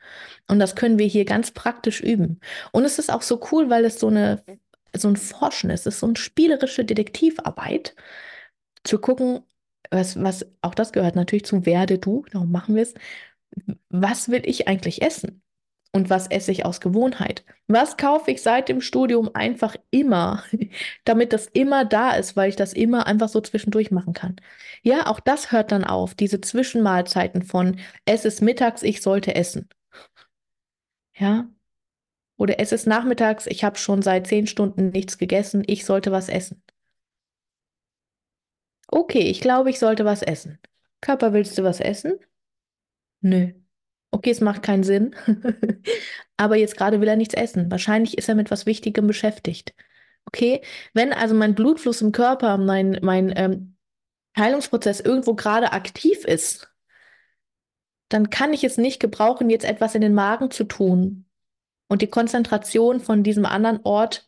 Und 0.48 0.60
das 0.60 0.76
können 0.76 1.00
wir 1.00 1.08
hier 1.08 1.26
ganz 1.26 1.52
praktisch 1.52 2.02
üben. 2.02 2.40
Und 2.72 2.86
es 2.86 3.00
ist 3.00 3.12
auch 3.12 3.22
so 3.22 3.42
cool, 3.52 3.70
weil 3.70 3.86
es 3.86 4.00
so 4.00 4.08
eine 4.08 4.44
so 4.96 5.10
ein 5.10 5.16
Forschen 5.18 5.70
ist. 5.70 5.82
Es 5.88 5.96
ist 5.96 6.00
so 6.00 6.08
eine 6.08 6.16
spielerische 6.16 6.86
Detektivarbeit, 6.86 7.96
zu 8.84 9.00
gucken, 9.00 9.42
was, 9.92 10.22
was 10.22 10.46
auch 10.62 10.76
das 10.76 10.92
gehört 10.94 11.16
natürlich 11.16 11.46
zu 11.46 11.66
Werde 11.66 12.00
du, 12.00 12.26
darum 12.32 12.52
machen 12.52 12.76
wir 12.76 12.84
es. 12.84 12.94
Was 13.90 14.30
will 14.30 14.44
ich 14.46 14.68
eigentlich 14.68 15.02
essen? 15.02 15.42
Und 15.94 16.10
was 16.10 16.28
esse 16.28 16.52
ich 16.52 16.66
aus 16.66 16.80
Gewohnheit? 16.82 17.44
Was 17.68 17.98
kaufe 17.98 18.32
ich 18.32 18.42
seit 18.42 18.70
dem 18.70 18.82
Studium 18.82 19.30
einfach 19.34 19.76
immer, 19.90 20.44
damit 21.06 21.34
das 21.34 21.48
immer 21.48 21.86
da 21.86 22.12
ist, 22.12 22.36
weil 22.36 22.50
ich 22.50 22.56
das 22.56 22.74
immer 22.74 23.08
einfach 23.08 23.30
so 23.30 23.42
zwischendurch 23.42 23.92
machen 23.92 24.14
kann? 24.14 24.36
Ja, 24.84 25.08
auch 25.08 25.20
das 25.20 25.52
hört 25.52 25.72
dann 25.72 25.84
auf, 25.84 26.14
diese 26.14 26.42
Zwischenmahlzeiten 26.42 27.44
von 27.44 27.80
es 28.06 28.26
ist 28.26 28.42
mittags, 28.42 28.84
ich 28.84 29.02
sollte 29.02 29.36
essen. 29.36 29.70
Ja, 31.14 31.50
oder 32.38 32.60
es 32.60 32.72
ist 32.72 32.88
nachmittags, 32.88 33.48
ich 33.48 33.64
habe 33.64 33.78
schon 33.78 34.02
seit 34.02 34.28
zehn 34.28 34.48
Stunden 34.48 34.90
nichts 34.92 35.18
gegessen, 35.20 35.64
ich 35.68 35.86
sollte 35.86 36.12
was 36.12 36.30
essen. 36.30 36.64
Okay, 38.90 39.22
ich 39.22 39.40
glaube, 39.42 39.70
ich 39.70 39.80
sollte 39.80 40.04
was 40.06 40.22
essen. 40.22 40.60
Körper, 41.02 41.32
willst 41.34 41.58
du 41.58 41.64
was 41.64 41.80
essen? 41.80 42.20
Nö. 43.22 43.54
Okay, 44.12 44.32
es 44.32 44.42
macht 44.42 44.64
keinen 44.64 44.84
Sinn. 44.84 45.16
Aber 46.38 46.56
jetzt 46.56 46.78
gerade 46.78 47.02
will 47.02 47.08
er 47.08 47.16
nichts 47.16 47.34
essen. 47.34 47.70
Wahrscheinlich 47.72 48.18
ist 48.18 48.30
er 48.30 48.36
mit 48.36 48.52
was 48.52 48.66
Wichtigem 48.66 49.08
beschäftigt. 49.08 49.74
Okay, 50.26 50.62
wenn 50.94 51.14
also 51.14 51.36
mein 51.36 51.56
Blutfluss 51.56 52.02
im 52.02 52.12
Körper, 52.12 52.58
mein, 52.58 53.00
mein 53.02 53.34
ähm, 53.36 53.78
Heilungsprozess 54.38 55.00
irgendwo 55.00 55.36
gerade 55.36 55.72
aktiv 55.72 56.26
ist, 56.26 56.70
dann 58.10 58.30
kann 58.30 58.54
ich 58.54 58.64
es 58.64 58.78
nicht 58.78 59.00
gebrauchen, 59.00 59.50
jetzt 59.50 59.66
etwas 59.66 59.96
in 59.96 60.02
den 60.02 60.14
Magen 60.14 60.52
zu 60.52 60.64
tun 60.64 61.26
und 61.88 62.02
die 62.02 62.10
Konzentration 62.10 63.00
von 63.00 63.24
diesem 63.24 63.46
anderen 63.46 63.80
Ort 63.84 64.28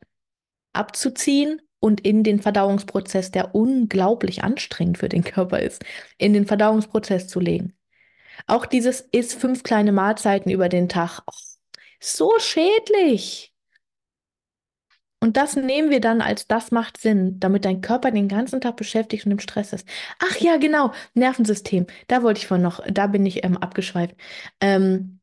abzuziehen 0.73 1.61
und 1.79 2.01
in 2.01 2.23
den 2.23 2.41
Verdauungsprozess, 2.41 3.31
der 3.31 3.55
unglaublich 3.55 4.43
anstrengend 4.43 4.97
für 4.97 5.09
den 5.09 5.23
Körper 5.23 5.59
ist, 5.59 5.83
in 6.17 6.33
den 6.33 6.45
Verdauungsprozess 6.45 7.27
zu 7.27 7.39
legen. 7.39 7.73
Auch 8.47 8.65
dieses 8.65 9.01
ist 9.11 9.33
fünf 9.35 9.63
kleine 9.63 9.91
Mahlzeiten 9.91 10.51
über 10.51 10.69
den 10.69 10.89
Tag. 10.89 11.21
Oh, 11.27 11.33
so 11.99 12.31
schädlich. 12.39 13.53
Und 15.21 15.35
das 15.35 15.55
nehmen 15.55 15.89
wir 15.89 15.99
dann 15.99 16.21
als 16.21 16.47
das 16.47 16.71
macht 16.71 16.97
Sinn, 16.97 17.39
damit 17.39 17.65
dein 17.65 17.81
Körper 17.81 18.09
den 18.11 18.29
ganzen 18.29 18.61
Tag 18.61 18.77
beschäftigt 18.77 19.25
und 19.25 19.33
im 19.33 19.39
Stress 19.39 19.73
ist. 19.73 19.87
Ach 20.19 20.37
ja, 20.37 20.57
genau, 20.57 20.93
Nervensystem. 21.13 21.87
Da 22.07 22.23
wollte 22.23 22.39
ich 22.39 22.47
von 22.47 22.61
noch, 22.61 22.81
da 22.89 23.07
bin 23.07 23.25
ich 23.25 23.43
ähm, 23.43 23.57
abgeschweift. 23.57 24.15
Ähm, 24.61 25.19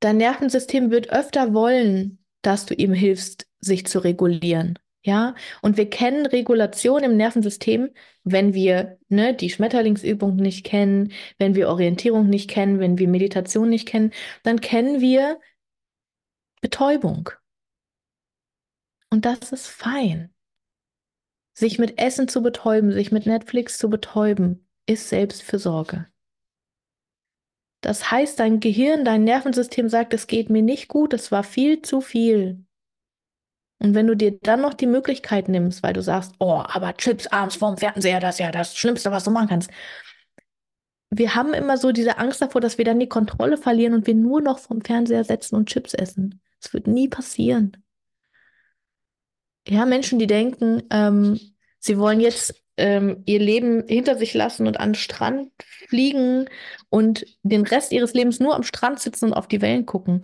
dein 0.00 0.16
Nervensystem 0.16 0.90
wird 0.90 1.10
öfter 1.10 1.52
wollen, 1.52 2.18
dass 2.40 2.64
du 2.64 2.74
ihm 2.74 2.94
hilfst, 2.94 3.46
sich 3.60 3.86
zu 3.86 3.98
regulieren. 3.98 4.78
Ja, 5.06 5.36
und 5.62 5.76
wir 5.76 5.88
kennen 5.88 6.26
Regulation 6.26 7.04
im 7.04 7.16
Nervensystem, 7.16 7.90
wenn 8.24 8.54
wir 8.54 8.98
ne, 9.08 9.34
die 9.34 9.50
Schmetterlingsübung 9.50 10.34
nicht 10.34 10.66
kennen, 10.66 11.12
wenn 11.38 11.54
wir 11.54 11.68
Orientierung 11.68 12.28
nicht 12.28 12.50
kennen, 12.50 12.80
wenn 12.80 12.98
wir 12.98 13.06
Meditation 13.06 13.68
nicht 13.68 13.86
kennen, 13.86 14.12
dann 14.42 14.60
kennen 14.60 15.00
wir 15.00 15.38
Betäubung. 16.60 17.30
Und 19.08 19.24
das 19.26 19.52
ist 19.52 19.68
fein. 19.68 20.34
Sich 21.54 21.78
mit 21.78 22.00
Essen 22.00 22.26
zu 22.26 22.42
betäuben, 22.42 22.90
sich 22.90 23.12
mit 23.12 23.26
Netflix 23.26 23.78
zu 23.78 23.88
betäuben, 23.88 24.68
ist 24.86 25.08
Selbstfürsorge. 25.08 26.08
Das 27.80 28.10
heißt, 28.10 28.40
dein 28.40 28.58
Gehirn, 28.58 29.04
dein 29.04 29.22
Nervensystem 29.22 29.88
sagt, 29.88 30.14
es 30.14 30.26
geht 30.26 30.50
mir 30.50 30.62
nicht 30.62 30.88
gut, 30.88 31.14
es 31.14 31.30
war 31.30 31.44
viel 31.44 31.80
zu 31.82 32.00
viel. 32.00 32.65
Und 33.78 33.94
wenn 33.94 34.06
du 34.06 34.16
dir 34.16 34.38
dann 34.42 34.62
noch 34.62 34.74
die 34.74 34.86
Möglichkeit 34.86 35.48
nimmst, 35.48 35.82
weil 35.82 35.92
du 35.92 36.02
sagst, 36.02 36.34
oh, 36.38 36.62
aber 36.66 36.96
Chips 36.96 37.26
abends 37.26 37.56
vorm 37.56 37.76
Fernseher, 37.76 38.20
das 38.20 38.36
ist 38.36 38.40
ja 38.40 38.50
das 38.50 38.76
Schlimmste, 38.76 39.10
was 39.10 39.24
du 39.24 39.30
machen 39.30 39.48
kannst. 39.48 39.70
Wir 41.10 41.34
haben 41.34 41.54
immer 41.54 41.76
so 41.76 41.92
diese 41.92 42.18
Angst 42.18 42.40
davor, 42.42 42.60
dass 42.60 42.78
wir 42.78 42.84
dann 42.84 42.98
die 42.98 43.08
Kontrolle 43.08 43.58
verlieren 43.58 43.94
und 43.94 44.06
wir 44.06 44.14
nur 44.14 44.40
noch 44.40 44.58
vorm 44.58 44.80
Fernseher 44.82 45.24
setzen 45.24 45.56
und 45.56 45.68
Chips 45.68 45.94
essen. 45.94 46.40
Das 46.60 46.72
wird 46.72 46.86
nie 46.86 47.08
passieren. 47.08 47.76
Ja, 49.68 49.84
Menschen, 49.84 50.18
die 50.18 50.26
denken, 50.26 50.82
ähm, 50.90 51.38
sie 51.78 51.98
wollen 51.98 52.20
jetzt 52.20 52.62
ähm, 52.76 53.22
ihr 53.26 53.40
Leben 53.40 53.84
hinter 53.88 54.16
sich 54.16 54.34
lassen 54.34 54.66
und 54.66 54.78
an 54.78 54.90
den 54.90 54.94
Strand 54.94 55.50
fliegen 55.88 56.48
und 56.88 57.26
den 57.42 57.62
Rest 57.62 57.92
ihres 57.92 58.14
Lebens 58.14 58.40
nur 58.40 58.54
am 58.54 58.62
Strand 58.62 59.00
sitzen 59.00 59.26
und 59.26 59.32
auf 59.34 59.48
die 59.48 59.62
Wellen 59.62 59.86
gucken. 59.86 60.22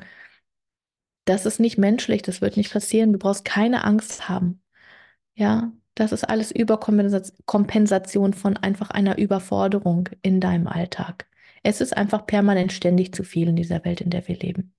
Das 1.25 1.47
ist 1.47 1.61
nicht 1.61 1.79
menschlich, 1.79 2.23
das 2.23 2.41
wird 2.41 2.57
nicht 2.57 2.73
passieren. 2.73 3.13
Du 3.13 3.19
brauchst 3.19 3.45
keine 3.45 3.85
Angst 3.85 4.29
haben. 4.29 4.63
Ja, 5.35 5.73
das 5.95 6.13
ist 6.13 6.25
alles 6.25 6.51
Überkompensation 6.51 8.33
von 8.35 8.57
einfach 8.57 8.91
einer 8.91 9.19
Überforderung 9.19 10.09
in 10.23 10.41
deinem 10.41 10.67
Alltag. 10.67 11.27
Es 11.63 11.81
ist 11.81 11.97
einfach 11.97 12.27
permanent 12.27 12.73
ständig 12.73 13.15
zu 13.15 13.23
viel 13.25 13.49
in 13.49 13.57
dieser 13.57 13.85
Welt, 13.85 14.01
in 14.01 14.11
der 14.11 14.27
wir 14.27 14.37
leben. 14.37 14.75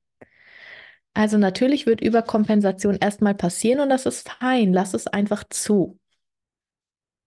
Also 1.13 1.37
natürlich 1.37 1.85
wird 1.85 2.01
Überkompensation 2.01 2.97
erstmal 2.99 3.35
passieren 3.35 3.79
und 3.79 3.89
das 3.89 4.05
ist 4.05 4.27
fein. 4.27 4.73
Lass 4.73 4.93
es 4.93 5.07
einfach 5.07 5.43
zu. 5.49 5.99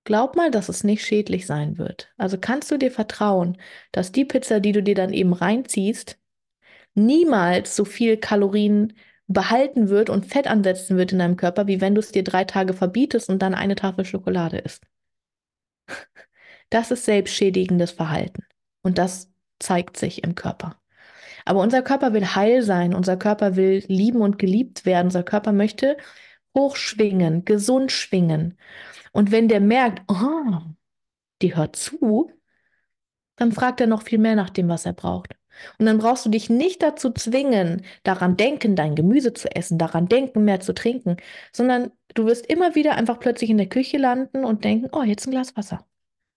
Glaub 0.05 0.37
mal, 0.37 0.51
dass 0.51 0.69
es 0.69 0.85
nicht 0.85 1.05
schädlich 1.05 1.47
sein 1.47 1.79
wird. 1.79 2.13
Also 2.17 2.39
kannst 2.39 2.71
du 2.71 2.79
dir 2.79 2.91
vertrauen, 2.91 3.59
dass 3.93 4.13
die 4.13 4.25
Pizza, 4.25 4.61
die 4.61 4.73
du 4.73 4.83
dir 4.83 4.95
dann 4.95 5.13
eben 5.13 5.33
reinziehst, 5.33 6.19
niemals 6.97 7.77
so 7.77 7.85
viel 7.85 8.17
Kalorien 8.17 8.95
behalten 9.29 9.89
wird 9.89 10.11
und 10.11 10.27
Fett 10.27 10.47
ansetzen 10.47 10.97
wird 10.97 11.13
in 11.13 11.19
deinem 11.19 11.37
Körper, 11.37 11.67
wie 11.67 11.81
wenn 11.81 11.95
du 11.95 12.01
es 12.01 12.13
dir 12.13 12.25
drei 12.25 12.45
Tage 12.45 12.73
verbietest 12.73 13.29
und 13.29 13.41
dann 13.41 13.55
eine 13.55 13.75
Tafel 13.75 14.05
Schokolade 14.05 14.59
isst. 14.59 14.85
Das 16.71 16.91
ist 16.91 17.05
selbstschädigendes 17.05 17.93
Verhalten 17.93 18.45
und 18.83 18.99
das 18.99 19.31
zeigt 19.59 19.97
sich 19.97 20.25
im 20.25 20.35
Körper. 20.35 20.81
Aber 21.45 21.61
unser 21.61 21.83
Körper 21.83 22.13
will 22.13 22.27
heil 22.27 22.63
sein, 22.63 22.93
unser 22.93 23.17
Körper 23.17 23.55
will 23.55 23.85
lieben 23.87 24.21
und 24.21 24.39
geliebt 24.39 24.85
werden, 24.85 25.07
unser 25.07 25.23
Körper 25.23 25.53
möchte 25.53 25.97
hochschwingen, 26.57 27.45
gesund 27.45 27.93
schwingen. 27.93 28.59
Und 29.13 29.31
wenn 29.31 29.49
der 29.49 29.61
merkt, 29.61 30.03
oh, 30.11 30.61
die 31.43 31.55
hört 31.55 31.77
zu, 31.77 32.33
dann 33.37 33.53
fragt 33.53 33.81
er 33.81 33.87
noch 33.87 34.03
viel 34.03 34.19
mehr 34.19 34.35
nach 34.35 34.51
dem, 34.51 34.69
was 34.69 34.87
er 34.87 34.93
braucht. 34.95 35.37
Und 35.79 35.87
dann 35.87 35.99
brauchst 35.99 36.25
du 36.27 36.31
dich 36.31 36.51
nicht 36.51 36.83
dazu 36.83 37.13
zwingen, 37.13 37.83
daran 38.03 38.37
denken, 38.37 38.77
dein 38.77 38.95
Gemüse 38.95 39.33
zu 39.33 39.55
essen, 39.55 39.79
daran 39.79 40.09
denken, 40.09 40.45
mehr 40.45 40.61
zu 40.61 40.75
trinken, 40.75 41.17
sondern 41.53 41.91
du 42.15 42.27
wirst 42.27 42.47
immer 42.47 42.75
wieder 42.75 42.95
einfach 42.95 43.21
plötzlich 43.21 43.51
in 43.51 43.59
der 43.59 43.69
Küche 43.69 43.99
landen 43.99 44.45
und 44.45 44.65
denken, 44.65 44.89
oh, 44.93 45.03
jetzt 45.03 45.27
ein 45.27 45.31
Glas 45.31 45.57
Wasser. 45.57 45.87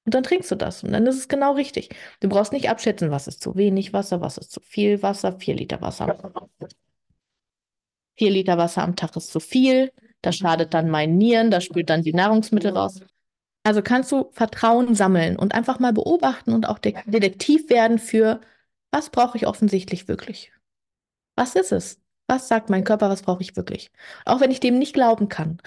Und 0.06 0.16
dann 0.16 0.24
trinkst 0.24 0.50
du 0.50 0.56
das 0.56 0.84
und 0.84 0.92
dann 0.92 1.06
ist 1.06 1.18
es 1.18 1.28
genau 1.28 1.54
richtig. 1.54 1.90
Du 2.20 2.30
brauchst 2.30 2.54
nicht 2.54 2.70
abschätzen, 2.70 3.12
was 3.12 3.28
ist 3.28 3.44
zu 3.44 3.56
wenig 3.56 3.94
Wasser, 3.94 4.22
was 4.22 4.38
ist 4.38 4.52
zu 4.52 4.60
viel 4.62 5.04
Wasser, 5.04 5.38
vier 5.40 5.56
Liter 5.56 5.82
Wasser. 5.82 6.18
Vier 8.18 8.32
Liter 8.32 8.58
Wasser 8.58 8.84
am 8.84 8.96
Tag 8.96 9.16
ist 9.16 9.32
zu 9.32 9.40
viel, 9.40 9.92
das 10.22 10.38
schadet 10.38 10.74
dann 10.74 10.90
meinen 10.90 11.18
Nieren, 11.18 11.52
das 11.52 11.64
spült 11.64 11.90
dann 11.90 12.02
die 12.02 12.14
Nahrungsmittel 12.14 12.76
raus. 12.76 13.02
Also 13.64 13.82
kannst 13.82 14.12
du 14.12 14.30
Vertrauen 14.32 14.96
sammeln 14.96 15.38
und 15.38 15.54
einfach 15.54 15.80
mal 15.80 15.94
beobachten 15.94 16.54
und 16.54 16.68
auch 16.68 16.80
Detektiv 16.80 17.70
werden 17.70 18.00
für 18.00 18.42
was 18.92 19.10
brauche 19.10 19.38
ich 19.38 19.48
offensichtlich 19.48 20.08
wirklich? 20.08 20.52
Was 21.36 21.56
ist 21.56 21.72
es? 21.72 22.02
Was 22.28 22.48
sagt 22.48 22.70
mein 22.70 22.84
Körper, 22.84 23.10
was 23.10 23.24
brauche 23.24 23.42
ich 23.42 23.56
wirklich? 23.56 23.92
Auch 24.26 24.40
wenn 24.40 24.52
ich 24.52 24.60
dem 24.60 24.78
nicht 24.78 24.94
glauben 24.94 25.30
kann. 25.30 25.62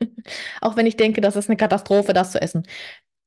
auch 0.60 0.76
wenn 0.76 0.86
ich 0.86 0.96
denke, 0.96 1.20
das 1.20 1.36
ist 1.36 1.48
eine 1.48 1.56
Katastrophe, 1.56 2.12
das 2.12 2.32
zu 2.32 2.40
essen. 2.40 2.66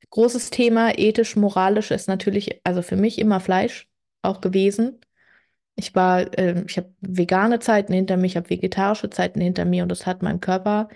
Großes 0.09 0.49
Thema, 0.49 0.97
ethisch, 0.97 1.35
moralisch 1.37 1.91
ist 1.91 2.07
natürlich, 2.09 2.59
also 2.65 2.81
für 2.81 2.97
mich 2.97 3.17
immer 3.17 3.39
Fleisch 3.39 3.87
auch 4.21 4.41
gewesen. 4.41 4.99
Ich 5.75 5.95
war, 5.95 6.37
äh, 6.37 6.63
ich 6.67 6.77
habe 6.77 6.93
vegane 6.99 7.59
Zeiten 7.59 7.93
hinter 7.93 8.17
mir, 8.17 8.27
ich 8.27 8.35
habe 8.35 8.49
vegetarische 8.49 9.09
Zeiten 9.09 9.39
hinter 9.39 9.65
mir 9.65 9.83
und 9.83 9.89
das 9.89 10.05
hat 10.05 10.21
meinem 10.21 10.41
Körper 10.41 10.89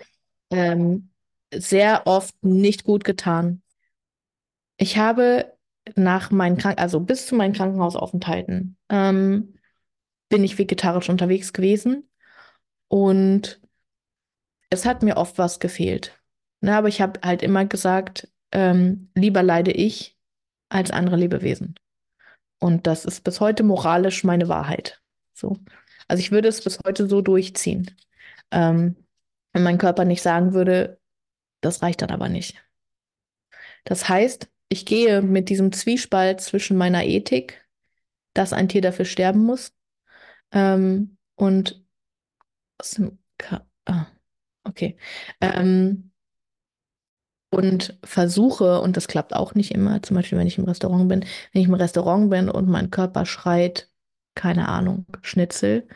ähm, 0.52 1.12
sehr 1.54 2.08
oft 2.08 2.36
nicht 2.44 2.84
gut 2.84 3.04
getan. 3.06 3.62
Ich 4.78 4.98
habe 4.98 5.55
nach 5.96 6.32
meinen 6.32 6.58
Krank 6.58 6.80
also 6.80 7.00
bis 7.00 7.28
zu 7.28 7.36
meinen 7.36 7.54
Krankenhausaufenthalten, 7.54 8.78
ähm, 8.90 9.56
bin 10.30 10.44
ich 10.44 10.58
vegetarisch 10.58 11.10
unterwegs 11.10 11.54
gewesen 11.54 12.10
und 12.88 13.62
es 14.70 14.86
hat 14.86 15.04
mir 15.04 15.18
oft 15.18 15.38
was 15.38 15.60
gefehlt. 15.60 16.20
Ne, 16.62 16.76
aber 16.76 16.88
ich 16.88 17.02
habe 17.02 17.20
halt 17.24 17.44
immer 17.44 17.66
gesagt, 17.66 18.28
ähm, 18.52 19.12
lieber 19.14 19.44
leide 19.44 19.72
ich 19.72 20.18
als 20.70 20.92
andere 20.92 21.16
Lebewesen. 21.16 21.76
Und 22.60 22.88
das 22.88 23.06
ist 23.06 23.24
bis 23.24 23.40
heute 23.40 23.64
moralisch 23.64 24.24
meine 24.24 24.48
Wahrheit. 24.48 25.02
So. 25.34 25.58
Also 26.08 26.22
ich 26.22 26.32
würde 26.32 26.48
es 26.48 26.64
bis 26.64 26.80
heute 26.86 27.08
so 27.08 27.22
durchziehen. 27.22 27.96
Ähm, 28.52 28.96
wenn 29.54 29.64
mein 29.64 29.78
Körper 29.78 30.06
nicht 30.06 30.22
sagen 30.22 30.54
würde, 30.54 31.00
das 31.62 31.82
reicht 31.82 32.02
dann 32.02 32.12
aber 32.12 32.30
nicht. 32.30 32.64
Das 33.84 34.10
heißt, 34.10 34.50
ich 34.70 34.86
gehe 34.86 35.22
mit 35.22 35.50
diesem 35.50 35.72
Zwiespalt 35.72 36.42
zwischen 36.42 36.78
meiner 36.78 37.04
Ethik, 37.06 37.66
dass 38.34 38.54
ein 38.54 38.70
Tier 38.70 38.82
dafür 38.82 39.06
sterben 39.06 39.44
muss, 39.46 39.74
ähm, 40.52 41.18
und 41.36 41.84
ah, 43.86 44.08
okay. 44.64 44.98
Ähm, 45.42 46.12
und 47.50 47.98
versuche, 48.04 48.82
und 48.82 48.98
das 48.98 49.08
klappt 49.08 49.34
auch 49.34 49.56
nicht 49.56 49.72
immer, 49.72 50.02
zum 50.04 50.16
Beispiel, 50.16 50.38
wenn 50.38 50.48
ich 50.48 50.58
im 50.58 50.66
Restaurant 50.66 51.08
bin, 51.10 51.22
wenn 51.54 51.62
ich 51.62 51.68
im 51.68 51.74
Restaurant 51.74 52.30
bin 52.30 52.50
und 52.50 52.68
mein 52.68 52.92
Körper 52.92 53.26
schreit, 53.26 53.90
keine 54.36 54.68
Ahnung, 54.68 55.06
Schnitzel, 55.22 55.88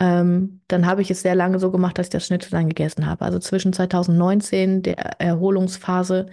ähm, 0.00 0.62
dann 0.66 0.86
habe 0.86 1.02
ich 1.02 1.10
es 1.10 1.22
sehr 1.22 1.34
lange 1.34 1.58
so 1.58 1.70
gemacht, 1.70 1.98
dass 1.98 2.06
ich 2.06 2.10
das 2.10 2.26
Schnitzel 2.26 2.50
dann 2.50 2.68
gegessen 2.68 3.06
habe. 3.06 3.24
Also 3.24 3.38
zwischen 3.38 3.72
2019, 3.72 4.82
der 4.82 5.20
Erholungsphase, 5.20 6.26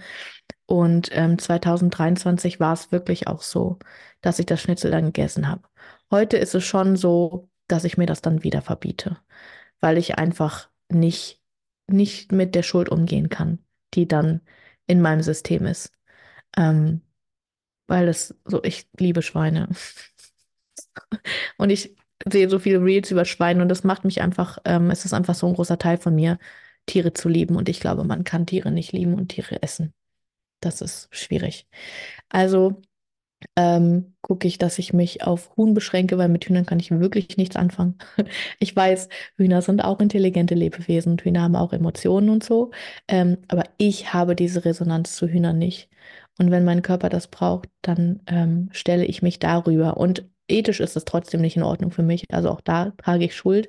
und 0.66 1.10
ähm, 1.12 1.38
2023 1.38 2.60
war 2.60 2.74
es 2.74 2.92
wirklich 2.92 3.26
auch 3.26 3.42
so, 3.42 3.78
dass 4.20 4.38
ich 4.38 4.46
das 4.46 4.60
Schnitzel 4.60 4.90
dann 4.90 5.06
gegessen 5.06 5.48
habe. 5.48 5.62
Heute 6.10 6.36
ist 6.36 6.54
es 6.54 6.64
schon 6.64 6.96
so, 6.96 7.48
dass 7.68 7.84
ich 7.84 7.96
mir 7.98 8.06
das 8.06 8.22
dann 8.22 8.42
wieder 8.42 8.62
verbiete, 8.62 9.18
weil 9.80 9.98
ich 9.98 10.18
einfach 10.18 10.68
nicht, 10.90 11.42
nicht 11.86 12.32
mit 12.32 12.54
der 12.54 12.62
Schuld 12.62 12.90
umgehen 12.90 13.30
kann, 13.30 13.60
die 13.94 14.06
dann 14.08 14.42
in 14.86 15.00
meinem 15.00 15.22
System 15.22 15.66
ist. 15.66 15.92
Ähm, 16.56 17.02
weil 17.86 18.08
es 18.08 18.34
so, 18.44 18.62
ich 18.64 18.88
liebe 18.98 19.22
Schweine. 19.22 19.68
und 21.58 21.70
ich 21.70 21.96
sehe 22.30 22.48
so 22.50 22.58
viele 22.58 22.82
Reels 22.82 23.10
über 23.10 23.24
Schweine 23.24 23.62
und 23.62 23.68
das 23.68 23.84
macht 23.84 24.04
mich 24.04 24.20
einfach, 24.22 24.58
ähm, 24.64 24.90
es 24.90 25.04
ist 25.04 25.12
einfach 25.14 25.34
so 25.34 25.46
ein 25.46 25.54
großer 25.54 25.78
Teil 25.78 25.98
von 25.98 26.14
mir, 26.14 26.38
Tiere 26.86 27.12
zu 27.12 27.28
lieben. 27.28 27.56
Und 27.56 27.68
ich 27.68 27.80
glaube, 27.80 28.04
man 28.04 28.24
kann 28.24 28.46
Tiere 28.46 28.70
nicht 28.70 28.92
lieben 28.92 29.14
und 29.14 29.28
Tiere 29.28 29.62
essen 29.62 29.92
das 30.60 30.80
ist 30.80 31.08
schwierig. 31.14 31.68
Also 32.30 32.82
ähm, 33.56 34.14
gucke 34.22 34.48
ich, 34.48 34.58
dass 34.58 34.78
ich 34.78 34.92
mich 34.92 35.24
auf 35.24 35.56
Huhn 35.56 35.74
beschränke, 35.74 36.18
weil 36.18 36.28
mit 36.28 36.44
Hühnern 36.46 36.66
kann 36.66 36.80
ich 36.80 36.90
wirklich 36.90 37.36
nichts 37.36 37.56
anfangen. 37.56 37.98
Ich 38.60 38.74
weiß, 38.76 39.08
Hühner 39.36 39.62
sind 39.62 39.82
auch 39.84 40.00
intelligente 40.00 40.54
Lebewesen 40.54 41.12
und 41.12 41.22
Hühner 41.24 41.42
haben 41.42 41.56
auch 41.56 41.72
Emotionen 41.72 42.30
und 42.30 42.44
so. 42.44 42.70
Ähm, 43.08 43.38
aber 43.48 43.64
ich 43.78 44.12
habe 44.14 44.36
diese 44.36 44.64
Resonanz 44.64 45.16
zu 45.16 45.28
Hühnern 45.28 45.58
nicht. 45.58 45.88
Und 46.38 46.50
wenn 46.50 46.64
mein 46.64 46.82
Körper 46.82 47.08
das 47.08 47.28
braucht, 47.28 47.68
dann 47.82 48.20
ähm, 48.26 48.68
stelle 48.72 49.04
ich 49.04 49.22
mich 49.22 49.38
darüber. 49.38 49.96
Und 49.96 50.28
ethisch 50.48 50.80
ist 50.80 50.96
es 50.96 51.04
trotzdem 51.04 51.40
nicht 51.40 51.56
in 51.56 51.62
Ordnung 51.62 51.90
für 51.90 52.02
mich. 52.02 52.24
Also 52.30 52.50
auch 52.50 52.60
da 52.60 52.92
trage 52.98 53.24
ich 53.24 53.36
Schuld. 53.36 53.68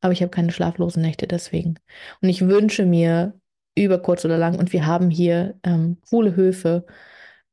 Aber 0.00 0.12
ich 0.12 0.20
habe 0.20 0.30
keine 0.30 0.52
schlaflosen 0.52 1.02
Nächte 1.02 1.26
deswegen. 1.28 1.76
Und 2.20 2.28
ich 2.28 2.42
wünsche 2.46 2.84
mir 2.84 3.34
über 3.76 4.00
kurz 4.00 4.24
oder 4.24 4.36
lang. 4.36 4.58
Und 4.58 4.72
wir 4.72 4.86
haben 4.86 5.10
hier 5.10 5.58
ähm, 5.62 5.98
coole 6.10 6.36
Höfe, 6.36 6.84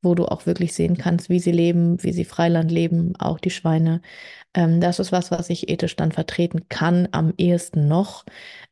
wo 0.02 0.16
du 0.16 0.26
auch 0.26 0.46
wirklich 0.46 0.74
sehen 0.74 0.98
kannst, 0.98 1.30
wie 1.30 1.40
sie 1.40 1.52
leben, 1.52 2.02
wie 2.04 2.14
sie 2.14 2.26
Freiland 2.26 2.72
leben, 2.72 3.14
auch 3.20 3.40
die 3.40 3.52
Schweine. 3.52 4.02
Ähm, 4.54 4.82
das 4.82 5.00
ist 5.00 5.12
was, 5.12 5.32
was 5.32 5.50
ich 5.50 5.70
ethisch 5.70 5.96
dann 5.96 6.12
vertreten 6.12 6.68
kann, 6.70 7.08
am 7.12 7.34
ehesten 7.38 7.88
noch. 7.88 8.26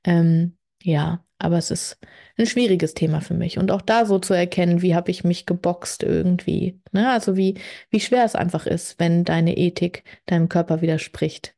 Ähm, 0.04 0.57
ja, 0.88 1.22
aber 1.38 1.58
es 1.58 1.70
ist 1.70 1.98
ein 2.38 2.46
schwieriges 2.46 2.94
Thema 2.94 3.20
für 3.20 3.34
mich. 3.34 3.58
Und 3.58 3.72
auch 3.72 3.82
da 3.82 4.06
so 4.06 4.20
zu 4.20 4.34
erkennen, 4.34 4.82
wie 4.82 4.96
habe 4.96 5.12
ich 5.12 5.26
mich 5.26 5.46
geboxt 5.46 6.02
irgendwie. 6.02 6.80
Ne? 6.94 7.12
Also 7.12 7.36
wie, 7.36 7.56
wie 7.90 8.00
schwer 8.00 8.24
es 8.24 8.36
einfach 8.36 8.66
ist, 8.66 8.98
wenn 9.00 9.26
deine 9.26 9.58
Ethik 9.58 10.04
deinem 10.28 10.48
Körper 10.48 10.82
widerspricht. 10.82 11.56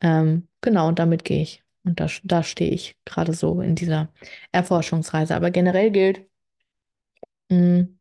Ähm, 0.00 0.46
genau, 0.60 0.88
und 0.88 1.00
damit 1.00 1.24
gehe 1.24 1.42
ich. 1.42 1.64
Und 1.84 1.98
da, 1.98 2.06
da 2.22 2.44
stehe 2.44 2.70
ich 2.70 2.96
gerade 3.04 3.32
so 3.34 3.60
in 3.60 3.74
dieser 3.74 4.12
Erforschungsreise. 4.52 5.34
Aber 5.34 5.50
generell 5.50 5.90
gilt, 5.90 6.24
mh, 7.50 7.56
hm, 7.58 7.98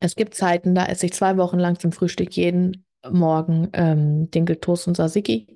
es 0.00 0.16
gibt 0.16 0.34
Zeiten, 0.34 0.74
da 0.74 0.86
esse 0.86 1.06
ich 1.06 1.14
zwei 1.14 1.36
Wochen 1.38 1.58
lang 1.58 1.78
zum 1.78 1.92
Frühstück 1.92 2.36
jeden 2.36 2.86
Morgen 3.10 3.70
ähm, 3.72 4.30
Dinkeltoast 4.30 4.88
und 4.88 4.96
Tzatziki. 4.96 5.46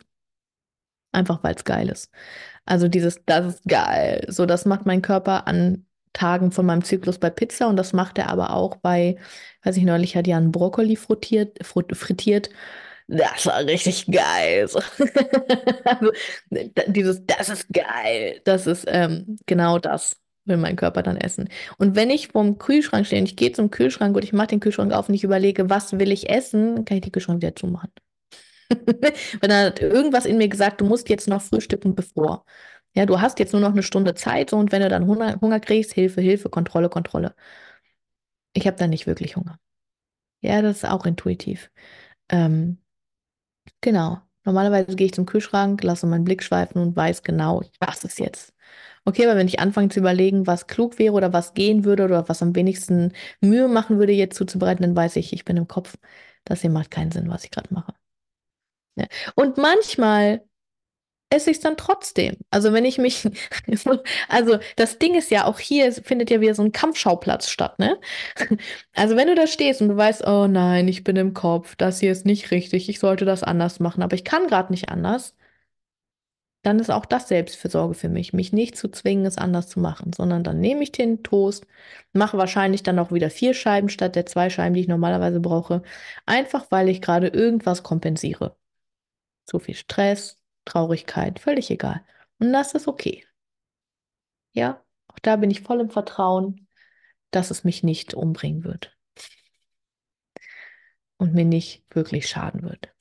Einfach 1.13 1.43
weil 1.43 1.55
es 1.55 1.65
geil 1.65 1.89
ist. 1.89 2.11
Also 2.67 2.89
dieses, 2.89 3.25
das 3.25 3.55
ist 3.55 3.65
geil. 3.65 4.27
So, 4.29 4.47
das 4.47 4.67
macht 4.67 4.87
mein 4.87 5.03
Körper 5.03 5.47
an 5.47 5.87
Tagen 6.13 6.53
von 6.53 6.67
meinem 6.67 6.85
Zyklus 6.85 7.19
bei 7.19 7.31
Pizza 7.31 7.69
und 7.69 7.77
das 7.77 7.93
macht 7.93 8.19
er 8.19 8.29
aber 8.29 8.53
auch 8.53 8.77
bei, 8.77 9.17
weiß 9.63 9.77
ich 9.77 9.85
neulich 9.85 10.17
hat 10.17 10.27
Jan 10.27 10.53
Brokkoli 10.53 10.97
frittiert, 10.97 11.59
frittiert 11.65 12.51
das 13.09 13.47
war 13.47 13.65
richtig 13.65 14.07
geil. 14.07 14.69
So. 14.69 14.81
also, 15.85 16.13
dieses, 16.93 17.25
das 17.27 17.49
ist 17.49 17.69
geil. 17.73 18.41
Das 18.45 18.67
ist 18.67 18.85
ähm, 18.87 19.39
genau 19.47 19.79
das, 19.79 20.17
will 20.45 20.59
mein 20.59 20.77
Körper 20.77 21.03
dann 21.03 21.17
essen. 21.17 21.49
Und 21.79 21.97
wenn 21.97 22.11
ich 22.11 22.29
vorm 22.29 22.59
Kühlschrank 22.59 23.07
stehe 23.07 23.21
und 23.21 23.27
ich 23.27 23.37
gehe 23.37 23.53
zum 23.53 23.71
Kühlschrank 23.71 24.15
und 24.15 24.25
ich 24.25 24.35
mache 24.35 24.49
den 24.49 24.61
Kühlschrank 24.61 24.93
auf 24.93 25.09
und 25.09 25.15
ich 25.15 25.25
überlege, 25.25 25.71
was 25.71 25.99
will 25.99 26.13
ich 26.13 26.29
essen, 26.29 26.85
kann 26.85 26.99
ich 26.99 27.03
den 27.03 27.13
Kühlschrank 27.13 27.41
wieder 27.41 27.57
zumachen. 27.57 27.91
Weil 29.41 29.49
dann 29.49 29.67
hat 29.67 29.81
irgendwas 29.81 30.27
in 30.27 30.39
mir 30.39 30.49
gesagt, 30.49 30.81
du 30.81 30.85
musst 30.85 31.09
jetzt 31.09 31.29
noch 31.29 31.43
frühstücken, 31.43 31.95
bevor. 31.95 32.45
Ja, 32.95 33.07
du 33.07 33.21
hast 33.21 33.39
jetzt 33.39 33.53
nur 33.53 33.63
noch 33.63 33.73
eine 33.73 33.83
Stunde 33.83 34.15
Zeit 34.15 34.51
so, 34.51 34.57
und 34.57 34.73
wenn 34.73 34.83
du 34.83 34.89
dann 34.89 35.07
Hunger, 35.07 35.41
Hunger 35.41 35.61
kriegst, 35.61 35.93
Hilfe, 35.95 36.21
Hilfe, 36.21 36.49
Kontrolle, 36.51 36.89
Kontrolle. 36.89 37.35
Ich 38.53 38.67
habe 38.67 38.77
dann 38.77 38.91
nicht 38.91 39.07
wirklich 39.07 39.37
Hunger. 39.37 39.59
Ja, 40.43 40.63
das 40.63 40.79
ist 40.79 40.87
auch 40.87 41.07
intuitiv. 41.07 41.71
Ähm, 42.31 42.79
genau. 43.81 44.19
Normalerweise 44.45 44.97
gehe 44.97 45.07
ich 45.07 45.13
zum 45.15 45.27
Kühlschrank, 45.27 45.83
lasse 45.83 46.07
meinen 46.07 46.25
Blick 46.25 46.43
schweifen 46.43 46.81
und 46.81 46.97
weiß 46.97 47.23
genau, 47.23 47.63
was 47.81 48.05
ist 48.05 48.19
jetzt. 48.19 48.55
Okay, 49.05 49.27
aber 49.27 49.37
wenn 49.37 49.49
ich 49.49 49.61
anfange 49.61 49.89
zu 49.91 50.01
überlegen, 50.01 50.47
was 50.47 50.67
klug 50.67 50.99
wäre 50.99 51.13
oder 51.15 51.33
was 51.33 51.53
gehen 51.55 51.85
würde 51.85 52.05
oder 52.05 52.29
was 52.29 52.43
am 52.43 52.55
wenigsten 52.55 53.13
Mühe 53.41 53.69
machen 53.69 53.99
würde, 53.99 54.13
jetzt 54.13 54.37
zuzubereiten, 54.37 54.83
dann 54.83 54.97
weiß 54.97 55.17
ich, 55.17 55.33
ich 55.33 55.45
bin 55.45 55.57
im 55.59 55.69
Kopf. 55.69 55.97
Das 56.45 56.63
hier 56.63 56.71
macht 56.71 56.91
keinen 56.91 57.11
Sinn, 57.13 57.29
was 57.31 57.45
ich 57.45 57.51
gerade 57.51 57.73
mache. 57.75 57.93
Ja. 58.99 59.07
Und 59.35 59.57
manchmal 59.59 60.43
esse 61.31 61.51
ich 61.51 61.59
es 61.59 61.63
dann 61.63 61.77
trotzdem. 61.77 62.37
Also 62.51 62.73
wenn 62.73 62.85
ich 62.85 62.99
mich, 62.99 63.29
also 64.29 64.59
das 64.77 64.99
Ding 64.99 65.15
ist 65.15 65.31
ja 65.31 65.45
auch 65.47 65.59
hier 65.59 65.93
findet 65.93 66.31
ja 66.31 66.41
wieder 66.41 66.55
so 66.55 66.63
ein 66.63 66.73
Kampfschauplatz 66.73 67.51
statt, 67.51 67.79
ne? 67.79 67.99
Also 68.95 69.17
wenn 69.17 69.29
du 69.29 69.35
da 69.35 69.47
stehst 69.47 69.83
und 69.83 69.89
du 69.89 69.97
weißt, 69.97 70.27
oh 70.27 70.47
nein, 70.47 70.89
ich 70.89 71.05
bin 71.05 71.17
im 71.17 71.35
Kopf, 71.35 71.77
das 71.77 72.01
hier 72.01 72.13
ist 72.13 72.27
nicht 72.27 72.51
richtig, 72.51 72.89
ich 72.89 72.99
sollte 73.01 73.25
das 73.25 73.43
anders 73.43 73.81
machen, 73.81 74.03
aber 74.03 74.15
ich 74.15 74.25
kann 74.25 74.47
gerade 74.49 74.73
nicht 74.73 74.89
anders, 74.91 75.35
dann 76.63 76.79
ist 76.81 76.91
auch 76.91 77.07
das 77.07 77.29
Selbstfürsorge 77.29 77.95
für 77.95 78.09
mich, 78.09 78.33
mich 78.33 78.53
nicht 78.53 78.77
zu 78.77 78.89
zwingen, 78.89 79.27
es 79.27 79.39
anders 79.39 79.69
zu 79.69 79.81
machen, 79.81 80.13
sondern 80.13 80.43
dann 80.45 80.61
nehme 80.61 80.83
ich 80.83 80.93
den 80.93 81.23
Toast, 81.23 81.67
mache 82.13 82.37
wahrscheinlich 82.39 82.83
dann 82.83 82.99
auch 82.99 83.13
wieder 83.13 83.31
vier 83.31 83.55
Scheiben 83.55 83.89
statt 83.89 84.17
der 84.17 84.27
zwei 84.27 84.51
Scheiben, 84.51 84.75
die 84.75 84.81
ich 84.83 84.89
normalerweise 84.89 85.41
brauche, 85.41 85.83
einfach 86.27 86.67
weil 86.71 86.89
ich 86.89 87.01
gerade 87.03 87.29
irgendwas 87.29 87.83
kompensiere. 87.83 88.58
Zu 89.49 89.59
viel 89.59 89.75
Stress, 89.75 90.39
Traurigkeit, 90.67 91.41
völlig 91.41 91.71
egal. 91.71 92.05
Und 92.39 92.53
das 92.53 92.75
ist 92.75 92.87
okay. 92.87 93.25
Ja, 94.53 94.85
auch 95.09 95.19
da 95.21 95.37
bin 95.37 95.51
ich 95.51 95.63
voll 95.63 95.81
im 95.81 95.89
Vertrauen, 95.91 96.69
dass 97.31 97.51
es 97.51 97.65
mich 97.65 97.83
nicht 97.83 98.13
umbringen 98.13 98.63
wird. 98.65 98.95
Und 101.17 101.35
mir 101.35 101.47
nicht 101.47 101.85
wirklich 101.91 102.29
schaden 102.29 102.63
wird. 102.63 102.93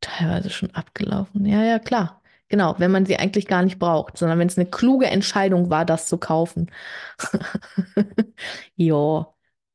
Teilweise 0.00 0.50
schon 0.50 0.70
abgelaufen. 0.72 1.46
Ja, 1.46 1.62
ja, 1.62 1.78
klar. 1.78 2.20
Genau, 2.48 2.74
wenn 2.78 2.90
man 2.90 3.06
sie 3.06 3.16
eigentlich 3.16 3.46
gar 3.46 3.62
nicht 3.62 3.78
braucht, 3.78 4.18
sondern 4.18 4.38
wenn 4.38 4.48
es 4.48 4.58
eine 4.58 4.68
kluge 4.68 5.06
Entscheidung 5.06 5.70
war, 5.70 5.84
das 5.84 6.08
zu 6.08 6.18
kaufen. 6.18 6.70
ja, 8.76 9.26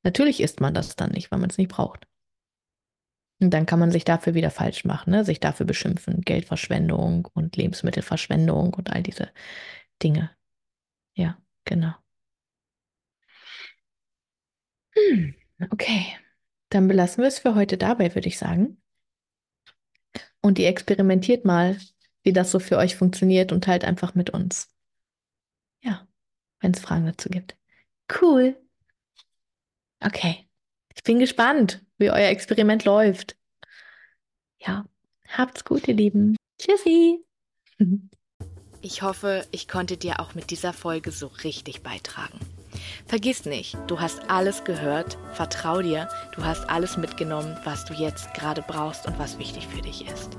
natürlich 0.04 0.42
isst 0.42 0.62
man 0.62 0.74
das 0.74 0.96
dann 0.98 1.12
nicht, 1.12 1.32
weil 1.32 1.40
man 1.40 1.50
es 1.50 1.58
nicht 1.58 1.72
braucht. 1.72 2.09
Und 3.42 3.52
dann 3.52 3.66
kann 3.66 3.80
man 3.80 3.92
sich 3.92 4.04
dafür 4.04 4.34
wieder 4.34 4.52
falsch 4.52 4.84
machen, 4.84 5.12
ne? 5.12 5.24
sich 5.24 5.40
dafür 5.40 5.66
beschimpfen. 5.66 6.22
Geldverschwendung 6.22 7.28
und 7.34 7.56
Lebensmittelverschwendung 7.56 8.74
und 8.74 8.92
all 8.92 9.02
diese 9.02 9.30
Dinge. 10.04 10.32
Ja, 11.14 11.38
genau. 11.66 11.94
Hm, 14.96 15.36
okay, 15.72 16.06
dann 16.70 16.88
belassen 16.88 17.22
wir 17.24 17.28
es 17.28 17.40
für 17.40 17.56
heute 17.56 17.78
dabei, 17.78 18.14
würde 18.16 18.28
ich 18.28 18.38
sagen. 18.38 18.82
Und 20.42 20.60
ihr 20.60 20.68
experimentiert 20.68 21.46
mal, 21.46 21.78
wie 22.24 22.34
das 22.34 22.52
so 22.52 22.60
für 22.60 22.78
euch 22.78 22.96
funktioniert 22.96 23.52
und 23.52 23.64
teilt 23.64 23.86
einfach 23.86 24.16
mit 24.16 24.30
uns. 24.30 24.70
Ja, 25.82 26.08
wenn 26.60 26.72
es 26.72 26.80
Fragen 26.80 27.06
dazu 27.06 27.30
gibt. 27.30 27.58
Cool. 28.22 28.58
Okay. 30.02 30.50
Ich 30.96 31.04
bin 31.04 31.20
gespannt, 31.20 31.86
wie 32.00 32.10
euer 32.10 32.30
Experiment 32.30 32.86
läuft. 32.86 33.36
Ja, 34.58 34.86
habt's 35.28 35.64
gut, 35.64 35.88
ihr 35.88 35.94
Lieben. 35.94 36.36
Tschüssi. 36.60 37.20
Ich 38.82 39.02
hoffe, 39.02 39.46
ich 39.52 39.68
konnte 39.68 39.98
dir 39.98 40.22
auch 40.22 40.36
mit 40.36 40.52
dieser 40.52 40.72
Folge 40.72 41.12
so 41.12 41.28
richtig 41.28 41.84
beitragen. 41.84 42.40
Vergiss 43.08 43.44
nicht, 43.44 43.78
du 43.88 44.00
hast 44.00 44.30
alles 44.30 44.64
gehört, 44.64 45.18
vertrau 45.34 45.82
dir, 45.82 46.08
du 46.34 46.46
hast 46.46 46.70
alles 46.70 46.96
mitgenommen, 46.96 47.58
was 47.66 47.84
du 47.84 47.94
jetzt 47.94 48.34
gerade 48.34 48.64
brauchst 48.66 49.06
und 49.06 49.20
was 49.20 49.38
wichtig 49.38 49.68
für 49.68 49.82
dich 49.82 50.08
ist. 50.08 50.30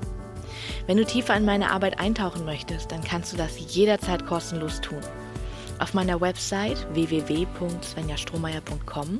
Wenn 0.87 0.97
du 0.97 1.05
tiefer 1.05 1.35
in 1.35 1.45
meine 1.45 1.69
Arbeit 1.69 1.99
eintauchen 1.99 2.43
möchtest, 2.43 2.91
dann 2.91 3.03
kannst 3.03 3.31
du 3.31 3.37
das 3.37 3.59
jederzeit 3.59 4.25
kostenlos 4.25 4.81
tun. 4.81 5.01
Auf 5.77 5.93
meiner 5.93 6.19
Website 6.19 6.87
www.svenjastrohmeier.com 6.93 9.19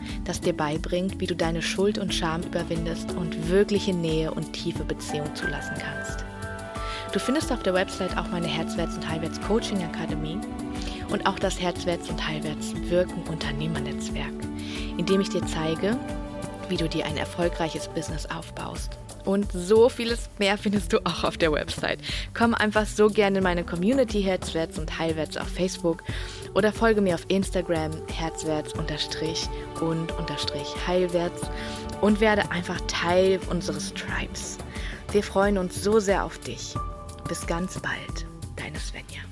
das 0.25 0.41
dir 0.41 0.53
beibringt, 0.53 1.19
wie 1.19 1.27
du 1.27 1.35
deine 1.35 1.61
Schuld 1.61 1.97
und 1.97 2.13
Scham 2.13 2.41
überwindest 2.43 3.11
und 3.13 3.49
wirkliche 3.49 3.93
Nähe 3.93 4.33
und 4.33 4.53
tiefe 4.53 4.83
Beziehung 4.83 5.33
zulassen 5.35 5.75
kannst. 5.79 6.25
Du 7.11 7.19
findest 7.19 7.51
auf 7.51 7.63
der 7.63 7.73
Website 7.73 8.17
auch 8.17 8.29
meine 8.29 8.47
Herzwärts- 8.47 8.95
und 8.95 9.07
Heilwärts 9.07 9.41
Coaching 9.41 9.83
Akademie 9.83 10.39
und 11.09 11.25
auch 11.25 11.37
das 11.39 11.59
Herzwärts- 11.59 12.09
und 12.09 12.25
Heilwärts-Wirken 12.25 13.23
Unternehmernetzwerk, 13.23 14.33
in 14.97 15.05
dem 15.05 15.19
ich 15.19 15.29
dir 15.29 15.45
zeige, 15.45 15.97
wie 16.69 16.77
du 16.77 16.87
dir 16.87 17.05
ein 17.05 17.17
erfolgreiches 17.17 17.89
Business 17.89 18.25
aufbaust. 18.27 18.97
Und 19.25 19.51
so 19.51 19.89
vieles 19.89 20.29
mehr 20.39 20.57
findest 20.57 20.93
du 20.93 20.99
auch 21.05 21.23
auf 21.23 21.37
der 21.37 21.51
Website. 21.51 21.99
Komm 22.33 22.53
einfach 22.53 22.85
so 22.85 23.07
gerne 23.07 23.39
in 23.39 23.43
meine 23.43 23.63
Community 23.63 24.21
Herzwärts 24.21 24.79
und 24.79 24.97
Heilwärts 24.99 25.37
auf 25.37 25.47
Facebook 25.47 26.03
oder 26.53 26.71
folge 26.73 27.01
mir 27.01 27.15
auf 27.15 27.25
Instagram 27.27 27.91
herzwärts 28.07 28.73
unterstrich 28.73 29.47
und 29.79 30.11
unterstrich 30.17 30.67
heilwärts 30.87 31.41
und 32.01 32.19
werde 32.19 32.49
einfach 32.51 32.79
Teil 32.87 33.39
unseres 33.49 33.93
Tribes. 33.93 34.57
Wir 35.11 35.23
freuen 35.23 35.57
uns 35.57 35.83
so 35.83 35.99
sehr 35.99 36.23
auf 36.23 36.39
dich. 36.39 36.73
Bis 37.27 37.45
ganz 37.47 37.79
bald, 37.79 38.25
deine 38.55 38.79
Svenja. 38.79 39.30